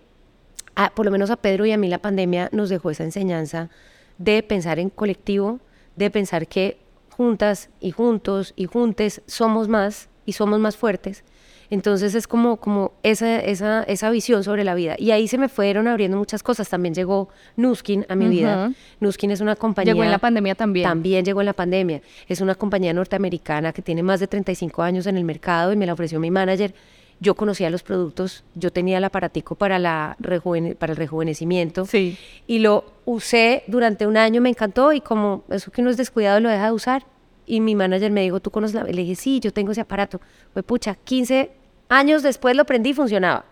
a- 0.78 0.90
por 0.90 1.04
lo 1.04 1.10
menos 1.12 1.30
a 1.30 1.36
Pedro 1.36 1.66
y 1.66 1.72
a 1.72 1.76
mí 1.76 1.88
la 1.88 1.98
pandemia 1.98 2.48
nos 2.52 2.68
dejó 2.70 2.90
esa 2.90 3.04
enseñanza 3.04 3.68
de 4.16 4.42
pensar 4.42 4.78
en 4.78 4.88
colectivo, 4.90 5.60
de 5.96 6.10
pensar 6.10 6.46
que 6.46 6.78
juntas 7.10 7.68
y 7.80 7.90
juntos 7.90 8.52
y 8.56 8.66
juntes 8.66 9.22
somos 9.26 9.68
más 9.68 10.08
y 10.24 10.32
somos 10.32 10.58
más 10.60 10.76
fuertes. 10.76 11.24
Entonces 11.70 12.14
es 12.14 12.26
como, 12.26 12.56
como 12.56 12.92
esa, 13.02 13.40
esa, 13.40 13.82
esa 13.82 14.08
visión 14.10 14.42
sobre 14.42 14.64
la 14.64 14.74
vida. 14.74 14.94
Y 14.98 15.10
ahí 15.10 15.28
se 15.28 15.36
me 15.36 15.50
fueron 15.50 15.86
abriendo 15.86 16.16
muchas 16.16 16.42
cosas. 16.42 16.68
También 16.70 16.94
llegó 16.94 17.28
Nuskin 17.56 18.06
a 18.08 18.14
mi 18.14 18.26
vida. 18.28 18.72
Nuskin 19.00 19.30
es 19.32 19.42
una 19.42 19.54
compañía... 19.54 19.92
Llegó 19.92 20.02
en 20.04 20.10
la 20.10 20.18
pandemia 20.18 20.54
también. 20.54 20.88
También 20.88 21.24
llegó 21.26 21.40
en 21.40 21.46
la 21.46 21.52
pandemia. 21.52 22.00
Es 22.26 22.40
una 22.40 22.54
compañía 22.54 22.94
norteamericana 22.94 23.74
que 23.74 23.82
tiene 23.82 24.02
más 24.02 24.18
de 24.20 24.28
35 24.28 24.82
años 24.82 25.06
en 25.06 25.18
el 25.18 25.24
mercado 25.24 25.70
y 25.72 25.76
me 25.76 25.84
la 25.84 25.92
ofreció 25.92 26.18
mi 26.20 26.30
manager. 26.30 26.72
Yo 27.20 27.34
conocía 27.34 27.68
los 27.70 27.82
productos, 27.82 28.44
yo 28.54 28.70
tenía 28.72 28.98
el 28.98 29.04
aparatico 29.04 29.56
para, 29.56 29.78
la 29.80 30.16
rejuvene- 30.20 30.76
para 30.76 30.92
el 30.92 30.96
rejuvenecimiento 30.96 31.84
Sí. 31.86 32.16
y 32.46 32.60
lo 32.60 32.84
usé 33.06 33.64
durante 33.66 34.06
un 34.06 34.16
año, 34.16 34.40
me 34.40 34.50
encantó 34.50 34.92
y 34.92 35.00
como 35.00 35.42
eso 35.50 35.72
que 35.72 35.80
uno 35.80 35.90
es 35.90 35.96
descuidado 35.96 36.38
lo 36.40 36.48
deja 36.48 36.66
de 36.66 36.72
usar. 36.72 37.06
Y 37.44 37.60
mi 37.60 37.74
manager 37.74 38.12
me 38.12 38.20
dijo, 38.22 38.40
¿tú 38.40 38.50
conoces 38.50 38.74
la? 38.74 38.84
Le 38.84 38.92
dije, 39.02 39.14
sí, 39.16 39.40
yo 39.40 39.52
tengo 39.52 39.72
ese 39.72 39.80
aparato. 39.80 40.20
Fue 40.52 40.62
pucha, 40.62 40.94
15 40.94 41.50
años 41.88 42.22
después 42.22 42.54
lo 42.54 42.64
prendí 42.66 42.90
y 42.90 42.94
funcionaba. 42.94 43.46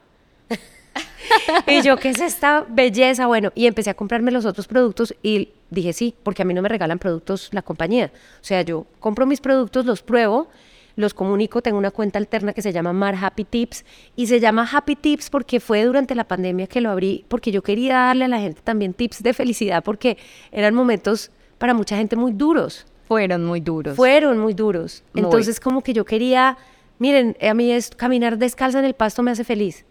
y 1.66 1.82
yo, 1.82 1.96
¿qué 1.96 2.10
es 2.10 2.20
esta 2.20 2.64
belleza? 2.68 3.26
Bueno, 3.26 3.52
y 3.54 3.66
empecé 3.66 3.90
a 3.90 3.94
comprarme 3.94 4.30
los 4.30 4.44
otros 4.44 4.66
productos 4.68 5.14
y 5.22 5.50
dije 5.70 5.92
sí, 5.92 6.14
porque 6.22 6.42
a 6.42 6.44
mí 6.44 6.54
no 6.54 6.62
me 6.62 6.68
regalan 6.68 6.98
productos 6.98 7.48
la 7.52 7.62
compañía. 7.62 8.12
O 8.40 8.44
sea, 8.44 8.62
yo 8.62 8.86
compro 9.00 9.26
mis 9.26 9.40
productos, 9.40 9.84
los 9.86 10.02
pruebo, 10.02 10.48
los 10.96 11.14
comunico, 11.14 11.62
tengo 11.62 11.78
una 11.78 11.90
cuenta 11.90 12.18
alterna 12.18 12.52
que 12.52 12.62
se 12.62 12.72
llama 12.72 12.92
Mar 12.92 13.14
Happy 13.20 13.44
Tips 13.44 13.84
y 14.16 14.26
se 14.26 14.40
llama 14.40 14.68
Happy 14.70 14.96
Tips 14.96 15.30
porque 15.30 15.60
fue 15.60 15.84
durante 15.84 16.14
la 16.14 16.24
pandemia 16.24 16.66
que 16.66 16.80
lo 16.80 16.90
abrí, 16.90 17.24
porque 17.28 17.52
yo 17.52 17.62
quería 17.62 17.96
darle 17.96 18.24
a 18.24 18.28
la 18.28 18.40
gente 18.40 18.60
también 18.64 18.94
tips 18.94 19.22
de 19.22 19.34
felicidad 19.34 19.84
porque 19.84 20.16
eran 20.50 20.74
momentos 20.74 21.30
para 21.58 21.74
mucha 21.74 21.96
gente 21.96 22.16
muy 22.16 22.32
duros. 22.32 22.86
Fueron 23.06 23.44
muy 23.44 23.60
duros. 23.60 23.94
Fueron 23.94 24.38
muy 24.38 24.54
duros. 24.54 25.04
Muy. 25.12 25.22
Entonces, 25.22 25.60
como 25.60 25.82
que 25.82 25.92
yo 25.92 26.04
quería, 26.04 26.58
miren, 26.98 27.36
a 27.40 27.54
mí 27.54 27.70
es 27.70 27.90
caminar 27.90 28.36
descalza 28.36 28.80
en 28.80 28.84
el 28.84 28.94
pasto 28.94 29.22
me 29.22 29.30
hace 29.30 29.44
feliz. 29.44 29.84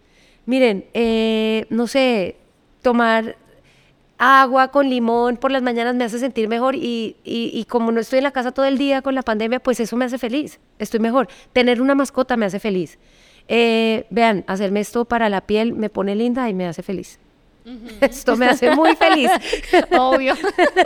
Miren, 0.45 0.85
eh, 0.93 1.65
no 1.69 1.87
sé, 1.87 2.35
tomar 2.81 3.37
agua 4.17 4.69
con 4.69 4.89
limón 4.89 5.37
por 5.37 5.51
las 5.51 5.61
mañanas 5.61 5.95
me 5.95 6.03
hace 6.05 6.19
sentir 6.19 6.47
mejor 6.47 6.75
y, 6.75 7.17
y- 7.23 7.51
y 7.53 7.65
como 7.65 7.91
no 7.91 7.99
estoy 7.99 8.19
en 8.19 8.23
la 8.23 8.31
casa 8.31 8.51
todo 8.51 8.65
el 8.65 8.77
día 8.77 9.01
con 9.01 9.15
la 9.15 9.21
pandemia, 9.23 9.59
pues 9.59 9.79
eso 9.79 9.95
me 9.97 10.05
hace 10.05 10.17
feliz, 10.17 10.59
estoy 10.79 10.99
mejor. 10.99 11.27
Tener 11.53 11.81
una 11.81 11.95
mascota 11.95 12.37
me 12.37 12.45
hace 12.45 12.59
feliz. 12.59 12.97
Eh, 13.47 14.07
vean, 14.09 14.43
hacerme 14.47 14.79
esto 14.79 15.05
para 15.05 15.29
la 15.29 15.41
piel 15.41 15.73
me 15.73 15.89
pone 15.89 16.15
linda 16.15 16.49
y 16.49 16.53
me 16.53 16.65
hace 16.67 16.81
feliz. 16.83 17.19
Esto 18.01 18.35
me 18.35 18.45
hace 18.45 18.71
muy 18.71 18.95
feliz. 18.95 19.29
Obvio. 19.97 20.35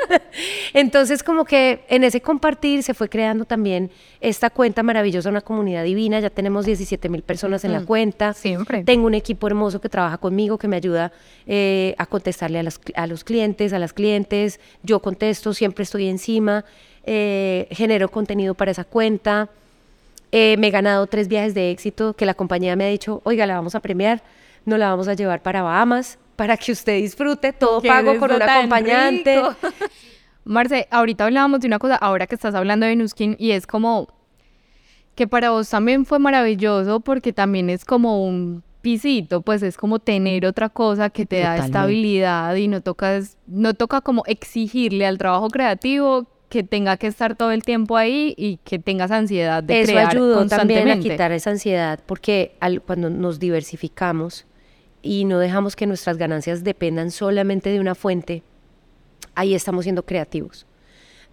Entonces, 0.73 1.23
como 1.23 1.45
que 1.45 1.83
en 1.89 2.03
ese 2.03 2.21
compartir 2.21 2.83
se 2.83 2.93
fue 2.93 3.09
creando 3.09 3.45
también 3.45 3.91
esta 4.21 4.49
cuenta 4.49 4.83
maravillosa, 4.83 5.29
una 5.29 5.41
comunidad 5.41 5.83
divina. 5.83 6.19
Ya 6.19 6.29
tenemos 6.29 6.65
17 6.65 7.09
mil 7.09 7.21
personas 7.21 7.65
en 7.65 7.73
la 7.73 7.83
cuenta. 7.83 8.33
Siempre. 8.33 8.83
Tengo 8.83 9.07
un 9.07 9.13
equipo 9.13 9.47
hermoso 9.47 9.81
que 9.81 9.89
trabaja 9.89 10.17
conmigo, 10.17 10.57
que 10.57 10.67
me 10.67 10.77
ayuda 10.77 11.11
eh, 11.47 11.95
a 11.97 12.05
contestarle 12.05 12.59
a 12.59 12.63
los, 12.63 12.79
a 12.95 13.07
los 13.07 13.23
clientes, 13.23 13.73
a 13.73 13.79
las 13.79 13.93
clientes. 13.93 14.59
Yo 14.83 15.01
contesto, 15.01 15.53
siempre 15.53 15.83
estoy 15.83 16.07
encima. 16.07 16.65
eh, 17.03 17.67
genero 17.71 18.09
contenido 18.09 18.53
para 18.53 18.71
esa 18.71 18.83
cuenta. 18.83 19.49
Eh, 20.31 20.57
me 20.57 20.67
he 20.67 20.71
ganado 20.71 21.07
tres 21.07 21.27
viajes 21.27 21.55
de 21.55 21.71
éxito 21.71 22.13
que 22.13 22.25
la 22.25 22.35
compañía 22.35 22.75
me 22.75 22.83
ha 22.83 22.87
dicho, 22.87 23.21
oiga, 23.23 23.47
la 23.47 23.55
vamos 23.55 23.73
a 23.73 23.79
premiar, 23.79 24.21
no 24.65 24.77
la 24.77 24.89
vamos 24.89 25.07
a 25.07 25.15
llevar 25.15 25.41
para 25.41 25.63
Bahamas 25.63 26.19
para 26.39 26.55
que 26.55 26.71
usted 26.71 27.01
disfrute, 27.01 27.51
todo 27.51 27.81
pago 27.81 28.17
con 28.17 28.31
un 28.31 28.41
acompañante. 28.41 29.41
Marce, 30.45 30.87
ahorita 30.89 31.25
hablábamos 31.25 31.59
de 31.59 31.67
una 31.67 31.79
cosa, 31.79 31.95
ahora 31.97 32.27
que 32.27 32.35
estás 32.35 32.55
hablando 32.55 32.85
de 32.85 32.95
Nuskin, 32.95 33.35
y 33.37 33.51
es 33.51 33.67
como 33.67 34.07
que 35.15 35.27
para 35.27 35.49
vos 35.51 35.69
también 35.69 36.05
fue 36.05 36.17
maravilloso 36.17 37.01
porque 37.01 37.33
también 37.33 37.69
es 37.69 37.83
como 37.83 38.25
un 38.25 38.63
pisito, 38.81 39.41
pues 39.41 39.61
es 39.63 39.75
como 39.75 39.99
tener 39.99 40.45
otra 40.45 40.69
cosa 40.69 41.09
que 41.09 41.25
te 41.25 41.41
da 41.41 41.57
estabilidad 41.57 42.55
y 42.55 42.69
no 42.69 42.79
tocas, 42.79 43.37
no 43.45 43.73
toca 43.73 43.99
como 43.99 44.23
exigirle 44.25 45.05
al 45.05 45.17
trabajo 45.17 45.49
creativo 45.49 46.25
que 46.47 46.63
tenga 46.63 46.95
que 46.95 47.07
estar 47.07 47.35
todo 47.35 47.51
el 47.51 47.63
tiempo 47.63 47.97
ahí 47.97 48.33
y 48.37 48.57
que 48.63 48.79
tengas 48.79 49.11
ansiedad 49.11 49.61
de 49.61 49.81
Eso 49.81 49.91
crear 49.91 50.07
ayudó 50.15 50.47
también 50.47 50.79
a 50.79 50.91
constantemente. 50.93 51.09
quitar 51.09 51.31
esa 51.33 51.49
ansiedad 51.49 51.99
porque 52.05 52.55
al- 52.61 52.81
cuando 52.81 53.09
nos 53.09 53.39
diversificamos 53.39 54.45
y 55.01 55.25
no 55.25 55.39
dejamos 55.39 55.75
que 55.75 55.87
nuestras 55.87 56.17
ganancias 56.17 56.63
dependan 56.63 57.11
solamente 57.11 57.69
de 57.69 57.79
una 57.79 57.95
fuente, 57.95 58.43
ahí 59.35 59.53
estamos 59.53 59.85
siendo 59.85 60.03
creativos. 60.03 60.65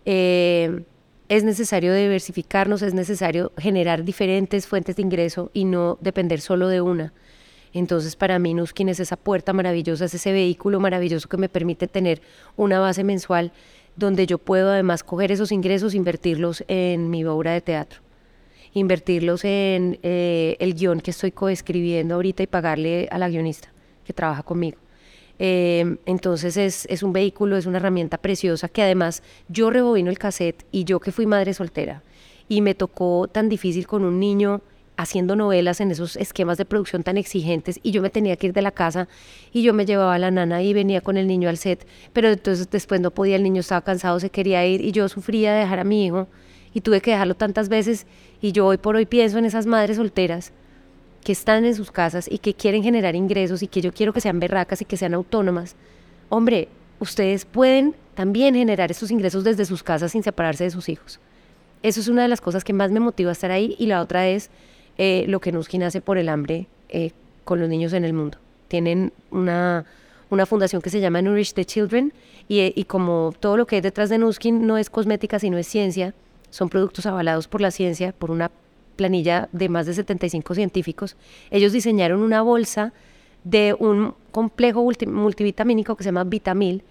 Eh, 0.05 0.83
es 1.29 1.43
necesario 1.43 1.93
diversificarnos, 1.93 2.83
es 2.83 2.95
necesario 2.95 3.53
generar 3.59 4.05
diferentes 4.05 4.67
fuentes 4.67 4.97
de 4.97 5.03
ingreso 5.03 5.51
y 5.53 5.65
no 5.65 5.99
depender 6.01 6.41
solo 6.41 6.69
de 6.69 6.81
una. 6.81 7.13
Entonces, 7.73 8.17
para 8.17 8.39
mí, 8.39 8.55
Nuskin 8.55 8.89
es 8.89 9.01
esa 9.01 9.17
puerta 9.17 9.53
maravillosa, 9.53 10.05
es 10.05 10.15
ese 10.15 10.33
vehículo 10.33 10.81
maravilloso 10.81 11.29
que 11.29 11.37
me 11.37 11.49
permite 11.49 11.89
tener 11.89 12.23
una 12.57 12.79
base 12.79 13.05
mensual 13.05 13.53
donde 13.97 14.27
yo 14.27 14.39
puedo 14.39 14.71
además 14.71 15.03
coger 15.03 15.33
esos 15.33 15.53
ingresos, 15.53 15.95
invertirlos 15.95 16.65
en 16.69 17.11
mi 17.11 17.25
obra 17.25 17.53
de 17.53 17.61
teatro, 17.61 18.01
invertirlos 18.77 19.43
en 19.45 19.99
eh, 20.03 20.57
el 20.61 20.75
guion 20.75 21.01
que 21.01 21.11
estoy 21.11 21.33
coescribiendo 21.33 22.15
ahorita 22.15 22.43
y 22.43 22.47
pagarle 22.47 23.09
a 23.11 23.17
la 23.17 23.29
guionista 23.31 23.73
que 24.05 24.13
trabaja 24.13 24.43
conmigo. 24.43 24.77
Eh, 25.39 25.97
entonces 26.05 26.59
es, 26.59 26.87
es 26.91 27.03
un 27.03 27.13
vehículo, 27.13 27.57
es 27.57 27.65
una 27.65 27.79
herramienta 27.79 28.19
preciosa 28.19 28.69
que 28.69 28.83
además 28.83 29.23
yo 29.49 29.71
rebobino 29.71 30.11
el 30.11 30.19
cassette 30.19 30.65
y 30.73 30.85
yo 30.85 31.01
que 31.01 31.11
fui 31.11 31.25
madre 31.27 31.55
soltera 31.55 32.03
y 32.49 32.61
me 32.61 32.75
tocó 32.75 33.29
tan 33.29 33.49
difícil 33.49 33.87
con 33.87 34.05
un 34.05 34.21
niño 34.21 34.61
haciendo 34.99 35.37
novelas 35.37 35.81
en 35.81 35.91
esos 35.91 36.17
esquemas 36.17 36.59
de 36.59 36.67
producción 36.67 37.03
tan 37.03 37.17
exigentes 37.17 37.81
y 37.83 37.93
yo 37.93 38.03
me 38.03 38.11
tenía 38.11 38.37
que 38.37 38.49
ir 38.49 38.53
de 38.53 38.63
la 38.63 38.73
casa 38.73 39.09
y 39.53 39.63
yo 39.63 39.73
me 39.73 39.87
llevaba 39.87 40.15
a 40.15 40.19
la 40.19 40.31
nana 40.31 40.63
y 40.63 40.75
venía 40.75 41.01
con 41.01 41.17
el 41.17 41.27
niño 41.27 41.49
al 41.49 41.57
set, 41.57 41.87
pero 42.13 42.29
entonces 42.29 42.71
después 42.71 43.01
no 43.01 43.11
podía, 43.11 43.37
el 43.37 43.43
niño 43.43 43.61
estaba 43.61 43.81
cansado, 43.81 44.21
se 44.21 44.29
quería 44.29 44.67
ir 44.67 44.83
y 44.83 44.93
yo 44.93 45.09
sufría 45.09 45.55
de 45.55 45.61
dejar 45.61 45.81
a 45.81 45.85
mi 45.85 46.05
hijo 46.05 46.29
y 46.77 46.83
tuve 46.83 47.01
que 47.01 47.11
dejarlo 47.11 47.35
tantas 47.35 47.71
veces 47.71 48.07
y 48.41 48.53
yo 48.53 48.67
hoy 48.67 48.79
por 48.79 48.97
hoy 48.97 49.07
pienso 49.07 49.39
en 49.39 49.45
esas 49.45 49.67
madres 49.67 49.97
solteras 49.97 50.53
que 51.25 51.33
están 51.33 51.65
en 51.65 51.75
sus 51.75 51.91
casas 51.91 52.29
y 52.31 52.39
que 52.39 52.55
quieren 52.55 52.83
generar 52.83 53.17
ingresos 53.17 53.63
y 53.63 53.67
que 53.67 53.81
yo 53.81 53.93
quiero 53.93 54.13
que 54.13 54.21
sean 54.21 54.39
berracas 54.39 54.81
y 54.83 54.85
que 54.85 54.97
sean 54.97 55.15
autónomas. 55.15 55.75
Hombre, 56.29 56.69
ustedes 57.01 57.45
pueden 57.45 57.95
también 58.15 58.55
generar 58.55 58.91
esos 58.91 59.11
ingresos 59.11 59.43
desde 59.43 59.65
sus 59.65 59.83
casas 59.83 60.13
sin 60.13 60.23
separarse 60.23 60.65
de 60.65 60.71
sus 60.71 60.89
hijos. 60.89 61.19
Eso 61.83 62.01
es 62.01 62.09
una 62.09 62.23
de 62.23 62.29
las 62.29 62.41
cosas 62.41 62.65
que 62.65 62.73
más 62.73 62.91
me 62.91 63.01
motiva 63.01 63.31
a 63.31 63.33
estar 63.33 63.51
ahí 63.51 63.77
y 63.79 63.87
la 63.87 64.01
otra 64.01 64.29
es 64.29 64.51
eh, 64.99 65.25
lo 65.29 65.41
que 65.41 65.53
Nuskin 65.53 65.83
hace 65.83 66.01
por 66.01 66.17
el 66.17 66.29
hambre 66.29 66.67
eh, 66.89 67.11
con 67.45 67.61
los 67.61 67.69
niños 67.69 67.93
en 67.93 68.05
el 68.05 68.13
mundo. 68.13 68.39
Tienen 68.69 69.13
una, 69.31 69.85
una 70.31 70.47
fundación 70.47 70.81
que 70.81 70.91
se 70.91 71.01
llama 71.01 71.23
Nourish 71.23 71.55
the 71.55 71.65
Children 71.65 72.13
y, 72.49 72.61
eh, 72.61 72.85
como 72.87 73.35
todo 73.39 73.57
lo 73.57 73.67
que 73.67 73.77
hay 73.77 73.83
detrás 73.83 74.09
de 74.09 74.19
Nuskin 74.19 74.67
no 74.67 74.79
es 74.79 74.91
cosmética 74.91 75.39
sino 75.39 75.59
es 75.59 75.67
ciencia, 75.67 76.15
son 76.51 76.69
productos 76.69 77.07
avalados 77.07 77.49
por 77.49 77.61
la 77.61 77.71
ciencia, 77.71 78.13
por 78.13 78.31
una 78.31 78.51
planilla 78.97 79.49
de 79.53 79.69
más 79.69 79.87
de 79.87 79.93
75 79.95 80.55
científicos, 80.55 81.17
ellos 81.51 81.73
diseñaron 81.73 82.23
una 82.23 82.41
bolsa 82.43 82.93
de 83.45 83.77
un 83.79 84.15
complejo 84.33 84.83
multi- 84.83 85.07
multivitamínico 85.07 85.97
que 85.97 86.03
se 86.03 86.09
llama 86.09 86.25
Vitamil 86.25 86.83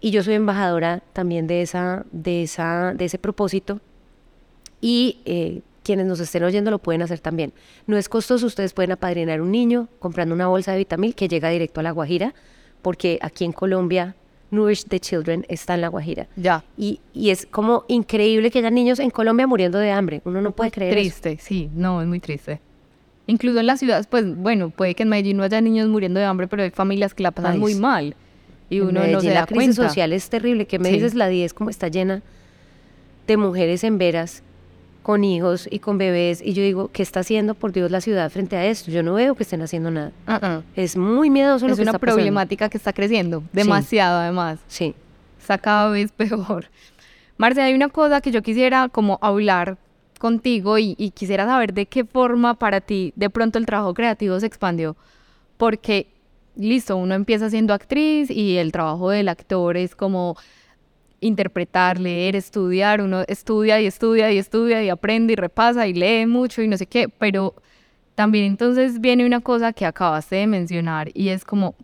y 0.00 0.10
yo 0.12 0.22
soy 0.22 0.34
embajadora 0.34 1.02
también 1.12 1.46
de, 1.48 1.62
esa, 1.62 2.06
de, 2.12 2.44
esa, 2.44 2.94
de 2.94 3.04
ese 3.06 3.18
propósito 3.18 3.80
y 4.80 5.18
eh, 5.24 5.62
quienes 5.82 6.06
nos 6.06 6.20
estén 6.20 6.44
oyendo 6.44 6.70
lo 6.70 6.78
pueden 6.78 7.02
hacer 7.02 7.18
también. 7.18 7.52
No 7.86 7.96
es 7.96 8.08
costoso, 8.08 8.46
ustedes 8.46 8.72
pueden 8.72 8.92
apadrinar 8.92 9.40
un 9.40 9.50
niño 9.50 9.88
comprando 9.98 10.34
una 10.34 10.46
bolsa 10.46 10.72
de 10.72 10.78
Vitamil 10.78 11.14
que 11.14 11.28
llega 11.28 11.48
directo 11.48 11.80
a 11.80 11.82
La 11.82 11.90
Guajira, 11.90 12.34
porque 12.82 13.18
aquí 13.22 13.44
en 13.44 13.52
Colombia 13.52 14.14
Nourish 14.50 14.84
the 14.84 14.98
Children 15.00 15.44
está 15.48 15.74
en 15.74 15.82
La 15.82 15.88
Guajira. 15.88 16.26
Ya. 16.36 16.64
Y, 16.76 17.00
y 17.12 17.30
es 17.30 17.46
como 17.46 17.84
increíble 17.88 18.50
que 18.50 18.60
haya 18.60 18.70
niños 18.70 18.98
en 18.98 19.10
Colombia 19.10 19.46
muriendo 19.46 19.78
de 19.78 19.90
hambre. 19.90 20.22
Uno 20.24 20.40
no 20.40 20.52
puede 20.52 20.70
creer 20.70 20.92
eso. 20.96 21.20
Triste, 21.20 21.38
sí, 21.40 21.68
no, 21.74 22.00
es 22.00 22.08
muy 22.08 22.20
triste. 22.20 22.60
Incluso 23.26 23.60
en 23.60 23.66
las 23.66 23.78
ciudades, 23.80 24.06
pues 24.06 24.24
bueno, 24.36 24.70
puede 24.70 24.94
que 24.94 25.02
en 25.02 25.10
Medellín 25.10 25.36
no 25.36 25.42
haya 25.42 25.60
niños 25.60 25.86
muriendo 25.88 26.18
de 26.18 26.24
hambre, 26.26 26.48
pero 26.48 26.62
hay 26.62 26.70
familias 26.70 27.12
que 27.12 27.22
la 27.22 27.30
pasan 27.30 27.52
Ay, 27.52 27.58
muy 27.58 27.74
mal. 27.74 28.14
Y 28.70 28.80
uno 28.80 28.92
no 28.92 29.00
Medellín 29.00 29.20
se 29.20 29.28
da 29.28 29.34
la 29.40 29.46
crisis 29.46 29.76
cuenta. 29.76 29.88
social 29.88 30.12
es 30.14 30.30
terrible. 30.30 30.66
¿Qué 30.66 30.78
me 30.78 30.88
Sí. 30.88 30.94
dices? 30.94 31.14
La 31.14 31.28
10 31.28 31.52
como 31.52 31.68
está 31.68 31.88
llena 31.88 32.22
de 33.26 33.36
mujeres 33.36 33.84
en 33.84 33.98
veras 33.98 34.42
con 35.08 35.24
hijos 35.24 35.66
y 35.70 35.78
con 35.78 35.96
bebés. 35.96 36.42
Y 36.44 36.52
yo 36.52 36.62
digo, 36.62 36.90
¿qué 36.92 37.02
está 37.02 37.20
haciendo 37.20 37.54
por 37.54 37.72
Dios 37.72 37.90
la 37.90 38.02
ciudad 38.02 38.30
frente 38.30 38.56
a 38.56 38.66
esto? 38.66 38.90
Yo 38.90 39.02
no 39.02 39.14
veo 39.14 39.34
que 39.34 39.42
estén 39.42 39.62
haciendo 39.62 39.90
nada. 39.90 40.12
Ah. 40.26 40.60
Es 40.76 40.98
muy 40.98 41.30
miedoso 41.30 41.66
lo 41.66 41.72
Es 41.72 41.78
que 41.78 41.82
una 41.82 41.92
está 41.92 41.98
pasando. 41.98 42.16
problemática 42.16 42.68
que 42.68 42.76
está 42.76 42.92
creciendo 42.92 43.42
demasiado, 43.50 44.18
además. 44.18 44.58
Sí. 44.68 44.94
Está 45.40 45.56
cada 45.56 45.88
vez 45.88 46.12
peor. 46.12 46.66
Marce, 47.38 47.62
hay 47.62 47.72
una 47.72 47.88
cosa 47.88 48.20
que 48.20 48.30
yo 48.30 48.42
quisiera 48.42 48.90
como 48.90 49.18
hablar 49.22 49.78
contigo 50.18 50.76
y, 50.76 50.94
y 50.98 51.12
quisiera 51.12 51.46
saber 51.46 51.72
de 51.72 51.86
qué 51.86 52.04
forma 52.04 52.52
para 52.52 52.82
ti 52.82 53.14
de 53.16 53.30
pronto 53.30 53.58
el 53.58 53.64
trabajo 53.64 53.94
creativo 53.94 54.38
se 54.38 54.44
expandió. 54.44 54.94
Porque, 55.56 56.08
listo, 56.54 56.98
uno 56.98 57.14
empieza 57.14 57.48
siendo 57.48 57.72
actriz 57.72 58.30
y 58.30 58.58
el 58.58 58.72
trabajo 58.72 59.08
del 59.08 59.30
actor 59.30 59.78
es 59.78 59.96
como 59.96 60.36
interpretar, 61.20 61.98
leer, 61.98 62.36
estudiar, 62.36 63.00
uno 63.00 63.22
estudia 63.26 63.80
y 63.80 63.86
estudia 63.86 64.32
y 64.32 64.38
estudia 64.38 64.82
y 64.82 64.88
aprende 64.88 65.32
y 65.32 65.36
repasa 65.36 65.86
y 65.86 65.94
lee 65.94 66.26
mucho 66.26 66.62
y 66.62 66.68
no 66.68 66.76
sé 66.76 66.86
qué, 66.86 67.08
pero 67.08 67.54
también 68.14 68.44
entonces 68.46 69.00
viene 69.00 69.24
una 69.26 69.40
cosa 69.40 69.72
que 69.72 69.86
acabaste 69.86 70.36
de 70.36 70.46
mencionar 70.46 71.10
y 71.14 71.28
es 71.28 71.44
como 71.44 71.74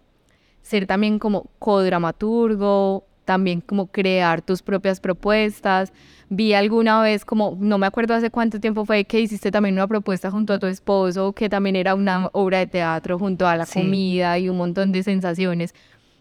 ser 0.63 0.87
también 0.87 1.19
como 1.19 1.51
codramaturgo, 1.59 3.05
también 3.25 3.61
como 3.61 3.87
crear 3.87 4.43
tus 4.43 4.63
propias 4.63 5.01
propuestas. 5.01 5.93
Vi 6.29 6.53
alguna 6.55 7.01
vez 7.03 7.25
como, 7.25 7.57
no 7.61 7.79
me 7.79 7.87
acuerdo 7.87 8.15
hace 8.15 8.31
cuánto 8.31 8.61
tiempo 8.61 8.85
fue 8.85 9.05
que 9.05 9.21
hiciste 9.21 9.51
también 9.51 9.75
una 9.75 9.87
propuesta 9.87 10.31
junto 10.31 10.53
a 10.53 10.59
tu 10.59 10.67
esposo, 10.67 11.33
que 11.33 11.49
también 11.49 11.77
era 11.77 11.95
una 11.95 12.29
obra 12.33 12.59
de 12.59 12.67
teatro 12.67 13.19
junto 13.19 13.47
a 13.47 13.57
la 13.57 13.67
Sí. 13.67 13.81
comida 13.81 14.39
y 14.39 14.49
un 14.49 14.57
montón 14.57 14.93
de 14.93 15.03
sensaciones. 15.03 15.75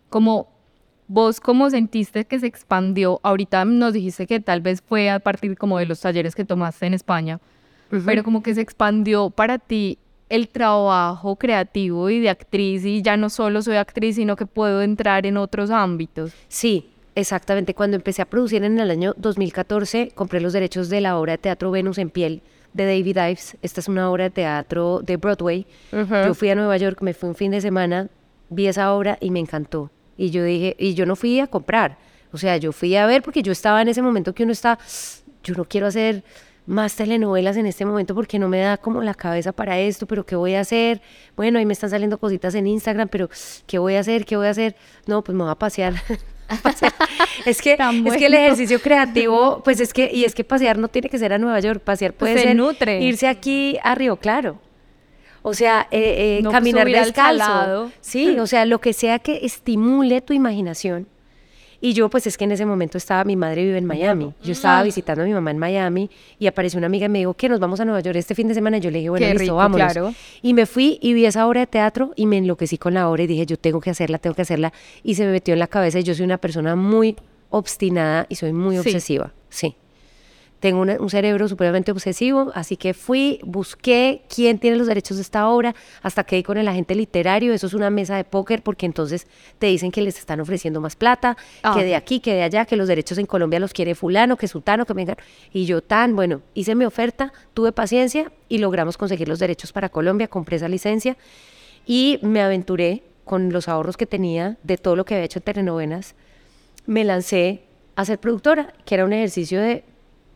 Como 0.10 0.53
vos, 1.08 1.40
¿cómo 1.40 1.70
sentiste 1.70 2.26
que 2.26 2.40
se 2.40 2.48
expandió? 2.48 3.20
Ahorita 3.24 3.66
nos 3.66 3.94
dijiste 3.94 4.28
que 4.28 4.40
tal 4.40 4.62
vez 4.62 4.82
fue 4.82 5.10
a 5.10 5.20
partir 5.20 5.58
como 5.58 5.80
de 5.80 5.86
los 5.86 6.02
talleres 6.02 6.36
que 6.36 6.46
tomaste 6.46 6.86
en 6.86 6.94
España, 6.94 7.40
pero 8.06 8.24
como 8.24 8.42
que 8.42 8.56
se 8.56 8.62
expandió 8.62 9.30
para 9.30 9.60
ti 9.60 10.00
el 10.30 10.48
trabajo 10.50 11.36
creativo 11.36 12.10
y 12.10 12.20
de 12.20 12.30
actriz 12.30 12.86
y 12.86 13.04
ya 13.04 13.18
no 13.18 13.30
solo 13.30 13.62
soy 13.62 13.76
actriz, 13.76 14.16
sino 14.16 14.36
que 14.36 14.48
puedo 14.48 14.82
entrar 14.82 15.26
en 15.28 15.38
otros 15.38 15.70
ámbitos. 15.70 16.34
Sí, 16.48 16.90
exactamente. 17.14 17.76
Cuando 17.76 17.98
empecé 17.98 18.24
a 18.24 18.26
producir 18.26 18.64
en 18.64 18.80
el 18.80 18.90
año 18.90 19.14
2014, 19.18 20.12
compré 20.16 20.42
los 20.42 20.54
derechos 20.54 20.90
de 20.90 21.02
la 21.02 21.20
obra 21.20 21.34
de 21.34 21.38
teatro 21.38 21.70
Venus 21.70 22.00
en 22.00 22.10
piel 22.10 22.42
de 22.74 22.86
David 22.86 23.18
Ives. 23.18 23.58
Esta 23.62 23.80
es 23.80 23.88
una 23.88 24.10
obra 24.10 24.24
de 24.24 24.30
teatro 24.32 25.02
de 25.04 25.18
Broadway. 25.18 25.68
Yo 25.92 26.34
fui 26.34 26.50
a 26.50 26.56
Nueva 26.56 26.78
York, 26.78 27.02
me 27.02 27.14
fui 27.14 27.30
un 27.30 27.36
fin 27.36 27.52
de 27.52 27.62
semana, 27.62 28.10
vi 28.50 28.66
esa 28.66 28.92
obra 28.94 29.18
y 29.22 29.30
me 29.30 29.40
encantó. 29.40 29.92
Y 30.18 30.30
yo 30.30 30.44
dije, 30.44 30.76
y 30.80 30.94
yo 30.94 31.06
no 31.06 31.16
fui 31.16 31.40
a 31.40 31.48
comprar. 31.48 31.98
O 32.32 32.38
sea, 32.38 32.58
yo 32.58 32.72
fui 32.72 32.96
a 32.96 33.06
ver 33.06 33.22
porque 33.22 33.44
yo 33.44 33.52
estaba 33.52 33.82
en 33.82 33.88
ese 33.88 34.02
momento 34.02 34.34
que 34.34 34.44
uno 34.44 34.52
está, 34.52 34.80
yo 35.44 35.54
no 35.56 35.66
quiero 35.66 35.88
hacer 35.88 36.24
más 36.66 36.96
telenovelas 36.96 37.58
en 37.58 37.66
este 37.66 37.86
momento 37.86 38.16
porque 38.16 38.40
no 38.40 38.48
me 38.48 38.60
da 38.60 38.78
como 38.78 39.02
la 39.02 39.14
cabeza 39.14 39.52
para 39.52 39.80
esto, 39.80 40.06
pero 40.06 40.26
¿qué 40.26 40.36
voy 40.36 40.54
a 40.56 40.62
hacer? 40.62 41.02
Bueno, 41.36 41.60
ahí 41.60 41.66
me 41.66 41.74
están 41.74 41.90
saliendo 41.90 42.18
cositas 42.18 42.56
en 42.56 42.68
Instagram, 42.68 43.10
pero 43.10 43.30
¿qué 43.68 43.80
voy 43.80 43.96
a 43.96 44.00
hacer? 44.00 44.26
¿Qué 44.26 44.38
voy 44.38 44.48
a 44.48 44.52
hacer? 44.52 44.76
No, 45.06 45.24
pues 45.24 45.36
me 45.36 45.44
voy 45.44 45.52
a 45.52 45.56
pasear. 45.56 45.94
Es 47.46 47.62
que 47.62 47.78
es 48.06 48.18
que 48.18 48.26
el 48.26 48.34
ejercicio 48.34 48.80
creativo, 48.80 49.62
pues 49.64 49.80
es 49.80 49.94
que 49.94 50.10
y 50.14 50.24
es 50.24 50.36
que 50.36 50.44
pasear 50.44 50.78
no 50.78 50.88
tiene 50.88 51.10
que 51.10 51.18
ser 51.18 51.34
a 51.34 51.38
Nueva 51.38 51.60
York, 51.60 51.82
pasear 51.82 52.14
puede 52.14 52.36
Se 52.38 52.44
ser 52.44 52.56
nutre. 52.56 53.02
irse 53.02 53.28
aquí 53.28 53.78
a 53.84 53.96
Río 53.96 54.18
Claro. 54.18 54.60
O 55.44 55.54
sea, 55.54 55.88
eh, 55.92 56.38
eh, 56.38 56.42
No 56.42 56.52
caminar 56.52 56.84
subir 56.84 56.98
al 56.98 57.04
descalzo. 57.06 57.92
Sí, 58.02 58.40
o 58.40 58.48
sea, 58.48 58.66
lo 58.66 58.80
que 58.80 58.94
sea 58.94 59.20
que 59.20 59.46
estimule 59.46 60.22
tu 60.22 60.34
imaginación. 60.34 61.08
Y 61.82 61.92
yo, 61.92 62.10
pues 62.10 62.26
es 62.28 62.38
que 62.38 62.46
en 62.46 62.54
ese 62.54 62.66
momento 62.66 62.98
estaba, 62.98 63.26
mi 63.26 63.36
madre 63.36 63.66
vive 63.66 63.78
en 63.78 63.84
Miami. 63.86 64.34
Yo 64.42 64.54
estaba 64.54 64.82
visitando 64.84 65.22
a 65.24 65.26
mi 65.26 65.34
mamá 65.34 65.52
en 65.52 65.58
Miami 65.58 66.10
y 66.40 66.48
apareció 66.48 66.78
una 66.78 66.88
amiga 66.88 67.08
y 67.08 67.10
me 67.10 67.20
dijo 67.20 67.34
que 67.34 67.50
nos 67.50 67.60
vamos 67.60 67.82
a 67.82 67.84
Nueva 67.84 68.00
York 68.00 68.16
este 68.16 68.36
fin 68.36 68.48
de 68.48 68.54
semana. 68.54 68.78
Yo 68.78 68.90
le 68.90 69.00
dije, 69.00 69.10
bueno, 69.10 69.26
Qué 69.26 69.32
listo, 69.34 69.44
rico, 69.44 69.56
vámonos. 69.58 69.92
claro. 69.92 70.14
Y 70.42 70.54
me 70.54 70.66
fui 70.66 70.98
y 71.02 71.14
vi 71.14 71.26
esa 71.26 71.46
obra 71.46 71.60
de 71.60 71.68
teatro 71.68 72.14
y 72.16 72.26
me 72.26 72.38
enloquecí 72.38 72.78
con 72.78 72.94
la 72.94 73.10
obra 73.10 73.24
y 73.24 73.28
dije, 73.28 73.46
yo 73.46 73.58
tengo 73.58 73.82
que 73.82 73.90
hacerla, 73.90 74.18
tengo 74.18 74.34
que 74.34 74.44
hacerla. 74.44 74.72
Y 75.04 75.16
se 75.16 75.26
me 75.26 75.34
metió 75.34 75.54
en 75.56 75.60
la 75.60 75.68
cabeza 75.68 76.00
y 76.00 76.04
yo 76.04 76.16
soy 76.16 76.24
una 76.24 76.38
persona 76.38 76.78
muy 76.78 77.18
obstinada 77.50 78.28
y 78.30 78.36
soy 78.36 78.54
muy 78.54 78.76
Sí. 78.78 78.80
obsesiva. 78.80 79.34
Sí. 79.50 79.76
Tengo 80.64 80.80
una- 80.80 80.96
un 80.98 81.10
cerebro 81.10 81.50
supremamente 81.50 81.92
obsesivo, 81.92 82.50
así 82.56 82.78
que 82.78 82.94
fui, 82.94 83.42
busqué 83.44 84.22
quién 84.34 84.60
tiene 84.60 84.78
los 84.78 84.88
derechos 84.88 85.18
de 85.18 85.24
esta 85.24 85.50
obra, 85.50 85.76
hasta 86.02 86.24
que 86.24 86.38
di 86.38 86.44
con 86.44 86.58
el 86.58 86.70
agente 86.70 86.96
literario, 86.96 87.54
eso 87.54 87.68
es 87.68 87.74
una 87.74 87.90
mesa 87.90 88.16
de 88.16 88.24
póker, 88.24 88.64
porque 88.64 88.86
entonces 88.86 89.28
te 89.60 89.68
dicen 89.68 89.92
que 89.92 90.02
les 90.02 90.18
están 90.18 90.40
ofreciendo 90.40 90.80
más 90.80 90.96
plata, 90.96 91.36
Ah. 91.64 91.74
que 91.78 91.84
de 91.84 91.98
aquí, 91.98 92.22
que 92.22 92.34
de 92.34 92.44
allá, 92.44 92.64
que 92.64 92.78
los 92.78 92.88
derechos 92.88 93.18
en 93.18 93.26
Colombia 93.26 93.60
los 93.60 93.74
quiere 93.74 93.94
fulano, 93.94 94.38
que 94.38 94.48
sutano, 94.48 94.86
que 94.86 94.94
vengan. 94.94 95.18
Y 95.52 95.66
yo 95.66 95.82
tan, 95.84 96.16
bueno, 96.16 96.40
hice 96.54 96.76
mi 96.76 96.86
oferta, 96.86 97.34
tuve 97.54 97.74
paciencia 97.74 98.32
y 98.48 98.60
logramos 98.60 98.96
conseguir 98.98 99.28
los 99.28 99.40
derechos 99.40 99.74
para 99.74 99.90
Colombia, 99.90 100.30
compré 100.30 100.56
esa 100.56 100.70
licencia 100.70 101.18
y 101.86 102.20
me 102.22 102.42
aventuré 102.42 103.04
con 103.26 103.52
los 103.52 103.68
ahorros 103.68 103.98
que 103.98 104.06
tenía 104.06 104.56
de 104.64 104.78
todo 104.78 104.96
lo 104.96 105.04
que 105.04 105.16
había 105.16 105.26
hecho 105.26 105.40
en 105.40 105.44
telenovelas, 105.44 106.16
me 106.86 107.04
lancé 107.04 107.64
a 107.98 108.06
ser 108.06 108.18
productora, 108.18 108.72
que 108.86 108.96
era 108.96 109.04
un 109.04 109.12
ejercicio 109.12 109.60
de, 109.60 109.84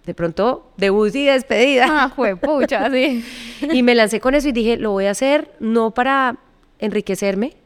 de 0.08 0.14
pronto, 0.14 0.72
debut 0.78 1.14
y 1.14 1.26
despedida. 1.26 1.86
Ah, 1.90 2.14
fue 2.16 2.38
pucha, 2.38 2.90
sí. 2.90 3.24
Y 3.74 3.84
me 3.84 3.94
lancé 3.94 4.22
con 4.22 4.36
eso 4.36 4.48
y 4.48 4.54
dije, 4.54 4.78
lo 4.78 4.92
voy 4.92 5.06
a 5.06 5.12
hacer 5.12 5.52
no 5.60 5.92
para 5.92 6.38
enriquecerme, 6.80 7.58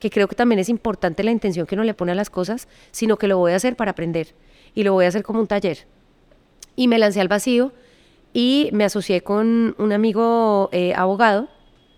que 0.00 0.10
creo 0.10 0.26
que 0.26 0.34
también 0.34 0.58
es 0.58 0.68
importante 0.68 1.22
la 1.22 1.30
intención 1.30 1.64
que 1.64 1.76
uno 1.76 1.84
le 1.84 1.94
pone 1.94 2.10
a 2.10 2.16
las 2.16 2.28
cosas, 2.28 2.66
sino 2.90 3.18
que 3.18 3.28
lo 3.28 3.38
voy 3.38 3.52
a 3.52 3.56
hacer 3.56 3.76
para 3.76 3.92
aprender. 3.92 4.34
Y 4.74 4.82
lo 4.82 4.94
voy 4.94 5.04
a 5.04 5.08
hacer 5.08 5.22
como 5.22 5.38
un 5.38 5.46
taller. 5.46 5.86
Y 6.74 6.88
me 6.88 6.98
lancé 6.98 7.20
al 7.20 7.28
vacío 7.28 7.72
y 8.32 8.68
me 8.72 8.82
asocié 8.82 9.20
con 9.20 9.76
un 9.78 9.92
amigo 9.92 10.68
eh, 10.72 10.92
abogado, 10.96 11.48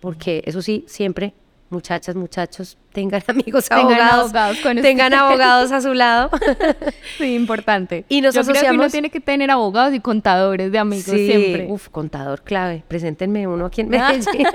porque 0.01 0.43
eso 0.45 0.61
sí, 0.61 0.85
siempre, 0.87 1.33
muchachas, 1.69 2.15
muchachos, 2.15 2.77
tengan 2.93 3.21
amigos 3.27 3.69
Tengan 3.69 3.85
abogados, 3.85 4.23
abogados 4.25 4.57
con 4.59 4.81
tengan 4.81 5.13
abogados 5.13 5.71
a 5.71 5.81
su 5.81 5.93
lado. 5.93 6.29
Sí, 7.17 7.35
importante. 7.35 8.05
Y 8.09 8.21
nos 8.21 8.33
Yo 8.33 8.41
creo 8.43 8.53
que 8.53 8.59
uno 8.69 8.83
asociamos- 8.85 8.91
tiene 8.91 9.09
que 9.09 9.19
tener 9.19 9.51
abogados 9.51 9.93
y 9.93 9.99
contadores 9.99 10.71
de 10.71 10.79
amigos 10.79 11.05
Sí, 11.05 11.25
siempre. 11.27 11.67
Uf, 11.69 11.89
contador 11.89 12.43
clave. 12.43 12.83
Preséntenme 12.87 13.45
uno 13.47 13.65
aquí 13.65 13.81
en 13.81 13.89
Medellín. 13.89 14.47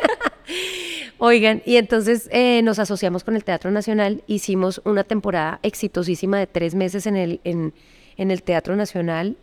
Oigan, 1.19 1.63
y 1.65 1.77
entonces 1.77 2.29
eh, 2.33 2.61
nos 2.63 2.79
asociamos 2.79 3.23
con 3.25 3.37
el 3.37 3.45
Teatro 3.45 3.71
Nacional, 3.71 4.23
hicimos 4.27 4.81
una 4.85 5.05
temporada 5.05 5.61
exitosísima 5.63 6.39
de 6.39 6.47
tres 6.47 6.75
meses 6.75 7.07
en 7.07 7.17
el, 7.17 7.41
en, 7.45 7.73
en 8.17 8.31
el 8.31 8.43
Teatro 8.43 8.75
Nacional 8.77 9.37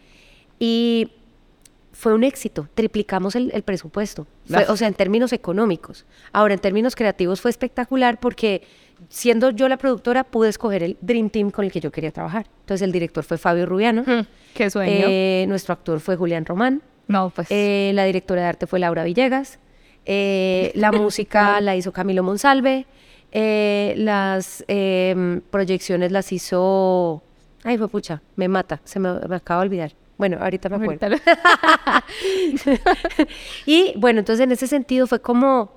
y 0.59 1.11
fue 1.93 2.13
un 2.13 2.23
éxito, 2.23 2.67
triplicamos 2.73 3.35
el, 3.35 3.51
el 3.53 3.63
presupuesto, 3.63 4.25
Fue- 4.47 4.65
o 4.67 4.77
sea, 4.77 4.87
en 4.87 4.93
términos 4.93 5.33
económicos. 5.33 6.05
Ahora, 6.31 6.53
en 6.53 6.59
términos 6.59 6.95
creativos 6.95 7.41
fue 7.41 7.51
espectacular 7.51 8.19
porque 8.19 8.63
siendo 9.09 9.49
yo 9.49 9.67
la 9.67 9.77
productora 9.77 10.23
pude 10.23 10.49
escoger 10.49 10.83
el 10.83 10.97
Dream 11.01 11.29
Team 11.29 11.51
con 11.51 11.65
el 11.65 11.71
que 11.71 11.79
yo 11.79 11.91
quería 11.91 12.11
trabajar. 12.11 12.45
Entonces 12.61 12.83
el 12.85 12.91
director 12.91 13.23
fue 13.23 13.37
Fabio 13.37 13.65
Rubiano, 13.65 14.03
Mm, 14.05 14.21
Qué 14.53 14.69
sueño. 14.69 14.91
eh, 15.09 15.45
nuestro 15.47 15.73
actor 15.73 15.99
fue 15.99 16.15
Julián 16.15 16.45
Román, 16.45 16.81
no, 17.07 17.29
pues. 17.35 17.47
eh, 17.49 17.91
la 17.93 18.05
directora 18.05 18.41
de 18.43 18.47
arte 18.47 18.67
fue 18.67 18.79
Laura 18.79 19.03
Villegas. 19.03 19.59
eh, 20.05 20.71
la 20.75 20.91
música 20.91 21.59
la 21.61 21.75
hizo 21.75 21.91
Camilo 21.91 22.23
Monsalve. 22.23 22.85
las 23.95 24.63
em, 24.67 25.41
proyecciones 25.41 26.11
las 26.11 26.31
hizo. 26.31 27.21
Ay, 27.63 27.77
fue 27.77 27.87
pucha, 27.87 28.21
me 28.35 28.47
mata, 28.47 28.81
se 28.83 28.99
me, 28.99 29.13
me 29.27 29.35
acaba 29.35 29.61
de 29.61 29.67
olvidar. 29.67 29.91
Bueno, 30.21 30.37
ahorita 30.39 30.69
me 30.69 30.75
acuerdo. 30.75 31.07
ahorita 31.07 31.09
lo- 31.09 32.01
Y 33.65 33.93
bueno, 33.97 34.19
entonces 34.19 34.43
en 34.43 34.51
ese 34.51 34.67
sentido 34.67 35.07
fue 35.07 35.19
como, 35.19 35.71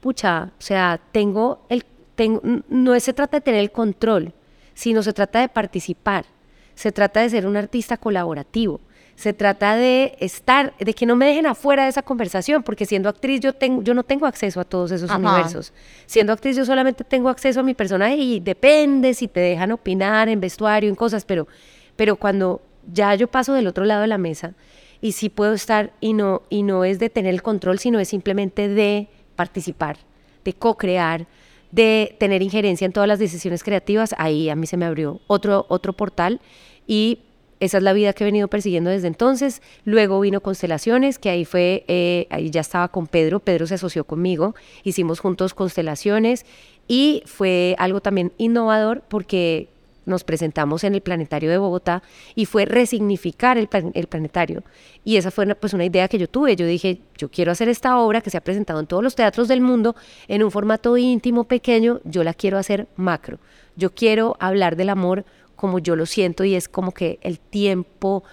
pucha, 0.00 0.50
o 0.58 0.62
sea, 0.62 1.00
tengo 1.12 1.64
el 1.70 1.82
tengo, 2.14 2.42
no 2.68 3.00
se 3.00 3.14
trata 3.14 3.38
de 3.38 3.40
tener 3.40 3.60
el 3.60 3.72
control, 3.72 4.34
sino 4.74 5.02
se 5.02 5.14
trata 5.14 5.40
de 5.40 5.48
participar, 5.48 6.26
se 6.74 6.92
trata 6.92 7.20
de 7.22 7.30
ser 7.30 7.46
un 7.46 7.56
artista 7.56 7.96
colaborativo, 7.96 8.80
se 9.14 9.32
trata 9.32 9.74
de 9.76 10.14
estar, 10.20 10.74
de 10.78 10.92
que 10.92 11.06
no 11.06 11.16
me 11.16 11.24
dejen 11.24 11.46
afuera 11.46 11.84
de 11.84 11.88
esa 11.88 12.02
conversación, 12.02 12.62
porque 12.62 12.84
siendo 12.84 13.08
actriz 13.08 13.40
yo, 13.40 13.54
tengo, 13.54 13.82
yo 13.82 13.94
no 13.94 14.02
tengo 14.02 14.26
acceso 14.26 14.60
a 14.60 14.64
todos 14.64 14.90
esos 14.92 15.08
Ajá. 15.08 15.18
universos. 15.18 15.72
Siendo 16.04 16.34
actriz 16.34 16.54
yo 16.56 16.66
solamente 16.66 17.02
tengo 17.02 17.30
acceso 17.30 17.60
a 17.60 17.62
mi 17.62 17.72
personaje 17.72 18.16
y 18.16 18.40
depende 18.40 19.14
si 19.14 19.26
te 19.26 19.40
dejan 19.40 19.72
opinar 19.72 20.28
en 20.28 20.38
vestuario, 20.38 20.90
en 20.90 20.96
cosas, 20.96 21.24
pero, 21.24 21.48
pero 21.96 22.16
cuando 22.16 22.60
ya 22.92 23.14
yo 23.14 23.28
paso 23.28 23.54
del 23.54 23.66
otro 23.66 23.84
lado 23.84 24.02
de 24.02 24.06
la 24.06 24.18
mesa 24.18 24.54
y 25.00 25.12
sí 25.12 25.28
puedo 25.28 25.54
estar 25.54 25.92
y 26.00 26.12
no, 26.12 26.42
y 26.50 26.62
no 26.62 26.84
es 26.84 26.98
de 26.98 27.10
tener 27.10 27.34
el 27.34 27.42
control, 27.42 27.78
sino 27.78 27.98
es 27.98 28.08
simplemente 28.08 28.68
de 28.68 29.08
participar, 29.36 29.98
de 30.44 30.52
co-crear, 30.52 31.26
de 31.70 32.16
tener 32.18 32.42
injerencia 32.42 32.84
en 32.84 32.92
todas 32.92 33.08
las 33.08 33.18
decisiones 33.18 33.62
creativas, 33.62 34.14
ahí 34.18 34.50
a 34.50 34.56
mí 34.56 34.66
se 34.66 34.76
me 34.76 34.84
abrió 34.84 35.20
otro, 35.26 35.66
otro 35.68 35.92
portal 35.92 36.40
y 36.86 37.20
esa 37.60 37.76
es 37.76 37.84
la 37.84 37.92
vida 37.92 38.14
que 38.14 38.24
he 38.24 38.26
venido 38.26 38.48
persiguiendo 38.48 38.88
desde 38.88 39.06
entonces. 39.06 39.60
Luego 39.84 40.18
vino 40.18 40.40
Constelaciones, 40.40 41.18
que 41.18 41.28
ahí 41.28 41.44
fue, 41.44 41.84
eh, 41.88 42.26
ahí 42.30 42.50
ya 42.50 42.62
estaba 42.62 42.88
con 42.88 43.06
Pedro, 43.06 43.38
Pedro 43.40 43.66
se 43.66 43.74
asoció 43.74 44.04
conmigo, 44.04 44.54
hicimos 44.82 45.20
juntos 45.20 45.52
Constelaciones 45.52 46.46
y 46.88 47.22
fue 47.26 47.76
algo 47.78 48.00
también 48.00 48.32
innovador 48.38 49.02
porque 49.08 49.68
nos 50.06 50.24
presentamos 50.24 50.84
en 50.84 50.94
el 50.94 51.00
Planetario 51.00 51.50
de 51.50 51.58
Bogotá 51.58 52.02
y 52.34 52.46
fue 52.46 52.64
resignificar 52.64 53.58
el, 53.58 53.68
el 53.94 54.06
planetario. 54.06 54.62
Y 55.04 55.16
esa 55.16 55.30
fue 55.30 55.44
una, 55.44 55.54
pues 55.54 55.74
una 55.74 55.84
idea 55.84 56.08
que 56.08 56.18
yo 56.18 56.28
tuve. 56.28 56.56
Yo 56.56 56.66
dije, 56.66 57.00
yo 57.16 57.30
quiero 57.30 57.52
hacer 57.52 57.68
esta 57.68 57.98
obra 57.98 58.20
que 58.20 58.30
se 58.30 58.36
ha 58.36 58.42
presentado 58.42 58.80
en 58.80 58.86
todos 58.86 59.02
los 59.02 59.14
teatros 59.14 59.48
del 59.48 59.60
mundo 59.60 59.96
en 60.28 60.42
un 60.42 60.50
formato 60.50 60.96
íntimo, 60.96 61.44
pequeño, 61.44 62.00
yo 62.04 62.24
la 62.24 62.34
quiero 62.34 62.58
hacer 62.58 62.88
macro. 62.96 63.38
Yo 63.76 63.94
quiero 63.94 64.36
hablar 64.40 64.76
del 64.76 64.90
amor 64.90 65.24
como 65.56 65.78
yo 65.78 65.94
lo 65.94 66.06
siento 66.06 66.44
y 66.44 66.54
es 66.54 66.68
como 66.68 66.92
que 66.92 67.18
el 67.22 67.38
tiempo, 67.38 68.24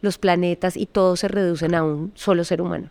los 0.00 0.18
planetas 0.18 0.76
y 0.76 0.86
todo 0.86 1.16
se 1.16 1.28
reducen 1.28 1.74
a 1.74 1.84
un 1.84 2.12
solo 2.14 2.44
ser 2.44 2.60
humano. 2.60 2.90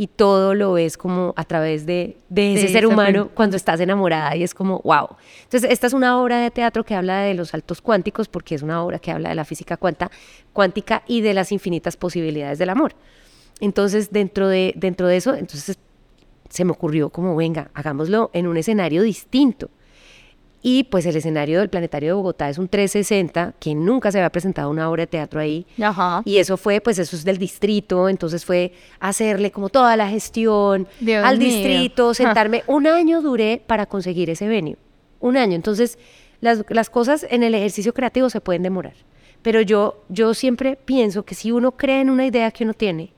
Y 0.00 0.06
todo 0.06 0.54
lo 0.54 0.72
ves 0.72 0.96
como 0.96 1.34
a 1.36 1.44
través 1.44 1.84
de, 1.84 2.16
de 2.30 2.54
ese 2.54 2.68
ser 2.68 2.86
humano 2.86 3.28
cuando 3.34 3.58
estás 3.58 3.80
enamorada 3.80 4.34
y 4.34 4.42
es 4.42 4.54
como, 4.54 4.80
wow. 4.82 5.08
Entonces, 5.42 5.70
esta 5.70 5.86
es 5.88 5.92
una 5.92 6.18
obra 6.18 6.40
de 6.40 6.50
teatro 6.50 6.84
que 6.84 6.94
habla 6.94 7.20
de 7.20 7.34
los 7.34 7.50
saltos 7.50 7.82
cuánticos 7.82 8.26
porque 8.26 8.54
es 8.54 8.62
una 8.62 8.82
obra 8.82 8.98
que 8.98 9.10
habla 9.10 9.28
de 9.28 9.34
la 9.34 9.44
física 9.44 9.76
cuanta, 9.76 10.10
cuántica 10.54 11.02
y 11.06 11.20
de 11.20 11.34
las 11.34 11.52
infinitas 11.52 11.98
posibilidades 11.98 12.58
del 12.58 12.70
amor. 12.70 12.94
Entonces, 13.60 14.10
dentro 14.10 14.48
de, 14.48 14.72
dentro 14.74 15.06
de 15.06 15.18
eso, 15.18 15.34
entonces 15.34 15.78
se 16.48 16.64
me 16.64 16.70
ocurrió 16.72 17.10
como, 17.10 17.36
venga, 17.36 17.70
hagámoslo 17.74 18.30
en 18.32 18.46
un 18.46 18.56
escenario 18.56 19.02
distinto. 19.02 19.68
Y 20.62 20.84
pues 20.84 21.06
el 21.06 21.16
escenario 21.16 21.60
del 21.60 21.70
Planetario 21.70 22.10
de 22.10 22.12
Bogotá 22.14 22.50
es 22.50 22.58
un 22.58 22.68
360, 22.68 23.54
que 23.58 23.74
nunca 23.74 24.12
se 24.12 24.18
había 24.18 24.30
presentado 24.30 24.68
una 24.68 24.90
obra 24.90 25.04
de 25.04 25.06
teatro 25.06 25.40
ahí. 25.40 25.66
Ajá. 25.80 26.20
Y 26.26 26.36
eso 26.36 26.58
fue, 26.58 26.82
pues 26.82 26.98
eso 26.98 27.16
es 27.16 27.24
del 27.24 27.38
distrito, 27.38 28.08
entonces 28.10 28.44
fue 28.44 28.72
hacerle 28.98 29.50
como 29.50 29.70
toda 29.70 29.96
la 29.96 30.08
gestión 30.08 30.86
Dios 31.00 31.24
al 31.24 31.38
mío. 31.38 31.48
distrito, 31.48 32.12
sentarme. 32.14 32.62
Un 32.66 32.86
año 32.86 33.22
duré 33.22 33.62
para 33.66 33.86
conseguir 33.86 34.28
ese 34.28 34.48
venue, 34.48 34.76
un 35.20 35.38
año. 35.38 35.56
Entonces, 35.56 35.98
las, 36.42 36.62
las 36.68 36.90
cosas 36.90 37.26
en 37.30 37.42
el 37.42 37.54
ejercicio 37.54 37.94
creativo 37.94 38.28
se 38.28 38.42
pueden 38.42 38.62
demorar. 38.62 38.94
Pero 39.42 39.62
yo, 39.62 40.04
yo 40.10 40.34
siempre 40.34 40.76
pienso 40.76 41.24
que 41.24 41.34
si 41.34 41.52
uno 41.52 41.72
cree 41.72 42.02
en 42.02 42.10
una 42.10 42.26
idea 42.26 42.50
que 42.50 42.64
uno 42.64 42.74
tiene, 42.74 43.12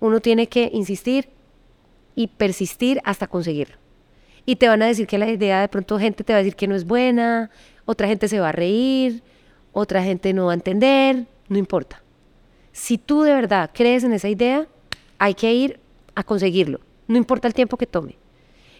uno 0.00 0.20
tiene 0.20 0.48
que 0.48 0.70
insistir 0.72 1.28
y 2.16 2.26
persistir 2.26 3.00
hasta 3.04 3.28
conseguirlo. 3.28 3.76
Y 4.48 4.56
te 4.56 4.66
van 4.66 4.80
a 4.80 4.86
decir 4.86 5.06
que 5.06 5.18
la 5.18 5.30
idea, 5.30 5.60
de 5.60 5.68
pronto 5.68 5.98
gente 5.98 6.24
te 6.24 6.32
va 6.32 6.38
a 6.38 6.42
decir 6.42 6.56
que 6.56 6.66
no 6.66 6.74
es 6.74 6.86
buena, 6.86 7.50
otra 7.84 8.08
gente 8.08 8.28
se 8.28 8.40
va 8.40 8.48
a 8.48 8.52
reír, 8.52 9.22
otra 9.72 10.02
gente 10.02 10.32
no 10.32 10.46
va 10.46 10.52
a 10.52 10.54
entender, 10.54 11.26
no 11.50 11.58
importa. 11.58 12.02
Si 12.72 12.96
tú 12.96 13.20
de 13.24 13.34
verdad 13.34 13.68
crees 13.74 14.04
en 14.04 14.14
esa 14.14 14.26
idea, 14.26 14.66
hay 15.18 15.34
que 15.34 15.52
ir 15.52 15.78
a 16.14 16.24
conseguirlo, 16.24 16.80
no 17.08 17.18
importa 17.18 17.46
el 17.46 17.52
tiempo 17.52 17.76
que 17.76 17.86
tome. 17.86 18.16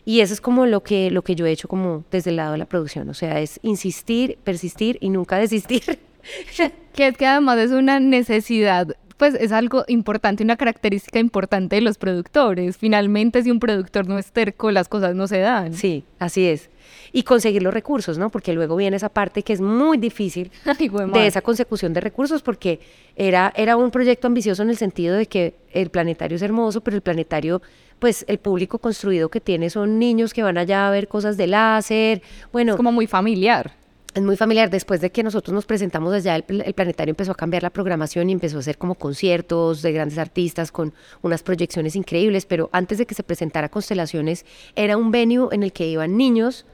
Y 0.06 0.20
eso 0.20 0.32
es 0.32 0.40
como 0.40 0.64
lo 0.64 0.82
que, 0.82 1.10
lo 1.10 1.20
que 1.20 1.34
yo 1.34 1.44
he 1.44 1.50
hecho 1.50 1.68
como 1.68 2.02
desde 2.10 2.30
el 2.30 2.36
lado 2.36 2.52
de 2.52 2.58
la 2.58 2.64
producción, 2.64 3.06
o 3.10 3.12
sea, 3.12 3.38
es 3.38 3.60
insistir, 3.60 4.38
persistir 4.42 4.96
y 5.02 5.10
nunca 5.10 5.36
desistir. 5.38 5.82
Que 6.94 7.08
es 7.08 7.16
que 7.18 7.26
además 7.26 7.58
es 7.58 7.72
una 7.72 8.00
necesidad, 8.00 8.96
pues 9.18 9.34
es 9.34 9.52
algo 9.52 9.84
importante, 9.88 10.44
una 10.44 10.56
característica 10.56 11.18
importante 11.18 11.76
de 11.76 11.82
los 11.82 11.98
productores. 11.98 12.78
Finalmente, 12.78 13.42
si 13.42 13.50
un 13.50 13.58
productor 13.58 14.08
no 14.08 14.16
es 14.16 14.32
terco, 14.32 14.70
las 14.70 14.88
cosas 14.88 15.14
no 15.14 15.26
se 15.26 15.40
dan. 15.40 15.74
Sí, 15.74 16.04
así 16.20 16.46
es. 16.46 16.70
Y 17.12 17.24
conseguir 17.24 17.62
los 17.62 17.74
recursos, 17.74 18.16
¿no? 18.16 18.30
Porque 18.30 18.52
luego 18.52 18.76
viene 18.76 18.96
esa 18.96 19.08
parte 19.08 19.42
que 19.42 19.52
es 19.52 19.60
muy 19.60 19.98
difícil 19.98 20.52
Ay, 20.64 20.88
de 20.88 21.26
esa 21.26 21.42
consecución 21.42 21.92
de 21.92 22.00
recursos 22.00 22.42
porque 22.42 22.80
era, 23.16 23.52
era 23.56 23.76
un 23.76 23.90
proyecto 23.90 24.28
ambicioso 24.28 24.62
en 24.62 24.70
el 24.70 24.76
sentido 24.76 25.16
de 25.16 25.26
que 25.26 25.56
el 25.72 25.90
planetario 25.90 26.36
es 26.36 26.42
hermoso, 26.42 26.80
pero 26.80 26.96
el 26.96 27.02
planetario, 27.02 27.60
pues 27.98 28.24
el 28.28 28.38
público 28.38 28.78
construido 28.78 29.28
que 29.30 29.40
tiene 29.40 29.68
son 29.68 29.98
niños 29.98 30.32
que 30.32 30.44
van 30.44 30.58
allá 30.58 30.86
a 30.86 30.90
ver 30.92 31.08
cosas 31.08 31.36
de 31.36 31.48
láser. 31.48 32.22
Bueno, 32.52 32.72
Es 32.72 32.76
como 32.76 32.92
muy 32.92 33.08
familiar. 33.08 33.72
Es 34.14 34.22
muy 34.22 34.36
familiar. 34.36 34.70
Después 34.70 35.00
de 35.00 35.10
que 35.10 35.22
nosotros 35.22 35.54
nos 35.54 35.66
presentamos 35.66 36.12
allá, 36.14 36.34
el, 36.36 36.42
pl- 36.42 36.64
el 36.66 36.74
planetario 36.74 37.12
empezó 37.12 37.32
a 37.32 37.34
cambiar 37.34 37.62
la 37.62 37.70
programación 37.70 38.28
y 38.30 38.32
empezó 38.32 38.56
a 38.56 38.60
hacer 38.60 38.78
como 38.78 38.94
conciertos 38.96 39.82
de 39.82 39.92
grandes 39.92 40.18
artistas 40.18 40.72
con 40.72 40.94
unas 41.22 41.42
proyecciones 41.42 41.94
increíbles. 41.96 42.46
Pero 42.46 42.68
antes 42.72 42.98
de 42.98 43.06
que 43.06 43.14
se 43.14 43.22
presentara 43.22 43.68
Constelaciones, 43.68 44.44
era 44.76 44.96
un 44.96 45.10
venue 45.10 45.48
en 45.52 45.62
el 45.62 45.72
que 45.72 45.86
iban 45.86 46.16
niños, 46.16 46.64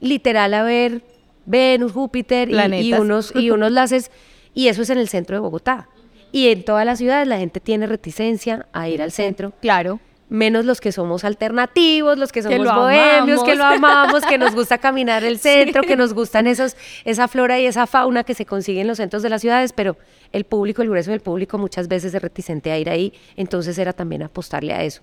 literal, 0.00 0.54
a 0.54 0.62
ver 0.62 1.02
Venus, 1.46 1.92
Júpiter 1.92 2.48
y, 2.50 2.92
unos, 3.00 3.34
y 3.34 3.50
unos 3.50 3.72
láseres. 3.72 4.10
Y 4.54 4.68
eso 4.68 4.82
es 4.82 4.90
en 4.90 4.98
el 4.98 5.08
centro 5.08 5.36
de 5.36 5.40
Bogotá. 5.40 5.88
Y 6.30 6.48
en 6.48 6.64
todas 6.64 6.84
las 6.84 6.98
ciudades 6.98 7.26
la 7.26 7.38
gente 7.38 7.58
tiene 7.60 7.86
reticencia 7.86 8.66
a 8.72 8.88
ir 8.88 9.00
al 9.02 9.12
centro 9.12 9.52
Claro. 9.60 9.98
Menos 10.28 10.64
los 10.64 10.80
que 10.80 10.92
somos 10.92 11.24
alternativos, 11.24 12.18
los 12.18 12.32
que 12.32 12.42
somos 12.42 12.58
lo 12.58 12.74
bohemios, 12.74 13.42
que 13.42 13.54
lo 13.54 13.64
amamos, 13.64 14.24
que 14.24 14.38
nos 14.38 14.54
gusta 14.54 14.78
caminar 14.78 15.24
el 15.24 15.38
centro, 15.40 15.82
que 15.82 15.96
nos 15.96 16.12
gustan 16.12 16.46
esos, 16.46 16.76
esa 17.04 17.28
flora 17.28 17.58
y 17.58 17.66
esa 17.66 17.86
fauna 17.86 18.24
que 18.24 18.34
se 18.34 18.46
consigue 18.46 18.80
en 18.80 18.86
los 18.86 18.98
centros 18.98 19.22
de 19.22 19.30
las 19.30 19.40
ciudades, 19.40 19.72
pero 19.72 19.96
el 20.32 20.44
público, 20.44 20.82
el 20.82 20.88
grueso 20.88 21.10
del 21.10 21.20
público 21.20 21.58
muchas 21.58 21.88
veces 21.88 22.14
es 22.14 22.22
reticente 22.22 22.70
a 22.70 22.78
ir 22.78 22.90
ahí, 22.90 23.12
entonces 23.36 23.78
era 23.78 23.92
también 23.92 24.22
apostarle 24.22 24.72
a 24.74 24.84
eso. 24.84 25.02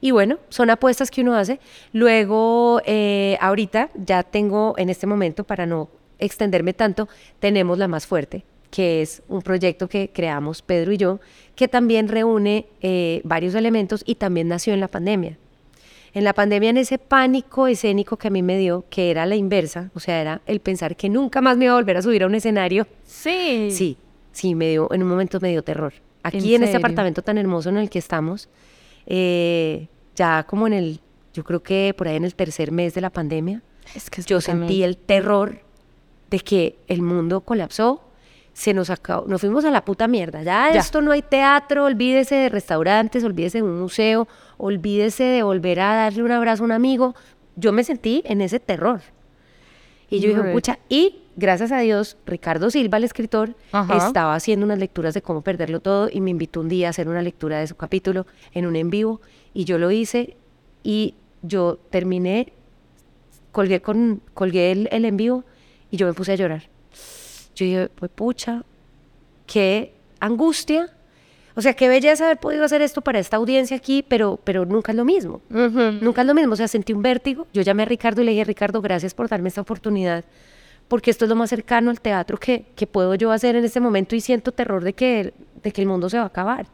Y 0.00 0.10
bueno, 0.10 0.38
son 0.50 0.70
apuestas 0.70 1.10
que 1.10 1.22
uno 1.22 1.34
hace. 1.34 1.58
Luego, 1.92 2.82
eh, 2.84 3.38
ahorita 3.40 3.90
ya 3.94 4.22
tengo, 4.22 4.74
en 4.76 4.90
este 4.90 5.06
momento, 5.06 5.44
para 5.44 5.64
no 5.64 5.88
extenderme 6.18 6.74
tanto, 6.74 7.08
tenemos 7.38 7.78
la 7.78 7.88
más 7.88 8.06
fuerte, 8.06 8.44
que 8.70 9.02
es 9.02 9.22
un 9.28 9.42
proyecto 9.42 9.88
que 9.88 10.10
creamos 10.12 10.62
Pedro 10.62 10.92
y 10.92 10.96
yo, 10.96 11.20
que 11.54 11.68
también 11.68 12.08
reúne 12.08 12.66
eh, 12.80 13.20
varios 13.24 13.54
elementos 13.54 14.02
y 14.06 14.16
también 14.16 14.48
nació 14.48 14.74
en 14.74 14.80
la 14.80 14.88
pandemia. 14.88 15.38
En 16.12 16.24
la 16.24 16.32
pandemia, 16.32 16.70
en 16.70 16.78
ese 16.78 16.98
pánico 16.98 17.66
escénico 17.66 18.16
que 18.16 18.28
a 18.28 18.30
mí 18.30 18.42
me 18.42 18.56
dio, 18.56 18.84
que 18.88 19.10
era 19.10 19.26
la 19.26 19.36
inversa, 19.36 19.90
o 19.94 20.00
sea, 20.00 20.20
era 20.20 20.40
el 20.46 20.60
pensar 20.60 20.96
que 20.96 21.08
nunca 21.08 21.40
más 21.42 21.58
me 21.58 21.66
iba 21.66 21.74
a 21.74 21.76
volver 21.76 21.96
a 21.98 22.02
subir 22.02 22.22
a 22.22 22.26
un 22.26 22.34
escenario, 22.34 22.86
Sí. 23.04 23.68
sí, 23.70 23.98
sí, 24.32 24.54
me 24.54 24.70
dio, 24.70 24.88
en 24.92 25.02
un 25.02 25.08
momento 25.08 25.38
me 25.40 25.50
dio 25.50 25.62
terror. 25.62 25.92
Aquí 26.22 26.54
¿En 26.54 26.62
en, 26.62 26.68
este 26.68 26.78
apartamento 26.78 27.22
tan 27.22 27.38
hermoso 27.38 27.68
en 27.68 27.76
el 27.76 27.90
que 27.90 27.98
estamos, 27.98 28.48
eh, 29.06 29.88
ya 30.14 30.44
como 30.44 30.66
en 30.66 30.72
el, 30.72 31.00
yo 31.34 31.44
creo 31.44 31.62
que 31.62 31.94
por 31.96 32.08
ahí 32.08 32.16
en 32.16 32.24
el 32.24 32.34
tercer 32.34 32.72
mes 32.72 32.94
de 32.94 33.00
la 33.02 33.10
pandemia, 33.10 33.62
Es 33.94 34.10
que 34.10 34.22
yo 34.22 34.40
sentí 34.40 34.82
el 34.82 34.96
terror 34.96 35.60
de 36.30 36.40
que 36.40 36.78
el 36.88 37.02
mundo 37.02 37.42
colapsó, 37.42 38.02
se 38.56 38.72
nos 38.72 38.88
acabó, 38.88 39.26
nos 39.28 39.42
fuimos 39.42 39.66
a 39.66 39.70
la 39.70 39.84
puta 39.84 40.08
mierda. 40.08 40.42
Ya, 40.42 40.70
Ya. 40.72 40.80
esto 40.80 41.02
no 41.02 41.12
hay 41.12 41.20
teatro, 41.20 41.84
olvídese 41.84 42.36
de 42.36 42.48
restaurantes, 42.48 43.22
olvídese 43.22 43.58
de 43.58 43.64
un 43.64 43.78
museo, 43.78 44.26
olvídese 44.56 45.24
de 45.24 45.42
volver 45.42 45.78
a 45.80 45.94
darle 45.94 46.22
un 46.22 46.32
abrazo 46.32 46.62
a 46.62 46.64
un 46.64 46.72
amigo. 46.72 47.14
Yo 47.56 47.72
me 47.72 47.84
sentí 47.84 48.22
en 48.24 48.40
ese 48.40 48.58
terror. 48.58 49.02
Y 50.08 50.20
yo 50.20 50.30
dije, 50.30 50.52
pucha, 50.52 50.78
y 50.88 51.18
gracias 51.36 51.70
a 51.70 51.80
Dios, 51.80 52.16
Ricardo 52.24 52.70
Silva, 52.70 52.96
el 52.96 53.04
escritor, 53.04 53.54
Ajá. 53.72 54.06
estaba 54.06 54.34
haciendo 54.34 54.64
unas 54.64 54.78
lecturas 54.78 55.12
de 55.12 55.20
cómo 55.20 55.42
perderlo 55.42 55.80
todo 55.80 56.08
y 56.10 56.22
me 56.22 56.30
invitó 56.30 56.60
un 56.60 56.70
día 56.70 56.86
a 56.86 56.90
hacer 56.90 57.08
una 57.10 57.20
lectura 57.20 57.58
de 57.58 57.66
su 57.66 57.76
capítulo 57.76 58.26
en 58.52 58.64
un 58.64 58.74
en 58.76 58.88
vivo 58.88 59.20
y 59.52 59.64
yo 59.66 59.76
lo 59.76 59.90
hice 59.90 60.34
y 60.82 61.14
yo 61.42 61.78
terminé, 61.90 62.54
colgué, 63.52 63.82
con, 63.82 64.22
colgué 64.32 64.72
el, 64.72 64.88
el 64.92 65.04
en 65.04 65.18
vivo 65.18 65.44
y 65.90 65.98
yo 65.98 66.06
me 66.06 66.14
puse 66.14 66.32
a 66.32 66.36
llorar. 66.36 66.70
Yo 67.56 67.64
dije, 67.64 67.88
pues 67.88 68.10
pucha, 68.14 68.62
qué 69.46 69.94
angustia. 70.20 70.92
O 71.54 71.62
sea, 71.62 71.72
qué 71.72 71.88
belleza 71.88 72.26
haber 72.26 72.36
podido 72.36 72.64
hacer 72.64 72.82
esto 72.82 73.00
para 73.00 73.18
esta 73.18 73.38
audiencia 73.38 73.78
aquí, 73.78 74.04
pero, 74.06 74.38
pero 74.44 74.66
nunca 74.66 74.92
es 74.92 74.96
lo 74.96 75.06
mismo. 75.06 75.40
Nunca 75.48 76.20
es 76.20 76.26
lo 76.26 76.34
mismo. 76.34 76.52
O 76.52 76.56
sea, 76.56 76.68
sentí 76.68 76.92
un 76.92 77.00
vértigo. 77.00 77.46
Yo 77.54 77.62
llamé 77.62 77.84
a 77.84 77.86
Ricardo 77.86 78.20
y 78.20 78.26
le 78.26 78.32
dije, 78.32 78.44
Ricardo, 78.44 78.82
gracias 78.82 79.14
por 79.14 79.28
darme 79.28 79.48
esta 79.48 79.62
oportunidad, 79.62 80.24
porque 80.86 81.10
esto 81.10 81.24
es 81.24 81.30
lo 81.30 81.34
más 81.34 81.48
cercano 81.48 81.90
al 81.90 82.00
teatro 82.00 82.36
que, 82.36 82.66
que 82.76 82.86
puedo 82.86 83.14
yo 83.14 83.32
hacer 83.32 83.56
en 83.56 83.64
este 83.64 83.80
momento 83.80 84.14
y 84.14 84.20
siento 84.20 84.52
terror 84.52 84.84
de 84.84 84.92
que, 84.92 85.32
de 85.62 85.72
que 85.72 85.80
el 85.80 85.88
mundo 85.88 86.10
se 86.10 86.18
va 86.18 86.24
a 86.24 86.26
acabar. 86.26 86.66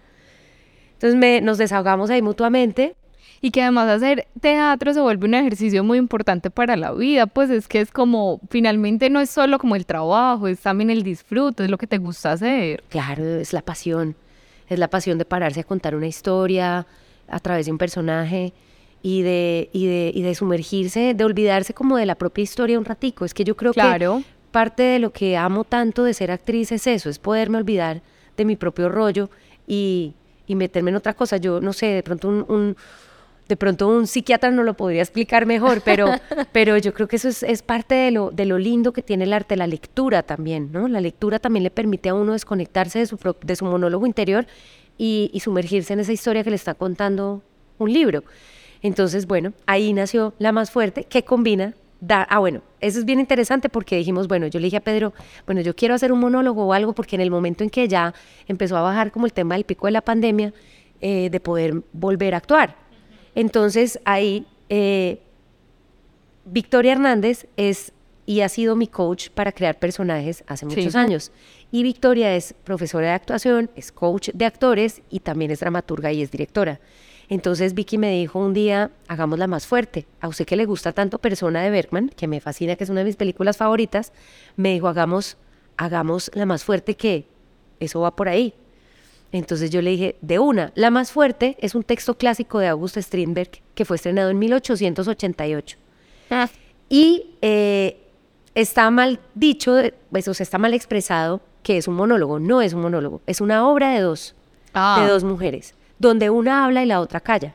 Entonces 0.95 1.17
me, 1.17 1.41
nos 1.41 1.59
desahogamos 1.59 2.11
ahí 2.11 2.21
mutuamente. 2.21 2.97
Y 3.45 3.51
que 3.51 3.61
además 3.61 3.89
hacer 3.89 4.27
teatro 4.41 4.95
se 4.95 5.01
vuelve 5.01 5.27
un 5.27 5.35
ejercicio 5.35 5.83
muy 5.85 5.99
importante 5.99 6.49
para 6.49 6.77
la 6.77 6.93
vida, 6.93 7.27
pues 7.27 7.51
es 7.51 7.67
que 7.69 7.81
es 7.81 7.91
como, 7.91 8.41
finalmente 8.49 9.11
no 9.11 9.21
es 9.21 9.29
solo 9.31 9.59
como 9.59 9.75
el 9.77 9.85
trabajo, 9.85 10.47
es 10.49 10.61
también 10.61 10.89
el 10.91 11.03
disfrute, 11.03 11.65
es 11.65 11.71
lo 11.71 11.77
que 11.77 11.87
te 11.89 11.99
gusta 11.99 12.33
hacer. 12.33 12.85
Claro, 12.89 13.25
es 13.25 13.53
la 13.53 13.61
pasión. 13.63 14.15
Es 14.69 14.79
la 14.79 14.89
pasión 14.89 15.19
de 15.19 15.25
pararse 15.25 15.61
a 15.61 15.65
contar 15.65 15.95
una 15.95 16.07
historia 16.07 16.87
a 17.29 17.39
través 17.41 17.67
de 17.67 17.73
un 17.73 17.79
personaje 17.79 18.53
y 19.03 19.23
de, 19.23 19.69
y 19.73 19.87
de, 19.87 20.13
y 20.15 20.23
de 20.23 20.35
sumergirse, 20.37 21.13
de 21.15 21.25
olvidarse 21.25 21.75
como 21.75 21.97
de 21.97 22.07
la 22.07 22.15
propia 22.15 22.43
historia 22.45 22.79
un 22.79 22.85
ratico. 22.85 23.25
Es 23.25 23.35
que 23.35 23.43
yo 23.45 23.57
creo 23.57 23.73
Claro. 23.73 24.19
que 24.19 24.25
parte 24.53 24.83
de 24.85 24.99
lo 25.01 25.13
que 25.13 25.37
amo 25.37 25.65
tanto 25.65 26.05
de 26.05 26.15
ser 26.15 26.31
actriz 26.31 26.71
es 26.71 26.87
eso, 26.87 27.11
es 27.11 27.19
poderme 27.19 27.59
olvidar 27.59 28.03
de 28.37 28.45
mi 28.45 28.55
propio 28.55 28.89
rollo 28.89 29.29
y, 29.67 30.15
y 30.47 30.55
meterme 30.55 30.91
en 30.91 30.97
otra 30.97 31.15
cosa. 31.15 31.39
Yo 31.39 31.61
no 31.61 31.73
sé, 31.73 31.87
de 31.87 32.03
pronto 32.05 32.29
un, 32.29 32.45
un- 32.49 32.77
de 33.53 33.57
pronto 33.59 33.87
un 33.87 34.07
psiquiatra 34.07 34.51
no 34.51 34.63
lo 34.63 34.73
podría 34.73 35.03
explicar 35.03 35.45
mejor, 35.45 35.83
pero, 35.85 36.07
pero 36.53 36.79
yo 36.79 36.95
creo 36.95 37.07
que 37.07 37.17
eso 37.17 37.29
es, 37.29 37.43
es 37.43 37.63
parte 37.63 37.95
de 37.95 38.11
lo, 38.11 38.31
de 38.31 38.47
lo 38.47 38.57
lindo 38.57 38.95
que 38.95 39.03
tiene 39.03 39.25
el 39.25 39.33
arte, 39.35 39.57
la 39.57 39.67
lectura 39.67 40.23
también, 40.23 40.71
¿no? 40.73 40.89
La 40.89 41.03
lectura 41.03 41.39
también 41.39 41.63
le 41.63 41.71
permite 41.71 42.09
a 42.09 42.15
uno 42.15 42.33
desconectarse 42.33 42.99
de 43.01 43.05
su, 43.07 43.19
pro- 43.19 43.37
de 43.45 43.55
su 43.55 43.67
monólogo 43.67 44.07
interior 44.07 44.47
y, 44.97 45.31
y 45.35 45.41
sumergirse 45.41 45.93
en 45.93 46.01
esa 46.01 46.13
historia 46.13 46.43
que 46.45 46.49
le 46.49 46.57
está 46.57 46.73
contando 46.73 47.43
un 47.77 47.93
libro. 47.93 48.25
Entonces, 48.81 49.27
bueno, 49.27 49.53
ahí 49.67 49.93
nació 49.93 50.33
La 50.39 50.51
Más 50.51 50.71
Fuerte, 50.71 51.05
que 51.05 51.25
combina, 51.25 51.75
da, 52.01 52.23
ah, 52.23 52.39
bueno, 52.39 52.63
eso 52.81 52.99
es 53.01 53.05
bien 53.05 53.21
interesante 53.21 53.69
porque 53.69 53.97
dijimos, 53.99 54.29
bueno, 54.29 54.47
yo 54.47 54.61
le 54.61 54.65
dije 54.65 54.79
a 54.79 54.81
Pedro, 54.81 55.13
bueno, 55.45 55.61
yo 55.61 55.77
quiero 55.77 55.95
hacer 55.95 56.11
un 56.11 56.21
monólogo 56.21 56.65
o 56.65 56.73
algo 56.73 56.95
porque 56.95 57.17
en 57.17 57.21
el 57.21 57.31
momento 57.31 57.63
en 57.65 57.69
que 57.71 57.87
ya 57.87 58.15
empezó 58.49 58.79
a 58.79 58.81
bajar 58.81 59.13
como 59.13 59.27
el 59.27 59.35
tema 59.35 59.57
del 59.57 59.65
pico 59.65 59.89
de 59.89 59.93
la 59.93 60.01
pandemia, 60.01 60.55
eh, 61.03 61.29
de 61.31 61.39
poder 61.41 61.83
volver 61.93 62.33
a 62.35 62.39
actuar. 62.39 62.77
Entonces, 63.35 63.99
ahí, 64.05 64.47
eh, 64.69 65.21
Victoria 66.45 66.93
Hernández 66.93 67.47
es 67.57 67.93
y 68.25 68.41
ha 68.43 68.49
sido 68.49 68.77
mi 68.77 68.87
coach 68.87 69.31
para 69.31 69.51
crear 69.53 69.79
personajes 69.79 70.45
hace 70.47 70.67
Sí. 70.71 70.77
muchos 70.77 70.95
años. 70.95 71.33
Y 71.73 71.83
Victoria 71.83 72.37
es 72.37 72.55
profesora 72.65 73.09
de 73.09 73.13
actuación, 73.15 73.71
es 73.75 73.91
coach 73.91 74.31
de 74.33 74.45
actores 74.45 75.03
y 75.11 75.21
también 75.21 75.51
es 75.51 75.61
dramaturga 75.61 76.13
y 76.13 76.23
es 76.23 76.31
directora. 76.31 76.79
Entonces 77.29 77.75
Vicky 77.75 77.99
me 77.99 78.13
dijo 78.13 78.39
un 78.39 78.53
día, 78.53 78.91
hagámosla 79.09 79.47
más 79.49 79.67
fuerte. 79.67 80.07
A 80.21 80.29
usted 80.29 80.45
que 80.47 80.55
le 80.57 80.67
gusta 80.67 80.93
tanto 80.93 81.19
Persona 81.19 81.63
de 81.63 81.71
Bergman, 81.71 82.11
que 82.11 82.29
me 82.29 82.41
fascina, 82.41 82.77
que 82.77 82.85
es 82.85 82.91
una 82.91 83.01
de 83.01 83.07
mis 83.07 83.17
películas 83.17 83.57
favoritas, 83.57 84.13
me 84.57 84.73
dijo, 84.73 84.87
hagamos, 84.89 85.37
hagamos 85.77 86.31
la 86.35 86.47
más 86.47 86.63
fuerte 86.63 86.95
que 86.95 87.27
eso 87.81 88.01
va 88.01 88.15
por 88.15 88.29
ahí. 88.29 88.55
Entonces 89.33 89.71
yo 89.71 89.81
le 89.83 89.91
dije, 89.91 90.17
de 90.21 90.39
una, 90.39 90.73
La 90.75 90.91
más 90.91 91.11
fuerte 91.11 91.57
es 91.61 91.75
un 91.75 91.83
texto 91.83 92.19
clásico 92.19 92.59
de 92.59 92.69
August 92.69 92.99
Strindberg 92.99 93.51
que 93.75 93.85
fue 93.87 93.97
estrenado 93.97 94.31
en 94.31 94.39
1888. 94.39 95.79
Y 96.89 97.37
eh, 97.41 97.99
está 98.55 98.91
mal 98.91 99.21
dicho, 99.35 99.77
pues, 100.11 100.29
o 100.29 100.35
sea, 100.35 100.45
está 100.45 100.59
mal 100.59 100.75
expresado 100.75 101.41
que 101.63 101.79
es 101.79 101.89
un 101.89 101.95
monólogo. 101.95 102.39
No 102.39 102.61
es 102.61 102.75
un 102.75 102.83
monólogo, 102.83 103.23
es 103.27 103.41
una 103.41 103.67
obra 103.69 103.93
de 103.93 104.01
dos, 104.01 104.35
Ah. 104.75 105.01
de 105.03 105.11
dos 105.11 105.23
mujeres, 105.25 105.75
donde 105.99 106.29
una 106.31 106.65
habla 106.65 106.83
y 106.83 106.87
la 106.87 107.01
otra 107.01 107.21
calla. 107.21 107.55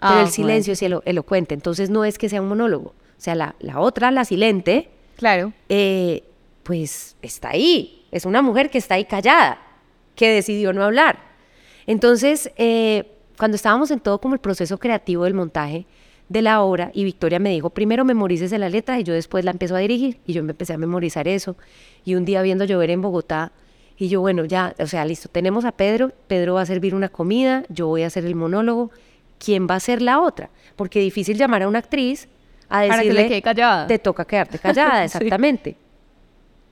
Pero 0.00 0.14
Ah, 0.14 0.22
el 0.22 0.28
silencio 0.28 0.74
es 0.74 0.82
elo- 0.82 1.02
elocuente, 1.06 1.54
entonces 1.54 1.90
no 1.90 2.04
es 2.04 2.18
que 2.18 2.28
sea 2.28 2.42
un 2.42 2.48
monólogo. 2.48 2.88
O 2.90 3.18
sea, 3.20 3.34
la, 3.34 3.54
la 3.60 3.80
otra, 3.80 4.10
la 4.10 4.24
silente, 4.24 4.90
Claro. 5.16 5.52
eh, 5.68 6.22
pues 6.62 7.16
está 7.22 7.50
ahí. 7.50 8.04
Es 8.12 8.26
una 8.26 8.42
mujer 8.42 8.68
que 8.70 8.78
está 8.78 8.94
ahí 8.96 9.04
callada, 9.06 9.58
que 10.16 10.28
decidió 10.30 10.72
no 10.72 10.82
hablar. 10.82 11.18
Entonces, 11.86 12.50
eh, 12.56 13.04
cuando 13.38 13.54
estábamos 13.54 13.90
en 13.90 14.00
todo 14.00 14.20
como 14.20 14.34
el 14.34 14.40
proceso 14.40 14.78
creativo 14.78 15.24
del 15.24 15.34
montaje 15.34 15.86
de 16.28 16.42
la 16.42 16.62
obra, 16.62 16.90
y 16.92 17.04
Victoria 17.04 17.38
me 17.38 17.50
dijo, 17.50 17.70
primero 17.70 18.04
memorícese 18.04 18.58
la 18.58 18.68
letra 18.68 18.98
y 18.98 19.04
yo 19.04 19.14
después 19.14 19.44
la 19.44 19.52
empiezo 19.52 19.76
a 19.76 19.78
dirigir. 19.78 20.18
Y 20.26 20.32
yo 20.32 20.42
me 20.42 20.50
empecé 20.50 20.72
a 20.72 20.78
memorizar 20.78 21.28
eso. 21.28 21.56
Y 22.04 22.16
un 22.16 22.24
día 22.24 22.42
viendo 22.42 22.64
llover 22.64 22.90
en 22.90 23.02
Bogotá, 23.02 23.52
y 23.98 24.08
yo, 24.08 24.20
bueno, 24.20 24.44
ya, 24.44 24.74
o 24.78 24.86
sea, 24.86 25.04
listo, 25.04 25.28
tenemos 25.28 25.64
a 25.64 25.72
Pedro, 25.72 26.12
Pedro 26.26 26.54
va 26.54 26.62
a 26.62 26.66
servir 26.66 26.94
una 26.94 27.08
comida, 27.08 27.64
yo 27.68 27.86
voy 27.86 28.02
a 28.02 28.08
hacer 28.08 28.26
el 28.26 28.34
monólogo, 28.34 28.90
¿quién 29.38 29.66
va 29.66 29.76
a 29.76 29.80
ser 29.80 30.02
la 30.02 30.20
otra? 30.20 30.50
Porque 30.76 31.00
difícil 31.00 31.38
llamar 31.38 31.62
a 31.62 31.68
una 31.68 31.78
actriz 31.78 32.28
a 32.68 32.80
Para 32.80 32.88
que 32.88 32.94
decirle, 32.96 33.22
le 33.22 33.28
quede 33.28 33.42
callada. 33.42 33.86
te 33.86 33.98
toca 33.98 34.24
quedarte 34.26 34.58
callada, 34.58 35.08
Sí. 35.08 35.76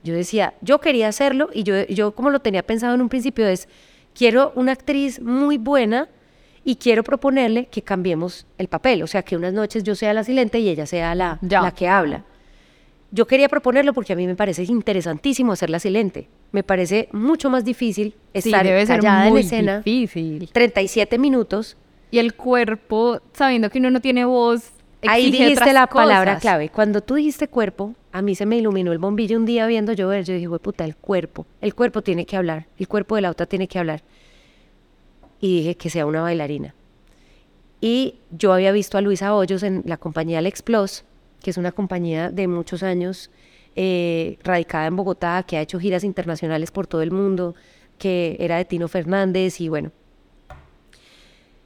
Yo 0.05 0.13
decía, 0.13 0.53
yo 0.61 0.79
quería 0.79 1.07
hacerlo 1.07 1.49
y 1.53 1.63
yo, 1.63 1.85
yo 1.87 2.13
como 2.13 2.29
lo 2.29 2.39
tenía 2.39 2.63
pensado 2.63 2.93
en 2.93 3.01
un 3.01 3.09
principio 3.09 3.47
es, 3.47 3.67
quiero 4.13 4.53
una 4.55 4.71
actriz 4.71 5.19
muy 5.19 5.57
buena 5.57 6.07
y 6.63 6.75
quiero 6.75 7.03
proponerle 7.03 7.65
que 7.65 7.81
cambiemos 7.81 8.45
el 8.59 8.67
papel, 8.67 9.01
o 9.03 9.07
sea, 9.07 9.23
que 9.23 9.35
unas 9.35 9.53
noches 9.53 9.83
yo 9.83 9.95
sea 9.95 10.13
la 10.13 10.23
silente 10.23 10.59
y 10.59 10.69
ella 10.69 10.85
sea 10.85 11.15
la, 11.15 11.39
Ya. 11.41 11.61
la 11.61 11.71
que 11.71 11.87
habla. 11.87 12.23
Yo 13.11 13.25
quería 13.27 13.49
proponerlo 13.49 13.93
porque 13.93 14.13
a 14.13 14.15
mí 14.15 14.27
me 14.27 14.35
parece 14.35 14.63
interesantísimo 14.63 15.53
hacer 15.53 15.69
la 15.69 15.79
silente. 15.79 16.27
Me 16.51 16.63
parece 16.63 17.07
mucho 17.11 17.49
más 17.49 17.63
difícil 17.65 18.13
Sí, 18.33 18.49
estar 18.49 18.65
debe 18.65 18.85
ser 18.85 18.97
callada 18.99 19.29
muy 19.29 19.39
en 19.39 19.45
escena 19.45 19.81
difícil. 19.81 20.49
37 20.51 21.17
minutos. 21.17 21.77
Y 22.11 22.19
el 22.19 22.35
cuerpo, 22.35 23.19
sabiendo 23.33 23.69
que 23.69 23.79
uno 23.79 23.89
no 23.89 24.01
tiene 24.01 24.25
voz, 24.25 24.69
Ahí 25.07 25.27
exige 25.27 25.43
dijiste 25.43 25.61
otras 25.63 25.73
la 25.73 25.87
palabra 25.87 26.39
clave. 26.39 26.69
Cuando 26.69 27.01
tú 27.01 27.15
dijiste 27.15 27.47
cuerpo, 27.47 27.93
a 28.15 28.21
mí 28.21 28.33
se 28.33 28.45
me 28.45 28.55
iluminó 28.55 28.93
el 28.93 28.97
bombillo 28.97 29.35
un 29.35 29.45
día 29.45 29.67
viendo 29.67 29.91
llover. 29.91 30.23
Yo 30.23 30.33
dije, 30.33 30.47
"Hue 30.47 30.59
puta, 30.59 30.85
el 30.85 30.95
cuerpo. 30.95 31.45
El 31.59 31.75
cuerpo 31.75 32.01
tiene 32.01 32.25
que 32.25 32.37
hablar. 32.37 32.65
El 32.79 32.87
cuerpo 32.87 33.17
de 33.17 33.21
la 33.21 33.29
otra 33.29 33.45
tiene 33.45 33.67
que 33.67 33.77
hablar. 33.77 34.03
Y 35.41 35.57
dije 35.57 35.75
que 35.75 35.89
sea 35.89 36.05
una 36.05 36.21
bailarina. 36.21 36.73
Y 37.81 38.15
yo 38.31 38.53
había 38.53 38.71
visto 38.71 38.97
a 38.97 39.01
Luisa 39.01 39.35
Hoyos 39.35 39.63
en 39.63 39.83
la 39.85 39.97
compañía 39.97 40.39
Alex 40.39 40.61
Plus, 40.61 41.03
que 41.43 41.49
es 41.49 41.57
una 41.57 41.73
compañía 41.73 42.29
de 42.31 42.47
muchos 42.47 42.83
años 42.83 43.31
eh, 43.75 44.37
radicada 44.45 44.87
en 44.87 44.95
Bogotá, 44.95 45.43
que 45.45 45.57
ha 45.57 45.61
hecho 45.61 45.77
giras 45.77 46.05
internacionales 46.05 46.71
por 46.71 46.87
todo 46.87 47.01
el 47.01 47.11
mundo, 47.11 47.53
que 47.99 48.37
era 48.39 48.55
de 48.55 48.63
Tino 48.63 48.87
Fernández 48.87 49.59
y 49.59 49.67
bueno, 49.67 49.91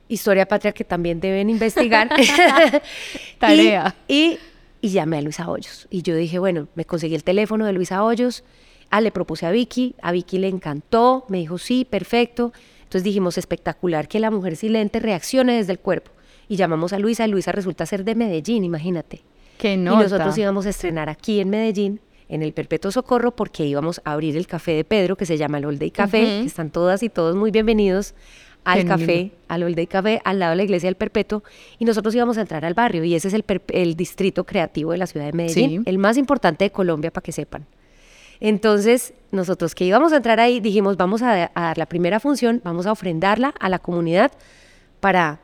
Historia 0.07 0.47
Patria 0.47 0.71
que 0.71 0.83
también 0.83 1.19
deben 1.19 1.51
investigar. 1.51 2.09
Tarea. 3.37 3.95
Y, 4.07 4.15
y, 4.15 4.39
y 4.81 4.89
llamé 4.89 5.17
a 5.17 5.21
Luisa 5.21 5.49
Hoyos. 5.49 5.87
Y 5.89 6.01
yo 6.03 6.15
dije, 6.15 6.39
bueno, 6.39 6.67
me 6.75 6.85
conseguí 6.85 7.15
el 7.15 7.23
teléfono 7.23 7.65
de 7.65 7.73
Luisa 7.73 8.03
Hoyos. 8.03 8.43
Ah, 8.89 9.01
le 9.01 9.11
propuse 9.11 9.45
a 9.45 9.51
Vicky. 9.51 9.95
A 10.01 10.11
Vicky 10.11 10.37
le 10.37 10.47
encantó. 10.47 11.25
Me 11.29 11.37
dijo, 11.39 11.57
sí, 11.57 11.85
perfecto. 11.89 12.53
Entonces 12.83 13.03
dijimos, 13.03 13.37
espectacular 13.37 14.07
que 14.07 14.19
la 14.19 14.31
mujer 14.31 14.55
silente 14.55 14.99
reaccione 14.99 15.53
desde 15.57 15.73
el 15.73 15.79
cuerpo. 15.79 16.11
Y 16.47 16.55
llamamos 16.55 16.93
a 16.93 16.99
Luisa. 16.99 17.27
Luisa 17.27 17.51
resulta 17.51 17.85
ser 17.85 18.03
de 18.03 18.15
Medellín, 18.15 18.63
imagínate. 18.63 19.21
Que 19.57 19.73
Y 19.73 19.77
nota. 19.77 20.03
nosotros 20.03 20.37
íbamos 20.37 20.65
a 20.65 20.69
estrenar 20.69 21.09
aquí 21.09 21.39
en 21.41 21.49
Medellín, 21.49 21.99
en 22.29 22.41
el 22.41 22.53
Perpetuo 22.53 22.91
Socorro, 22.91 23.35
porque 23.35 23.65
íbamos 23.65 24.01
a 24.05 24.13
abrir 24.13 24.37
el 24.37 24.47
café 24.47 24.71
de 24.71 24.83
Pedro, 24.85 25.15
que 25.17 25.25
se 25.25 25.37
llama 25.37 25.57
el 25.59 25.65
All 25.65 25.77
Day 25.77 25.91
Café, 25.91 26.21
que 26.21 26.45
están 26.45 26.71
todas 26.71 27.03
y 27.03 27.09
todos 27.09 27.35
muy 27.35 27.51
bienvenidos 27.51 28.15
al 28.65 28.85
café, 28.85 29.31
al 29.47 29.63
All 29.63 29.73
Day 29.75 29.87
Café, 29.87 30.21
al 30.23 30.39
lado 30.39 30.51
de 30.51 30.57
la 30.57 30.63
iglesia 30.63 30.87
del 30.87 30.95
Perpetuo, 30.95 31.43
y 31.79 31.85
nosotros 31.85 32.13
íbamos 32.13 32.37
a 32.37 32.41
entrar 32.41 32.65
al 32.65 32.73
barrio, 32.73 33.03
y 33.03 33.15
ese 33.15 33.29
es 33.29 33.33
el, 33.33 33.43
el 33.69 33.95
distrito 33.95 34.43
creativo 34.45 34.91
de 34.91 34.97
la 34.99 35.07
ciudad 35.07 35.25
de 35.25 35.33
Medellín, 35.33 35.83
Sí. 35.83 35.89
el 35.89 35.97
más 35.97 36.17
importante 36.17 36.65
de 36.65 36.71
Colombia, 36.71 37.11
para 37.11 37.23
que 37.23 37.31
sepan. 37.31 37.65
Entonces, 38.39 39.13
nosotros 39.31 39.75
que 39.75 39.85
íbamos 39.85 40.13
a 40.13 40.17
entrar 40.17 40.39
ahí, 40.39 40.59
dijimos, 40.59 40.95
vamos 40.97 41.21
a, 41.21 41.51
a 41.53 41.61
dar 41.61 41.77
la 41.77 41.85
primera 41.87 42.19
función, 42.19 42.61
vamos 42.63 42.85
a 42.85 42.91
ofrendarla 42.91 43.53
a 43.59 43.69
la 43.69 43.79
comunidad 43.79 44.31
para 44.99 45.39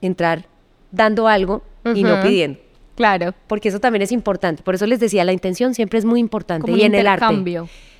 entrar 0.00 0.46
dando 0.90 1.26
algo 1.28 1.62
y 1.94 2.02
no 2.02 2.20
pidiendo 2.22 2.58
Claro. 2.96 3.34
porque 3.48 3.68
eso 3.70 3.80
también 3.80 4.02
es 4.02 4.12
importante. 4.12 4.62
Por 4.62 4.74
eso 4.76 4.86
les 4.86 5.00
decía, 5.00 5.24
la 5.24 5.32
intención 5.32 5.74
siempre 5.74 5.98
es 5.98 6.04
muy 6.04 6.20
importante. 6.20 6.62
Como 6.62 6.74
un 6.74 6.80
y 6.80 6.84
en 6.84 6.94
el 6.94 7.06
arte. 7.06 7.24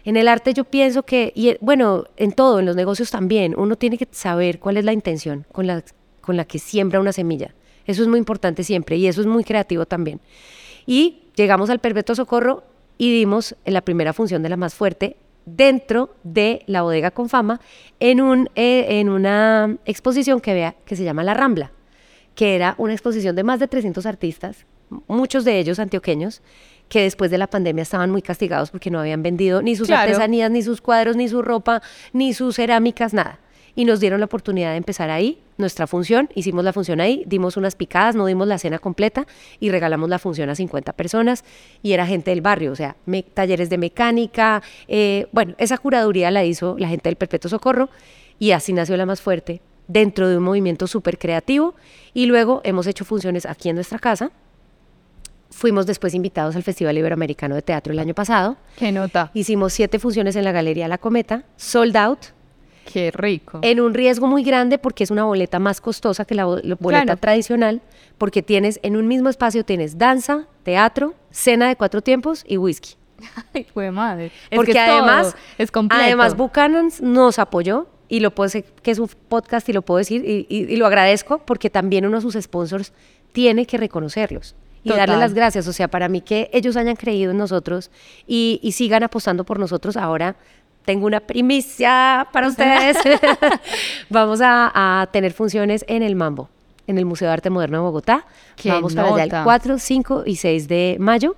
En 0.04 0.16
el 0.16 0.28
arte 0.28 0.52
yo 0.52 0.64
pienso 0.64 1.02
que, 1.02 1.32
y 1.34 1.48
eh, 1.48 1.58
bueno, 1.60 2.04
en 2.16 2.32
todo, 2.32 2.60
en 2.60 2.66
los 2.66 2.76
negocios 2.76 3.10
también, 3.10 3.54
uno 3.56 3.76
tiene 3.76 3.98
que 3.98 4.06
saber 4.10 4.58
cuál 4.58 4.76
es 4.76 4.84
la 4.84 4.92
intención 4.92 5.46
con 5.50 5.66
la, 5.66 5.82
con 6.20 6.36
la 6.36 6.44
que 6.44 6.58
siembra 6.58 7.00
una 7.00 7.12
semilla. 7.12 7.54
Eso 7.86 8.02
es 8.02 8.08
muy 8.08 8.18
importante 8.18 8.64
siempre 8.64 8.96
y 8.96 9.06
eso 9.06 9.20
es 9.20 9.26
muy 9.26 9.44
creativo 9.44 9.86
también. 9.86 10.20
Y 10.86 11.22
llegamos 11.34 11.70
al 11.70 11.78
Perpetuo 11.78 12.14
Socorro 12.14 12.64
y 12.98 13.12
dimos 13.12 13.56
en 13.64 13.74
la 13.74 13.80
primera 13.80 14.12
función 14.12 14.42
de 14.42 14.48
la 14.48 14.56
más 14.56 14.74
fuerte 14.74 15.16
dentro 15.46 16.14
de 16.22 16.62
la 16.66 16.82
bodega 16.82 17.10
con 17.10 17.28
fama 17.28 17.60
en, 18.00 18.20
un, 18.20 18.48
eh, 18.54 19.00
en 19.00 19.10
una 19.10 19.76
exposición 19.84 20.40
que, 20.40 20.54
vea, 20.54 20.76
que 20.84 20.96
se 20.96 21.04
llama 21.04 21.24
La 21.24 21.34
Rambla 21.34 21.72
que 22.34 22.54
era 22.54 22.74
una 22.78 22.92
exposición 22.92 23.36
de 23.36 23.44
más 23.44 23.60
de 23.60 23.68
300 23.68 24.06
artistas, 24.06 24.66
muchos 25.06 25.44
de 25.44 25.58
ellos 25.58 25.78
antioqueños, 25.78 26.42
que 26.88 27.02
después 27.02 27.30
de 27.30 27.38
la 27.38 27.46
pandemia 27.46 27.82
estaban 27.82 28.10
muy 28.10 28.22
castigados 28.22 28.70
porque 28.70 28.90
no 28.90 29.00
habían 29.00 29.22
vendido 29.22 29.62
ni 29.62 29.74
sus 29.76 29.86
Claro. 29.88 30.02
artesanías, 30.02 30.50
ni 30.50 30.62
sus 30.62 30.80
cuadros, 30.80 31.16
ni 31.16 31.28
su 31.28 31.42
ropa, 31.42 31.82
ni 32.12 32.34
sus 32.34 32.56
cerámicas, 32.56 33.14
nada. 33.14 33.38
Y 33.76 33.84
nos 33.86 33.98
dieron 33.98 34.20
la 34.20 34.26
oportunidad 34.26 34.70
de 34.70 34.76
empezar 34.76 35.10
ahí, 35.10 35.40
nuestra 35.58 35.88
función, 35.88 36.28
hicimos 36.36 36.64
la 36.64 36.72
función 36.72 37.00
ahí, 37.00 37.24
dimos 37.26 37.56
unas 37.56 37.74
picadas, 37.74 38.14
no 38.14 38.26
dimos 38.26 38.46
la 38.46 38.58
cena 38.58 38.78
completa 38.78 39.26
y 39.58 39.70
regalamos 39.70 40.08
la 40.08 40.20
función 40.20 40.48
a 40.50 40.54
50 40.54 40.92
personas 40.92 41.44
y 41.82 41.92
era 41.92 42.06
gente 42.06 42.30
del 42.30 42.40
barrio, 42.40 42.70
o 42.70 42.76
sea, 42.76 42.94
me- 43.06 43.24
talleres 43.24 43.70
de 43.70 43.78
mecánica, 43.78 44.62
eh, 44.86 45.26
bueno, 45.32 45.54
esa 45.58 45.78
curaduría 45.78 46.30
la 46.30 46.44
hizo 46.44 46.76
la 46.78 46.86
gente 46.88 47.08
del 47.08 47.16
Perpetuo 47.16 47.48
Socorro 47.48 47.88
y 48.38 48.52
así 48.52 48.72
nació 48.72 48.96
la 48.96 49.06
más 49.06 49.20
fuerte 49.20 49.60
dentro 49.88 50.28
de 50.28 50.36
un 50.38 50.44
movimiento 50.44 50.86
súper 50.86 51.18
creativo 51.18 51.74
y 52.14 52.26
luego 52.26 52.60
hemos 52.64 52.86
hecho 52.86 53.04
funciones 53.04 53.44
aquí 53.44 53.68
en 53.70 53.74
nuestra 53.74 53.98
casa. 53.98 54.30
Fuimos 55.56 55.86
después 55.86 56.14
invitados 56.14 56.56
al 56.56 56.64
Festival 56.64 56.98
Iberoamericano 56.98 57.54
de 57.54 57.62
Teatro 57.62 57.92
el 57.92 58.00
año 58.00 58.12
pasado. 58.12 58.56
Qué 58.76 58.90
nota. 58.90 59.30
Hicimos 59.34 59.72
siete 59.72 60.00
funciones 60.00 60.34
en 60.34 60.42
la 60.44 60.50
Galería 60.50 60.88
La 60.88 60.98
Cometa, 60.98 61.44
sold 61.56 61.96
out, 61.96 62.18
Qué 62.92 63.12
rico. 63.12 63.60
en 63.62 63.80
un 63.80 63.94
riesgo 63.94 64.26
muy 64.26 64.42
grande 64.42 64.78
porque 64.78 65.04
es 65.04 65.12
una 65.12 65.22
boleta 65.24 65.60
más 65.60 65.80
costosa 65.80 66.24
que 66.24 66.34
la 66.34 66.44
bo- 66.44 66.58
la 66.58 66.74
boleta 66.74 67.04
Claro. 67.04 67.20
tradicional, 67.20 67.82
porque 68.18 68.42
tienes 68.42 68.80
en 68.82 68.96
un 68.96 69.06
mismo 69.06 69.28
espacio 69.28 69.64
tienes 69.64 69.96
danza, 69.96 70.48
teatro, 70.64 71.14
cena 71.30 71.68
de 71.68 71.76
cuatro 71.76 72.02
tiempos 72.02 72.44
y 72.48 72.56
whisky. 72.56 72.94
Ay, 73.54 73.64
fue 73.72 73.92
madre. 73.92 74.32
Es 74.50 74.56
Porque 74.56 74.76
además, 74.78 75.36
es 75.56 75.70
completo. 75.70 76.02
además 76.04 76.36
Buchanan 76.36 76.88
nos 77.00 77.38
apoyó 77.38 77.86
y 78.08 78.18
lo 78.20 78.34
puedo 78.34 78.46
decir 78.48 78.64
que 78.82 78.90
es 78.90 78.98
un 78.98 79.08
podcast 79.28 79.68
y 79.68 79.72
lo 79.72 79.82
puedo 79.82 79.98
decir 79.98 80.24
y, 80.28 80.46
y- 80.48 80.64
y 80.72 80.76
lo 80.76 80.86
agradezco 80.86 81.38
porque 81.46 81.70
también 81.70 82.04
uno 82.06 82.16
de 82.16 82.22
sus 82.22 82.34
sponsors 82.34 82.92
tiene 83.32 83.66
que 83.66 83.78
reconocerlos 83.78 84.56
y 84.84 84.90
Total. 84.90 85.06
darle 85.06 85.20
las 85.20 85.34
gracias. 85.34 85.66
O 85.66 85.72
sea, 85.72 85.88
para 85.88 86.08
mí 86.08 86.20
que 86.20 86.50
ellos 86.52 86.76
hayan 86.76 86.94
creído 86.94 87.32
en 87.32 87.38
nosotros 87.38 87.90
y, 88.26 88.60
y 88.62 88.72
sigan 88.72 89.02
apostando 89.02 89.44
por 89.44 89.58
nosotros 89.58 89.96
ahora. 89.96 90.36
Tengo 90.84 91.06
una 91.06 91.20
primicia 91.20 92.28
para 92.30 92.48
ustedes. 92.48 92.98
Vamos 94.10 94.40
a, 94.42 95.00
a 95.02 95.06
tener 95.06 95.32
funciones 95.32 95.84
en 95.88 96.02
el 96.02 96.14
Mambo, 96.14 96.50
en 96.86 96.98
el 96.98 97.06
Museo 97.06 97.28
de 97.28 97.32
Arte 97.32 97.48
Moderno 97.50 97.78
de 97.78 97.82
Bogotá. 97.82 98.26
¡Qué 98.54 98.68
Vamos 98.68 98.94
para 98.94 99.08
allá 99.08 99.24
el 99.24 99.30
nota! 99.30 99.44
4, 99.44 99.78
5 99.78 100.22
y 100.26 100.36
6 100.36 100.68
de 100.68 100.96
mayo. 101.00 101.36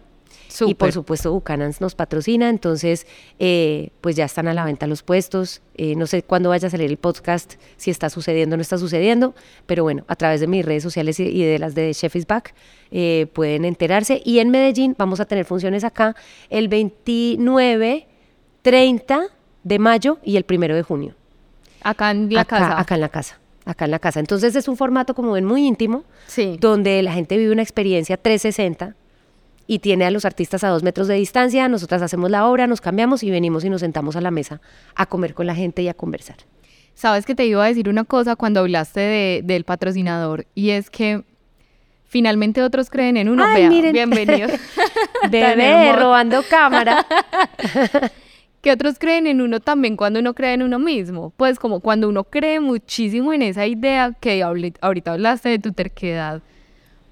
Y 0.67 0.75
por 0.75 0.93
supuesto 0.93 1.33
Buchanan's 1.33 1.81
nos 1.81 1.95
patrocina, 1.95 2.49
entonces 2.49 3.07
eh, 3.39 3.91
pues 4.01 4.17
ya 4.17 4.25
están 4.25 4.49
a 4.49 4.55
la 4.55 4.65
venta 4.65 4.87
los 4.87 5.03
puestos. 5.03 5.61
Eh, 5.75 5.95
no 5.97 6.07
sé 6.07 6.23
cuándo 6.23 6.49
vaya 6.51 6.69
a 6.69 6.71
salir 6.71 6.91
el 6.91 6.97
podcast, 6.97 7.55
si 7.77 7.91
está 7.91 8.09
sucediendo 8.09 8.55
o 8.55 8.57
no 8.57 8.63
está 8.63 8.79
sucediendo, 8.79 9.35
pero 9.67 9.83
bueno, 9.83 10.05
a 10.09 10.17
través 10.17 10.41
de 10.41 10.47
mis 10.47 10.65
redes 10.65 10.83
sociales 10.83 11.21
y, 11.21 11.25
y 11.25 11.45
de 11.45 11.59
las 11.59 11.75
de 11.75 11.93
Chef 11.93 12.17
is 12.17 12.27
Back 12.27 12.55
eh, 12.91 13.27
pueden 13.33 13.65
enterarse. 13.65 14.23
Y 14.25 14.39
en 14.39 14.51
Medellín 14.51 14.95
vamos 14.97 15.21
a 15.21 15.25
tener 15.27 15.45
funciones 15.45 15.85
acá 15.85 16.15
el 16.51 16.69
29, 16.69 18.07
30 18.63 19.21
de 19.65 19.79
mayo 19.79 20.19
y 20.25 20.37
el 20.37 20.47
1 20.49 20.75
de 20.75 20.83
junio. 20.83 21.15
Acá 21.83 22.11
en 22.11 22.33
la 22.33 22.41
acá, 22.43 22.59
casa. 22.59 22.81
Acá 22.81 22.95
en 22.95 23.01
la 23.01 23.09
casa. 23.09 23.39
Acá 23.65 23.85
en 23.85 23.91
la 23.91 23.99
casa. 23.99 24.21
Entonces 24.21 24.55
es 24.55 24.69
un 24.69 24.77
formato 24.77 25.15
como 25.15 25.33
ven 25.33 25.45
muy 25.45 25.67
íntimo, 25.67 26.05
Sí. 26.27 26.57
donde 26.61 27.03
la 27.03 27.13
gente 27.13 27.37
vive 27.37 27.53
una 27.53 27.63
experiencia 27.63 28.17
360 28.17 28.95
y 29.67 29.81
tiene 29.81 30.05
a 30.05 30.11
los 30.11 30.25
artistas 30.25 30.63
a 30.65 30.69
dos 30.69 30.83
metros 30.83 31.09
de 31.09 31.15
distancia, 31.15 31.69
nosotras 31.69 32.03
hacemos 32.03 32.31
la 32.31 32.47
obra, 32.47 32.67
nos 32.67 32.81
cambiamos 32.81 33.23
y 33.23 33.31
venimos 33.31 33.65
y 33.65 33.71
nos 33.71 33.81
sentamos 33.81 34.17
a 34.17 34.21
la 34.21 34.31
mesa 34.31 34.61
a 34.95 35.07
comer 35.07 35.35
con 35.35 35.47
la 35.47 35.55
gente 35.55 35.83
y 35.83 35.89
a 35.89 35.95
conversar. 35.95 36.37
Sabes 36.95 37.27
que 37.27 37.35
te 37.35 37.45
iba 37.47 37.63
a 37.65 37.69
decir 37.69 37.89
una 37.89 38.05
cosa 38.05 38.37
cuando 38.37 38.61
hablaste 38.61 39.01
de- 39.01 39.41
del 39.45 39.65
patrocinador 39.65 40.47
y 40.55 40.71
es 40.71 40.89
que 40.89 41.23
finalmente 42.07 42.63
otros 42.63 42.89
creen 42.89 43.17
en 43.17 43.29
uno. 43.29 43.45
Ay, 43.45 43.63
Vea, 43.63 43.69
miren. 43.71 43.93
bienvenido. 43.93 44.49
Bebé, 45.31 45.89
hermoso. 45.89 45.99
robando 46.01 46.43
cámara. 46.49 47.05
que 48.63 48.73
otros 48.73 48.99
creen 48.99 49.27
en 49.27 49.41
uno 49.41 49.61
también 49.61 49.97
cuando 49.97 50.21
uno 50.21 50.35
cree 50.35 50.55
en 50.55 50.63
uno 50.63 50.79
mismo. 50.79 51.33
Pues 51.37 51.59
como 51.59 51.81
cuando 51.81 52.09
uno 52.09 52.25
cree 52.25 52.61
muchísimo 52.61 53.33
en 53.33 53.43
esa 53.43 53.67
idea 53.67 54.13
que 54.19 54.43
ahorita 54.43 55.13
hablaste 55.13 55.49
de 55.51 55.59
tu 55.59 55.73
terquedad. 55.73 56.41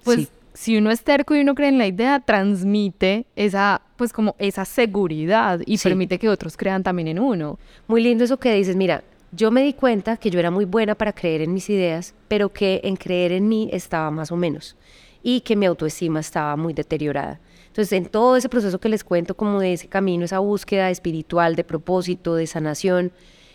Pues 0.05 0.21
Sí. 0.21 0.29
Si 0.55 0.77
uno 0.79 0.91
es 0.91 1.03
terco 1.03 1.35
y 1.35 1.41
uno 1.41 1.55
cree 1.55 1.69
en 1.69 1.79
la 1.79 1.87
idea, 1.87 2.21
transmite 2.21 3.27
esa, 3.37 3.83
pues 3.97 4.13
como 4.13 4.37
esa 4.39 4.65
seguridad 4.65 5.61
y 5.67 5.79
Sí. 5.79 5.89
permite 5.89 6.19
que 6.19 6.29
otros 6.29 6.57
crean 6.57 6.83
también 6.83 7.09
en 7.09 7.19
uno. 7.19 7.59
Muy 7.89 8.03
lindo 8.03 8.25
eso 8.25 8.39
que 8.39 8.55
dices, 8.55 8.77
mira, 8.77 9.03
yo 9.33 9.51
me 9.51 9.63
di 9.65 9.73
cuenta 9.73 10.17
que 10.17 10.31
yo 10.31 10.39
era 10.39 10.53
muy 10.53 10.65
buena 10.65 10.95
para 10.95 11.13
creer 11.13 11.41
en 11.43 11.53
mis 11.53 11.69
ideas, 11.69 12.15
pero 12.29 12.51
que 12.53 12.81
en 12.85 12.95
creer 12.97 13.33
en 13.33 13.49
mí 13.49 13.69
estaba 13.73 14.11
más 14.13 14.31
o 14.31 14.37
menos 14.37 14.77
y 15.25 15.41
que 15.41 15.57
mi 15.57 15.67
autoestima 15.67 16.21
estaba 16.21 16.55
muy 16.57 16.73
deteriorada. 16.73 17.41
Entonces, 17.67 17.93
en 17.93 18.07
todo 18.07 18.37
ese 18.37 18.49
proceso 18.49 18.79
que 18.79 18.89
les 18.89 19.03
cuento, 19.03 19.35
como 19.35 19.59
de 19.59 19.73
ese 19.73 19.89
camino, 19.89 20.25
esa 20.25 20.39
búsqueda 20.39 20.91
espiritual, 20.91 21.57
de 21.57 21.65
propósito, 21.65 22.37
de 22.37 22.47
sanación, 22.47 23.11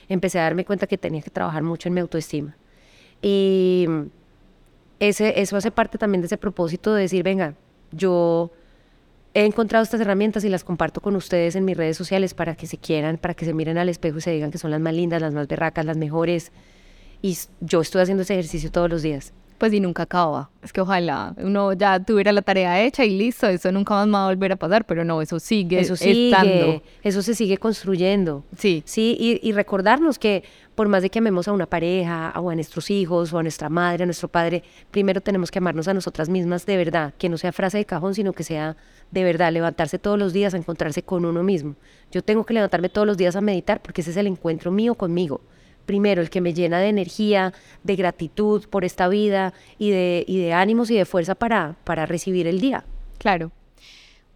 empecé 0.10 0.40
a 0.40 0.44
darme 0.44 0.66
cuenta 0.66 0.88
que 0.88 0.98
tenía 0.98 1.22
que 1.22 1.30
trabajar 1.30 1.64
mucho 1.64 1.88
en 1.88 1.94
mi 1.94 2.02
autoestima. 2.02 2.58
Y 3.22 3.86
ese, 5.00 5.42
eso 5.42 5.58
hace 5.58 5.72
parte 5.72 5.98
también 5.98 6.22
de 6.22 6.28
ese 6.28 6.38
propósito 6.38 6.94
de 6.94 7.02
decir, 7.04 7.24
venga, 7.24 7.56
yo 7.92 8.52
he 9.34 9.46
encontrado 9.46 9.84
estas 9.84 10.02
herramientas 10.02 10.44
y 10.44 10.50
las 10.50 10.64
comparto 10.64 11.02
con 11.02 11.16
ustedes 11.16 11.56
en 11.56 11.66
mis 11.66 11.78
redes 11.78 11.98
sociales 11.98 12.34
para 12.34 12.56
que 12.56 12.68
se 12.68 12.78
quieran, 12.78 13.18
para 13.18 13.34
que 13.34 13.46
se 13.46 13.54
miren 13.54 13.78
al 13.78 13.90
espejo 13.90 14.18
y 14.18 14.22
se 14.22 14.32
digan 14.32 14.52
que 14.52 14.58
son 14.58 14.72
las 14.72 14.82
más 14.82 14.94
lindas, 14.94 15.22
las 15.22 15.34
más 15.34 15.48
berracas, 15.48 15.86
las 15.86 15.98
mejores. 15.98 16.52
Y 17.22 17.38
yo 17.60 17.82
estoy 17.82 18.02
haciendo 18.02 18.24
ese 18.24 18.34
ejercicio 18.34 18.72
todos 18.72 18.90
los 18.90 19.02
días. 19.02 19.34
Pues 19.60 19.74
y 19.74 19.80
nunca 19.80 20.04
acaba. 20.04 20.50
Es 20.64 20.74
que 20.74 20.82
ojalá 20.82 21.36
uno 21.38 21.74
ya 21.74 22.00
tuviera 22.00 22.32
la 22.32 22.42
tarea 22.42 22.82
hecha 22.82 23.06
y 23.06 23.18
listo, 23.18 23.48
eso 23.48 23.72
nunca 23.72 23.94
más 23.94 24.14
va 24.14 24.26
a 24.26 24.30
volver 24.30 24.54
a 24.54 24.56
pasar, 24.56 24.86
pero 24.86 25.04
no, 25.04 25.22
eso 25.22 25.40
sigue 25.40 25.80
Eso 25.80 25.96
sigue, 25.96 26.30
estando. 26.30 26.82
eso 27.04 27.22
se 27.22 27.36
sigue 27.36 27.58
construyendo. 27.58 28.44
Sí. 28.58 28.82
Sí, 28.86 29.18
y, 29.20 29.48
y 29.48 29.52
recordarnos 29.52 30.18
que 30.18 30.44
por 30.76 30.88
más 30.88 31.02
de 31.04 31.10
que 31.10 31.20
amemos 31.20 31.50
a 31.50 31.52
una 31.52 31.66
pareja, 31.66 32.34
o 32.38 32.50
a 32.50 32.56
nuestros 32.56 32.90
hijos, 32.90 33.34
o 33.34 33.38
a 33.38 33.44
nuestra 33.44 33.68
madre, 33.68 34.04
a 34.04 34.06
nuestro 34.06 34.30
padre, 34.30 34.64
primero 34.92 35.20
tenemos 35.20 35.52
que 35.52 35.60
amarnos 35.60 35.90
a 35.90 35.94
nosotras 35.94 36.30
mismas 36.30 36.66
de 36.66 36.78
verdad, 36.78 37.14
que 37.18 37.28
no 37.28 37.38
sea 37.38 37.52
frase 37.52 37.80
de 37.80 37.86
cajón, 37.86 38.16
sino 38.16 38.32
que 38.32 38.46
sea 38.46 38.78
de 39.12 39.24
verdad, 39.26 39.52
levantarse 39.52 40.00
todos 40.00 40.18
los 40.18 40.32
días 40.32 40.54
a 40.54 40.58
encontrarse 40.58 41.04
con 41.04 41.26
uno 41.26 41.44
mismo. 41.44 41.76
Yo 42.12 42.22
tengo 42.22 42.46
que 42.46 42.54
levantarme 42.54 42.88
todos 42.88 43.06
los 43.06 43.18
días 43.18 43.36
a 43.36 43.42
meditar 43.42 43.82
porque 43.82 44.02
ese 44.02 44.12
es 44.12 44.18
el 44.18 44.28
encuentro 44.28 44.72
mío 44.72 44.96
conmigo. 44.96 45.42
Primero, 45.90 46.22
el 46.22 46.30
que 46.30 46.40
me 46.40 46.54
llena 46.54 46.78
de 46.78 46.90
energía, 46.90 47.52
de 47.84 47.96
gratitud 47.96 48.68
por 48.70 48.86
esta 48.86 49.08
vida 49.08 49.56
y 49.80 49.90
de, 49.90 50.54
ánimos 50.54 50.92
y 50.92 50.96
de 50.96 51.04
fuerza 51.04 51.34
para, 51.34 51.78
para 51.84 52.06
recibir 52.06 52.46
el 52.46 52.62
día. 52.62 52.84
Claro. 53.18 53.52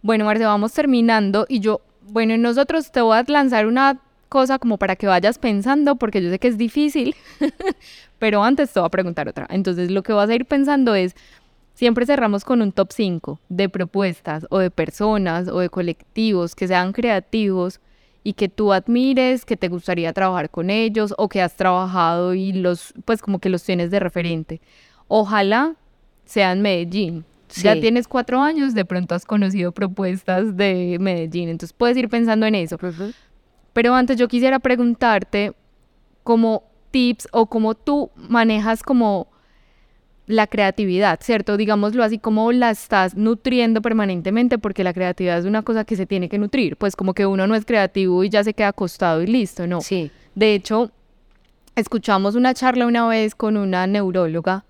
Bueno, 0.02 0.24
Marce, 0.24 0.44
vamos 0.44 0.72
terminando 0.72 1.46
y 1.48 1.60
yo, 1.60 1.80
bueno, 2.08 2.36
nosotros 2.38 2.90
te 2.90 3.00
voy 3.00 3.16
a 3.16 3.24
lanzar 3.28 3.68
una 3.68 4.00
cosa 4.28 4.58
como 4.58 4.78
para 4.78 4.96
que 4.96 5.06
vayas 5.06 5.38
pensando, 5.38 5.94
porque 5.94 6.20
yo 6.20 6.28
sé 6.28 6.40
que 6.40 6.48
es 6.48 6.58
difícil, 6.58 7.14
pero 8.18 8.42
antes 8.42 8.72
te 8.72 8.80
voy 8.80 8.88
a 8.88 8.90
preguntar 8.90 9.28
otra. 9.28 9.46
Entonces, 9.48 9.92
lo 9.92 10.02
que 10.02 10.12
vas 10.12 10.28
a 10.28 10.34
ir 10.34 10.46
pensando 10.46 10.96
es, 10.96 11.14
siempre 11.74 12.04
cerramos 12.04 12.44
con 12.44 12.62
un 12.62 12.72
top 12.72 12.90
5 12.90 13.38
de 13.48 13.68
propuestas 13.68 14.44
o 14.50 14.58
de 14.58 14.72
personas 14.72 15.46
o 15.46 15.60
de 15.60 15.68
colectivos 15.68 16.56
que 16.56 16.66
sean 16.66 16.92
creativos 16.92 17.78
y 18.24 18.32
que 18.32 18.48
tú 18.48 18.72
admires, 18.72 19.44
que 19.44 19.56
te 19.56 19.68
gustaría 19.68 20.12
trabajar 20.12 20.50
con 20.50 20.70
ellos 20.70 21.14
o 21.18 21.28
que 21.28 21.42
has 21.42 21.54
trabajado 21.56 22.34
y 22.34 22.52
los, 22.52 22.94
pues 23.04 23.20
como 23.22 23.38
que 23.38 23.50
los 23.50 23.62
tienes 23.62 23.90
de 23.90 24.00
referente. 24.00 24.60
Ojalá 25.08 25.76
sea 26.24 26.50
en 26.52 26.62
Medellín. 26.62 27.24
Ya 27.62 27.74
Sí. 27.74 27.80
tienes 27.82 28.08
cuatro 28.08 28.40
años, 28.40 28.74
de 28.74 28.84
pronto 28.84 29.14
has 29.14 29.26
conocido 29.26 29.70
propuestas 29.72 30.56
de 30.56 30.96
Medellín, 30.98 31.50
entonces 31.50 31.72
puedes 31.72 31.96
ir 31.96 32.08
pensando 32.08 32.46
en 32.46 32.54
eso. 32.56 32.78
Pero 33.74 33.94
antes 33.94 34.16
yo 34.16 34.26
quisiera 34.26 34.58
preguntarte 34.58 35.52
como 36.24 36.64
tips 36.90 37.28
o 37.32 37.46
cómo 37.46 37.74
tú 37.74 38.10
manejas 38.16 38.82
como 38.82 39.28
la 40.26 40.46
creatividad, 40.46 41.18
¿cierto? 41.22 41.56
Digámoslo 41.56 42.02
así, 42.02 42.18
como 42.18 42.50
la 42.52 42.70
estás 42.70 43.14
nutriendo 43.14 43.82
permanentemente, 43.82 44.58
porque 44.58 44.84
la 44.84 44.94
creatividad 44.94 45.38
es 45.38 45.44
una 45.44 45.62
cosa 45.62 45.84
que 45.84 45.96
se 45.96 46.06
tiene 46.06 46.28
que 46.28 46.38
nutrir, 46.38 46.76
pues 46.76 46.96
como 46.96 47.14
que 47.14 47.26
uno 47.26 47.46
no 47.46 47.54
es 47.54 47.64
creativo 47.64 48.24
y 48.24 48.30
ya 48.30 48.42
se 48.42 48.54
queda 48.54 48.68
acostado 48.68 49.22
y 49.22 49.26
listo, 49.26 49.66
¿no? 49.66 49.80
Sí. 49.80 50.10
De 50.34 50.54
hecho, 50.54 50.90
escuchamos 51.76 52.34
una 52.34 52.54
charla 52.54 52.86
una 52.86 53.06
vez 53.06 53.34
con 53.34 53.56
una 53.56 53.86
neuróloga 53.86 54.64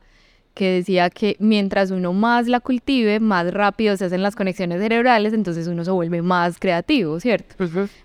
que 0.55 0.71
decía 0.71 1.11
que 1.11 1.37
mientras 1.41 1.91
uno 1.91 2.13
más 2.13 2.47
la 2.47 2.61
cultive, 2.61 3.19
más 3.19 3.53
rápido 3.53 3.97
se 3.97 4.05
hacen 4.05 4.23
las 4.23 4.37
conexiones 4.37 4.81
cerebrales, 4.81 5.33
entonces 5.33 5.67
uno 5.67 5.85
se 5.85 5.91
vuelve 5.91 6.23
más 6.23 6.59
creativo, 6.59 7.19
¿cierto? 7.19 7.57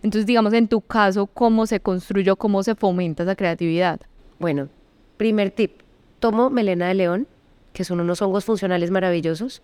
Entonces, 0.02 0.26
digamos, 0.26 0.54
en 0.54 0.68
tu 0.68 0.82
caso, 0.82 1.28
¿cómo 1.28 1.68
se 1.68 1.80
construyó, 1.80 2.36
cómo 2.36 2.64
se 2.64 2.74
fomenta 2.74 3.22
esa 3.24 3.36
creatividad? 3.36 4.00
Bueno, 4.39 4.68
primer 5.18 5.52
tip, 5.52 5.82
tomo 6.20 6.50
melena 6.50 6.88
de 6.88 6.95
león, 6.95 7.28
que 7.74 7.84
son 7.84 7.99
unos 7.99 8.22
hongos 8.22 8.45
funcionales 8.45 8.91
maravillosos. 8.91 9.61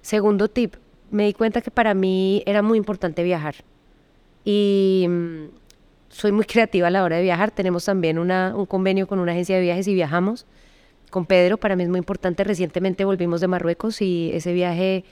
Segundo 0.00 0.48
tip, 0.48 0.74
me 1.10 1.26
di 1.26 1.32
cuenta 1.32 1.60
que 1.60 1.70
para 1.70 1.94
mí 1.94 2.42
era 2.46 2.62
muy 2.62 2.78
importante 2.78 3.22
viajar. 3.22 3.54
Y 4.44 5.06
mm, 5.08 5.44
soy 6.08 6.32
muy 6.32 6.44
creativa 6.46 6.88
a 6.88 6.90
la 6.90 7.02
hora 7.02 7.16
de 7.16 7.22
viajar. 7.22 7.50
Tenemos 7.50 7.84
también 7.84 8.18
un 8.18 8.66
convenio 8.66 9.06
con 9.06 9.18
una 9.18 9.32
agencia 9.32 9.56
de 9.56 9.62
viajes 9.62 9.88
y 9.88 9.94
viajamos. 9.94 10.46
Con 11.10 11.26
Pedro, 11.26 11.58
para 11.58 11.76
mí 11.76 11.84
es 11.84 11.88
muy 11.88 11.98
importante. 11.98 12.44
Recientemente 12.44 13.04
volvimos 13.04 13.40
de 13.40 13.48
Marruecos 13.48 14.02
y 14.02 14.30
ese 14.34 14.52
viaje 14.52 15.04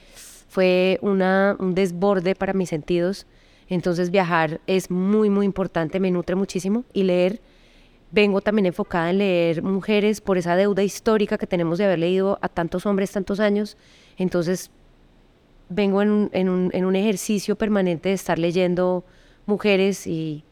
fue 0.49 0.99
un 1.01 1.73
desborde 1.73 2.35
para 2.35 2.53
mis 2.53 2.69
sentidos. 2.69 3.25
Entonces 3.69 4.11
viajar 4.11 4.59
es 4.67 4.91
muy, 4.91 5.29
muy 5.29 5.45
importante, 5.45 5.99
me 5.99 6.11
nutre 6.11 6.35
muchísimo. 6.35 6.83
Y 6.93 7.03
leer 7.03 7.41
vengo 8.13 8.41
también 8.41 8.67
enfocada 8.67 9.09
en 9.09 9.17
leer 9.17 9.63
mujeres 9.63 10.21
por 10.21 10.37
esa 10.37 10.55
deuda 10.55 10.83
histórica 10.83 11.39
que 11.39 11.47
tenemos 11.47 11.79
de 11.79 11.85
haber 11.85 11.99
leído 11.99 12.37
a 12.41 12.47
tantos 12.47 12.85
hombres 12.85 13.11
tantos 13.11 13.39
años. 13.39 13.75
Entonces, 14.17 14.69
vengo 15.67 16.01
en 16.03 16.11
un, 16.11 16.29
en 16.31 16.47
un, 16.47 16.69
en 16.73 16.85
un 16.85 16.95
ejercicio 16.95 17.55
permanente 17.55 18.09
de 18.09 18.15
estar 18.15 18.37
leyendo 18.37 19.03
mujeres 19.47 20.05
y 20.05 20.43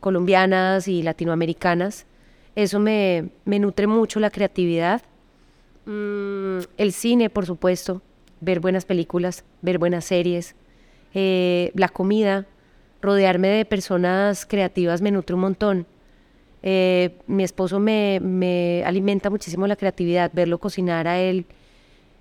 colombianas 0.00 0.88
y 0.88 1.02
latinoamericanas 1.02 2.06
Eso 2.54 2.78
me, 2.78 3.30
me 3.44 3.58
nutre 3.58 3.88
mucho 3.88 4.20
la 4.20 4.30
creatividad. 4.30 5.02
Mm, 5.86 6.60
el 6.76 6.92
cine, 6.92 7.30
por 7.30 7.46
supuesto, 7.46 8.00
ver 8.40 8.60
buenas 8.60 8.84
películas, 8.84 9.44
ver 9.60 9.78
buenas 9.78 10.04
series, 10.04 10.54
eh, 11.14 11.72
la 11.74 11.88
comida, 11.88 12.46
rodearme 13.00 13.48
de 13.48 13.64
personas 13.64 14.46
creativas 14.46 15.02
me 15.02 15.10
nutre 15.10 15.34
un 15.34 15.40
montón. 15.40 15.86
Eh, 16.62 17.18
mi 17.26 17.42
esposo 17.42 17.80
me, 17.80 18.20
me 18.20 18.84
alimenta 18.84 19.30
muchísimo 19.30 19.66
la 19.66 19.76
creatividad, 19.76 20.30
verlo 20.32 20.58
cocinar 20.58 21.08
a 21.08 21.20
él 21.20 21.46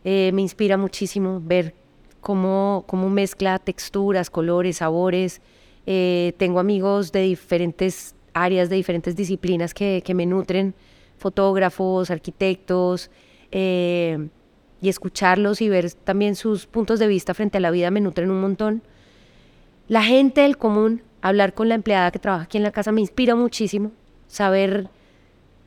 eh, 0.03 0.31
me 0.33 0.41
inspira 0.41 0.77
muchísimo, 0.77 1.41
ver 1.43 1.75
cómo, 2.21 2.85
cómo 2.87 3.09
mezcla 3.09 3.59
texturas, 3.59 4.29
colores, 4.29 4.77
sabores. 4.77 5.41
Eh, 5.85 6.33
tengo 6.37 6.59
amigos 6.59 7.11
de 7.11 7.21
diferentes 7.21 8.15
áreas, 8.33 8.69
de 8.69 8.77
diferentes 8.77 9.15
disciplinas 9.15 9.73
que, 9.73 10.01
que 10.03 10.13
me 10.13 10.25
nutren, 10.25 10.73
fotógrafos, 11.17 12.09
arquitectos, 12.09 13.11
eh, 13.51 14.29
y 14.81 14.89
escucharlos 14.89 15.61
y 15.61 15.69
ver 15.69 15.91
también 15.91 16.35
sus 16.35 16.65
puntos 16.65 16.97
de 16.97 17.07
vista 17.07 17.35
frente 17.35 17.57
a 17.57 17.61
la 17.61 17.69
vida 17.69 17.91
me 17.91 18.01
nutren 18.01 18.31
un 18.31 18.41
montón. 18.41 18.81
La 19.87 20.03
gente 20.03 20.41
del 20.41 20.57
común, 20.57 21.03
hablar 21.21 21.53
con 21.53 21.69
la 21.69 21.75
empleada 21.75 22.09
que 22.09 22.17
trabaja 22.17 22.45
aquí 22.45 22.57
en 22.57 22.63
la 22.63 22.71
casa 22.71 22.91
me 22.91 23.01
inspira 23.01 23.35
muchísimo, 23.35 23.91
saber 24.32 24.88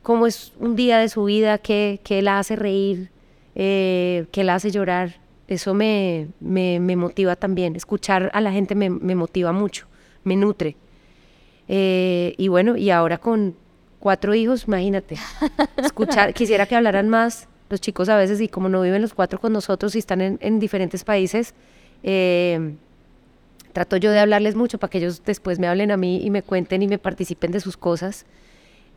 cómo 0.01 0.27
es 0.27 0.53
un 0.59 0.75
día 0.75 0.97
de 0.99 1.07
su 1.07 1.23
vida, 1.23 1.59
qué, 1.59 1.99
qué 2.03 2.21
la 2.21 2.39
hace 2.39 2.55
reír, 2.55 3.09
eh, 3.55 4.25
qué 4.31 4.43
la 4.43 4.55
hace 4.55 4.71
llorar. 4.71 5.19
Eso 5.47 5.73
me, 5.75 6.27
me, 6.39 6.79
me 6.79 6.95
motiva 6.95 7.35
también. 7.35 7.75
Escuchar 7.75 8.31
a 8.33 8.41
la 8.41 8.51
gente 8.51 8.73
me, 8.73 8.89
me 8.89 9.15
motiva 9.15 9.51
mucho, 9.51 9.85
me 10.23 10.35
nutre. 10.35 10.75
Eh, 11.67 12.33
y 12.37 12.47
bueno, 12.47 12.75
y 12.75 12.89
ahora 12.89 13.19
con 13.19 13.55
cuatro 13.99 14.33
hijos, 14.33 14.65
imagínate, 14.67 15.17
escuchar, 15.77 16.33
quisiera 16.35 16.65
que 16.65 16.75
hablaran 16.75 17.07
más 17.09 17.47
los 17.69 17.81
chicos 17.81 18.09
a 18.09 18.17
veces 18.17 18.41
y 18.41 18.47
como 18.47 18.69
no 18.69 18.81
viven 18.81 19.01
los 19.01 19.13
cuatro 19.13 19.39
con 19.39 19.53
nosotros 19.53 19.95
y 19.95 19.99
están 19.99 20.21
en, 20.21 20.37
en 20.41 20.59
diferentes 20.59 21.03
países, 21.03 21.53
eh, 22.03 22.75
trato 23.73 23.97
yo 23.97 24.11
de 24.11 24.19
hablarles 24.19 24.55
mucho 24.55 24.77
para 24.77 24.91
que 24.91 24.99
ellos 24.99 25.23
después 25.25 25.57
me 25.59 25.67
hablen 25.67 25.91
a 25.91 25.97
mí 25.97 26.21
y 26.23 26.29
me 26.29 26.43
cuenten 26.43 26.83
y 26.83 26.87
me 26.87 26.97
participen 26.97 27.51
de 27.51 27.59
sus 27.59 27.77
cosas. 27.77 28.25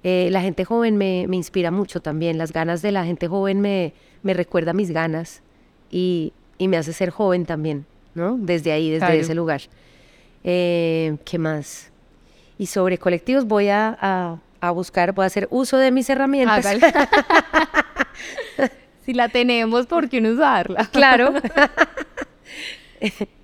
Eh, 0.05 0.29
la 0.31 0.41
gente 0.41 0.65
joven 0.65 0.97
me, 0.97 1.27
me, 1.29 1.37
inspira 1.37 1.71
mucho 1.71 2.01
también, 2.01 2.39
las 2.39 2.53
ganas 2.53 2.83
de 2.83 2.93
la 2.93 3.05
gente 3.05 3.27
joven 3.29 3.61
me, 3.61 3.93
me 4.23 4.33
recuerda 4.33 4.73
mis 4.73 4.91
ganas 4.93 5.43
y, 5.91 6.33
y, 6.57 6.69
me 6.69 6.77
hace 6.77 6.93
ser 6.93 7.11
joven 7.11 7.47
también, 7.47 7.85
¿no? 8.15 8.37
Desde 8.39 8.71
ahí, 8.73 8.91
desde 8.91 9.07
Claro. 9.07 9.21
ese 9.21 9.35
lugar. 9.35 9.61
Eh, 10.45 11.17
¿Qué 11.25 11.39
más? 11.39 11.91
Y 12.59 12.67
sobre 12.67 12.99
colectivos 12.99 13.45
voy 13.47 13.69
a, 13.69 13.97
a, 14.01 14.39
a 14.61 14.71
buscar, 14.71 15.13
voy 15.13 15.25
a 15.25 15.27
hacer 15.27 15.49
uso 15.51 15.79
de 15.79 15.91
mis 15.91 16.09
herramientas. 16.11 16.67
Si 19.05 19.15
la 19.15 19.31
tenemos, 19.31 19.87
¿por 19.87 20.11
qué 20.11 20.21
no 20.21 20.29
usarla? 20.31 20.85
Claro. 20.93 21.33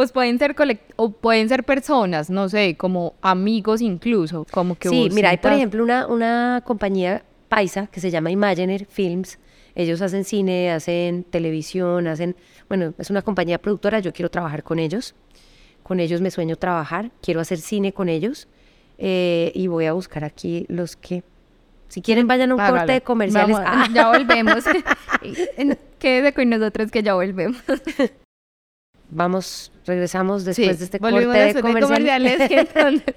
Pues 0.00 0.12
pueden 0.12 0.38
ser 0.38 0.56
o 0.96 1.10
pueden 1.10 1.50
ser 1.50 1.62
personas, 1.62 2.30
no 2.30 2.48
sé, 2.48 2.74
como 2.74 3.16
amigos 3.20 3.82
incluso, 3.82 4.46
como 4.50 4.74
que 4.74 4.88
sí, 4.88 5.04
vos 5.04 5.12
mira, 5.14 5.28
hay 5.28 5.36
por 5.36 5.52
ejemplo 5.52 5.84
una, 5.84 6.06
una 6.06 6.62
compañía 6.64 7.22
paisa 7.50 7.86
que 7.88 8.00
se 8.00 8.10
llama 8.10 8.30
Imagener 8.30 8.86
Films. 8.86 9.38
Ellos 9.74 10.00
hacen 10.00 10.24
cine, 10.24 10.70
hacen 10.72 11.22
televisión, 11.24 12.06
hacen, 12.06 12.34
bueno, 12.66 12.94
es 12.96 13.10
una 13.10 13.20
compañía 13.20 13.58
productora, 13.58 13.98
yo 13.98 14.10
quiero 14.14 14.30
trabajar 14.30 14.62
con 14.62 14.78
ellos. 14.78 15.14
Con 15.82 16.00
ellos 16.00 16.22
me 16.22 16.30
sueño 16.30 16.56
trabajar, 16.56 17.10
quiero 17.20 17.40
hacer 17.42 17.58
cine 17.58 17.92
con 17.92 18.08
ellos. 18.08 18.48
eh, 18.96 19.52
y 19.54 19.66
voy 19.66 19.84
a 19.84 19.92
buscar 19.92 20.24
aquí 20.24 20.64
los 20.70 20.96
que, 20.96 21.24
si 21.88 22.00
quieren 22.00 22.26
vayan 22.26 22.52
a 22.52 22.54
un 22.54 22.60
corte 22.62 22.92
de 22.92 23.00
comerciales. 23.02 23.54
Vamos, 23.54 23.70
Ah, 23.70 23.86
Ya 23.94 24.08
volvemos. 24.08 24.64
Quédese 25.98 26.32
con 26.32 26.48
nosotros 26.48 26.90
que 26.90 27.02
ya 27.02 27.12
volvemos. 27.12 27.62
vamos, 29.10 29.72
regresamos 29.86 30.44
después 30.44 30.72
Sí, 30.72 30.78
de 30.78 30.84
este 30.84 30.98
corte 30.98 31.26
de 31.26 31.60
comerciales. 31.60 32.50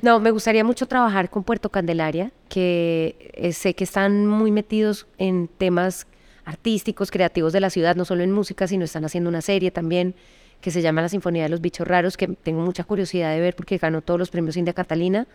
No, 0.00 0.18
me 0.18 0.30
gustaría 0.30 0.64
mucho 0.64 0.86
trabajar 0.86 1.28
con 1.28 1.44
Puerto 1.44 1.68
Candelaria, 1.68 2.32
que 2.48 3.30
eh, 3.34 3.52
sé 3.52 3.74
que 3.74 3.84
están 3.84 4.26
muy 4.26 4.50
metidos 4.50 5.06
en 5.18 5.46
temas 5.46 6.06
artísticos, 6.46 7.10
creativos 7.10 7.52
de 7.52 7.60
la 7.60 7.68
ciudad, 7.68 7.94
no 7.94 8.06
solo 8.06 8.22
en 8.22 8.32
música, 8.32 8.66
sino 8.66 8.84
están 8.84 9.04
haciendo 9.04 9.28
una 9.28 9.42
serie 9.42 9.70
también 9.70 10.14
que 10.62 10.70
se 10.70 10.80
llama 10.80 11.02
La 11.02 11.08
Sinfonía 11.08 11.42
de 11.42 11.48
los 11.50 11.60
Bichos 11.60 11.86
Raros, 11.86 12.16
que 12.16 12.28
tengo 12.28 12.62
mucha 12.62 12.84
curiosidad 12.84 13.32
de 13.34 13.40
ver 13.40 13.54
porque 13.54 13.76
ganó 13.78 14.00
todos 14.00 14.18
los 14.18 14.30
premios 14.30 14.56
India 14.56 14.72
Catalina. 14.72 15.26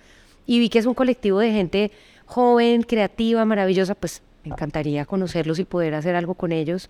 Y 0.46 0.60
vi 0.60 0.70
que 0.70 0.80
es 0.80 0.86
un 0.86 0.94
colectivo 0.94 1.40
de 1.40 1.52
gente 1.52 1.92
joven, 2.26 2.82
creativa, 2.84 3.44
maravillosa, 3.46 3.94
pues 3.94 4.22
me 4.44 4.52
encantaría 4.52 5.06
conocerlos 5.06 5.60
y 5.60 5.66
poder 5.66 5.94
hacer 5.94 6.16
algo 6.16 6.34
con 6.34 6.54
ellos. 6.54 6.90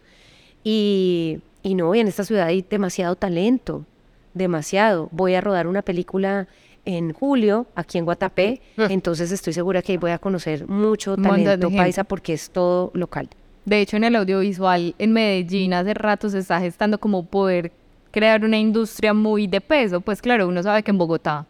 Y, 0.69 1.39
y 1.63 1.75
no, 1.75 1.95
y 1.95 2.01
en 2.01 2.09
esta 2.09 2.25
ciudad 2.25 2.47
hay 2.47 2.61
demasiado 2.61 3.15
talento, 3.15 3.85
demasiado. 4.33 5.07
Voy 5.13 5.33
a 5.33 5.39
rodar 5.39 5.65
una 5.65 5.81
película 5.81 6.49
en 6.83 7.13
julio 7.13 7.67
aquí 7.73 7.97
en 7.97 8.03
Guatapé, 8.03 8.59
entonces 8.75 9.31
estoy 9.31 9.53
segura 9.53 9.81
que 9.81 9.93
ahí 9.93 9.97
voy 9.97 10.11
a 10.11 10.19
conocer 10.19 10.67
mucho 10.67 11.15
talento 11.15 11.71
paisa 11.71 12.03
porque 12.03 12.33
es 12.33 12.49
todo 12.49 12.91
local. 12.95 13.29
De 13.63 13.79
hecho, 13.79 13.95
en 13.95 14.03
el 14.03 14.17
audiovisual 14.17 14.93
en 14.99 15.13
Medellín 15.13 15.73
hace 15.73 15.93
rato 15.93 16.29
se 16.29 16.39
está 16.39 16.59
gestando 16.59 16.99
como 16.99 17.25
poder 17.25 17.71
crear 18.11 18.43
una 18.43 18.57
industria 18.57 19.13
muy 19.13 19.47
de 19.47 19.61
peso. 19.61 20.01
Pues 20.01 20.21
claro, 20.21 20.49
uno 20.49 20.61
sabe 20.63 20.83
que 20.83 20.91
en 20.91 20.97
Bogotá 20.97 21.45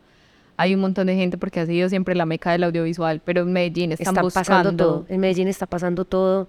hay 0.58 0.76
un 0.76 0.82
montón 0.82 1.08
de 1.08 1.16
gente 1.16 1.40
porque 1.40 1.60
ha 1.60 1.66
sido 1.66 1.90
siempre 1.90 2.14
la 2.14 2.28
meca 2.28 2.52
del 2.52 2.66
audiovisual, 2.66 3.20
pero 3.26 3.42
en 3.42 3.52
Medellín 3.52 3.94
están 3.94 4.14
buscando 4.14 4.30
pasando 4.32 4.72
todo. 4.76 5.06
En 5.10 5.20
Medellín 5.20 5.48
está 5.48 5.66
pasando 5.66 6.06
todo. 6.06 6.48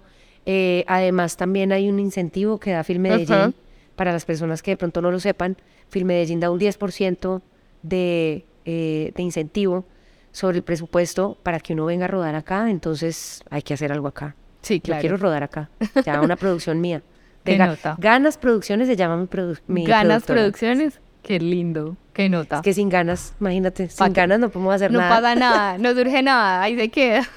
Eh, 0.51 0.83
además, 0.87 1.37
también 1.37 1.71
hay 1.71 1.87
un 1.89 1.99
incentivo 1.99 2.59
que 2.59 2.71
da 2.71 2.83
Film 2.83 3.03
Medellín 3.03 3.33
Ajá. 3.35 3.51
para 3.95 4.11
las 4.11 4.25
personas 4.25 4.63
que 4.63 4.71
de 4.71 4.77
pronto 4.77 4.99
no 4.99 5.11
lo 5.11 5.19
sepan. 5.19 5.57
Film 5.89 6.07
Medellín 6.07 6.39
da 6.39 6.49
un 6.49 6.59
10% 6.59 7.41
de, 7.83 8.45
eh, 8.65 9.11
de 9.15 9.21
incentivo 9.21 9.85
sobre 10.31 10.57
el 10.57 10.63
presupuesto 10.63 11.37
para 11.43 11.59
que 11.59 11.73
uno 11.73 11.85
venga 11.85 12.05
a 12.05 12.07
rodar 12.07 12.33
acá. 12.33 12.69
Entonces, 12.71 13.43
hay 13.51 13.61
que 13.61 13.75
hacer 13.75 13.91
algo 13.91 14.07
acá. 14.07 14.35
Sí, 14.63 14.75
Yo 14.77 14.81
claro. 14.81 15.01
quiero 15.01 15.17
rodar 15.17 15.43
acá. 15.43 15.69
Ya 16.03 16.19
una 16.21 16.35
producción 16.35 16.81
mía. 16.81 17.03
De 17.45 17.55
Ga- 17.57 17.67
nota. 17.67 17.95
Ganas 17.99 18.37
Producciones 18.39 18.87
se 18.87 18.95
llama 18.95 19.17
mi, 19.17 19.25
produ- 19.27 19.59
mi 19.67 19.85
Ganas 19.85 20.23
productora. 20.23 20.39
Producciones, 20.41 20.99
qué 21.23 21.39
lindo, 21.39 21.95
qué 22.13 22.29
nota. 22.29 22.57
Es 22.57 22.61
que 22.61 22.73
sin 22.73 22.89
ganas, 22.89 23.33
imagínate, 23.39 23.89
sin 23.89 24.13
ganas 24.13 24.39
no 24.39 24.49
podemos 24.49 24.73
hacer 24.75 24.91
no 24.91 24.99
nada. 24.99 25.15
pasa 25.15 25.35
nada, 25.35 25.77
no 25.79 25.93
surge 25.93 26.21
nada, 26.23 26.61
ahí 26.61 26.75
se 26.75 26.89
queda. 26.89 27.27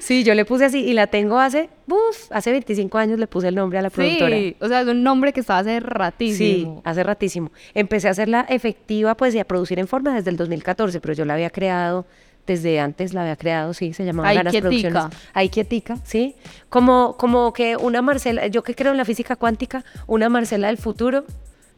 Sí, 0.00 0.22
yo 0.24 0.34
le 0.34 0.44
puse 0.44 0.66
así 0.66 0.80
y 0.84 0.92
la 0.92 1.06
tengo 1.08 1.38
hace, 1.38 1.68
uf, 1.88 2.30
hace 2.30 2.50
25 2.52 2.96
años 2.98 3.18
le 3.18 3.26
puse 3.26 3.48
el 3.48 3.54
nombre 3.54 3.78
a 3.78 3.82
la 3.82 3.90
productora. 3.90 4.36
Sí, 4.36 4.56
o 4.60 4.68
sea, 4.68 4.82
es 4.82 4.86
un 4.88 5.02
nombre 5.02 5.32
que 5.32 5.40
está 5.40 5.58
hace 5.58 5.74
Sí, 5.74 5.80
ratísimo. 5.80 6.82
hace 6.84 7.02
ratísimo. 7.02 7.50
Empecé 7.74 8.08
a 8.08 8.12
hacerla 8.12 8.46
efectiva, 8.48 9.16
pues, 9.16 9.34
y 9.34 9.38
a 9.38 9.44
producir 9.44 9.78
en 9.78 9.88
forma 9.88 10.14
desde 10.14 10.30
el 10.30 10.36
2014, 10.36 11.00
pero 11.00 11.14
yo 11.14 11.24
la 11.24 11.34
había 11.34 11.50
creado 11.50 12.06
desde 12.46 12.80
antes, 12.80 13.12
la 13.14 13.22
había 13.22 13.36
creado, 13.36 13.74
sí, 13.74 13.92
se 13.92 14.04
llamaba 14.04 14.28
Ahí 14.30 14.36
Ganas 14.36 14.50
quietica. 14.52 14.88
Producciones. 14.90 15.18
Ahí 15.34 15.48
quietica, 15.50 15.96
sí. 16.04 16.34
Como, 16.68 17.16
como 17.16 17.52
que 17.52 17.76
una 17.76 18.02
Marcela, 18.02 18.46
yo 18.48 18.62
que 18.62 18.74
creo 18.74 18.90
en 18.92 18.96
la 18.98 19.04
física 19.04 19.36
cuántica, 19.36 19.84
una 20.06 20.28
Marcela 20.28 20.66
del 20.68 20.78
futuro 20.78 21.24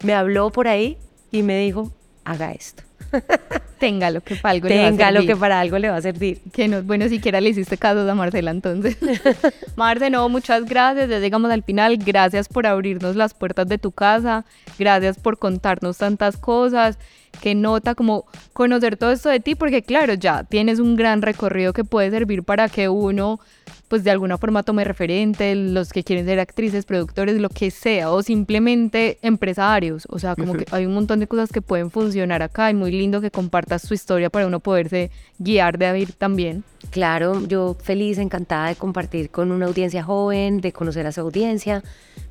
me 0.04 0.14
habló 0.14 0.50
por 0.50 0.68
ahí 0.68 0.96
y 1.32 1.42
me 1.42 1.58
dijo, 1.58 1.90
haga 2.24 2.52
esto. 2.52 2.82
Tenga 3.78 4.10
lo 4.10 4.20
que 4.20 4.36
para 4.36 4.52
algo 4.52 4.68
le 4.68 4.76
va 4.76 4.86
a 4.86 4.90
Tenga 4.90 5.10
lo 5.10 5.20
servir. 5.20 5.34
que 5.34 5.40
para 5.40 5.60
algo 5.60 5.78
le 5.78 5.88
va 5.88 5.96
a 5.96 6.02
servir. 6.02 6.40
Que 6.52 6.68
no, 6.68 6.82
bueno, 6.82 7.08
siquiera 7.08 7.40
le 7.40 7.50
hiciste 7.50 7.76
caso 7.76 8.08
a 8.08 8.14
Marcela 8.14 8.50
entonces. 8.52 8.96
Marce, 9.76 10.08
no, 10.08 10.28
muchas 10.28 10.64
gracias. 10.64 11.10
Ya 11.10 11.18
llegamos 11.18 11.50
al 11.50 11.64
final. 11.64 11.96
Gracias 11.96 12.48
por 12.48 12.66
abrirnos 12.66 13.16
las 13.16 13.34
puertas 13.34 13.66
de 13.66 13.78
tu 13.78 13.90
casa. 13.90 14.44
Gracias 14.78 15.18
por 15.18 15.38
contarnos 15.38 15.98
tantas 15.98 16.36
cosas. 16.36 16.98
Que 17.40 17.54
nota 17.54 17.94
como 17.94 18.26
conocer 18.52 18.96
todo 18.96 19.10
esto 19.10 19.28
de 19.28 19.40
ti, 19.40 19.54
porque 19.54 19.82
claro, 19.82 20.14
ya 20.14 20.44
tienes 20.44 20.78
un 20.78 20.96
gran 20.96 21.22
recorrido 21.22 21.72
que 21.72 21.84
puede 21.84 22.10
servir 22.10 22.44
para 22.44 22.68
que 22.68 22.88
uno, 22.88 23.40
pues 23.88 24.04
de 24.04 24.10
alguna 24.10 24.38
forma 24.38 24.62
tome 24.62 24.84
referente, 24.84 25.54
los 25.54 25.92
que 25.92 26.04
quieren 26.04 26.24
ser 26.24 26.38
actrices, 26.38 26.84
productores, 26.84 27.40
lo 27.40 27.48
que 27.48 27.70
sea, 27.70 28.12
o 28.12 28.22
simplemente 28.22 29.18
empresarios. 29.22 30.06
O 30.08 30.18
sea, 30.18 30.36
como 30.36 30.54
que 30.54 30.66
hay 30.70 30.86
un 30.86 30.94
montón 30.94 31.20
de 31.20 31.26
cosas 31.26 31.50
que 31.50 31.62
pueden 31.62 31.90
funcionar 31.90 32.42
acá 32.42 32.70
y 32.70 32.74
muy 32.74 32.92
lindo 32.92 33.20
que 33.20 33.30
compartas 33.30 33.82
tu 33.82 33.94
historia 33.94 34.30
para 34.30 34.46
uno 34.46 34.60
poderse 34.60 35.10
guiar 35.38 35.78
de 35.78 35.86
ahí 35.86 36.06
también. 36.06 36.62
Claro, 36.90 37.44
yo 37.46 37.76
feliz, 37.82 38.18
encantada 38.18 38.68
de 38.68 38.76
compartir 38.76 39.30
con 39.30 39.50
una 39.50 39.66
audiencia 39.66 40.02
joven, 40.02 40.60
de 40.60 40.72
conocer 40.72 41.06
a 41.06 41.12
su 41.12 41.22
audiencia. 41.22 41.82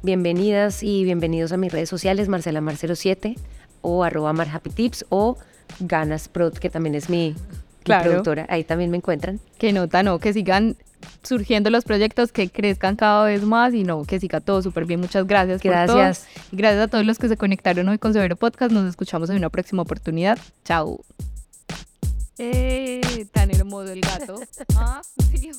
Bienvenidas 0.03 0.83
y 0.83 1.03
bienvenidos 1.03 1.51
a 1.51 1.57
mis 1.57 1.71
redes 1.71 1.89
sociales, 1.89 2.29
Marcela 2.29 2.61
Mar07 2.61 3.35
o 3.81 4.03
arroba 4.03 4.33
marhappytips 4.33 5.05
o 5.09 5.37
Ganas 5.79 6.27
Prod, 6.27 6.53
que 6.53 6.69
también 6.69 6.95
es 6.95 7.09
mi, 7.09 7.35
productora. 7.83 8.45
Ahí 8.49 8.63
también 8.63 8.91
me 8.91 8.97
encuentran. 8.97 9.39
Que 9.57 9.73
nota, 9.73 10.03
no, 10.03 10.19
que 10.19 10.33
sigan 10.33 10.75
surgiendo 11.23 11.69
los 11.69 11.83
proyectos, 11.83 12.31
que 12.31 12.49
crezcan 12.49 12.95
cada 12.95 13.25
vez 13.25 13.43
más 13.43 13.73
y 13.73 13.83
no, 13.83 14.03
que 14.03 14.19
siga 14.19 14.39
todo 14.39 14.61
súper 14.61 14.85
bien. 14.85 14.99
Muchas 14.99 15.25
gracias. 15.25 15.61
por 15.61 15.71
todo. 15.71 15.97
Gracias. 15.97 16.27
Y 16.51 16.55
gracias 16.55 16.83
a 16.83 16.87
todos 16.87 17.05
los 17.05 17.17
que 17.17 17.27
se 17.27 17.37
conectaron 17.37 17.87
hoy 17.89 17.97
con 17.97 18.13
Severo 18.13 18.35
Podcast. 18.35 18.71
Nos 18.71 18.87
escuchamos 18.87 19.29
en 19.29 19.37
una 19.37 19.49
próxima 19.49 19.81
oportunidad. 19.81 20.37
Chao. 20.63 21.03
Eh, 22.37 23.27
tan 23.31 23.51
hermoso 23.51 23.91
el 23.91 24.01
gato. 24.01 24.39
Ah, 24.75 25.01
sí. 25.31 25.51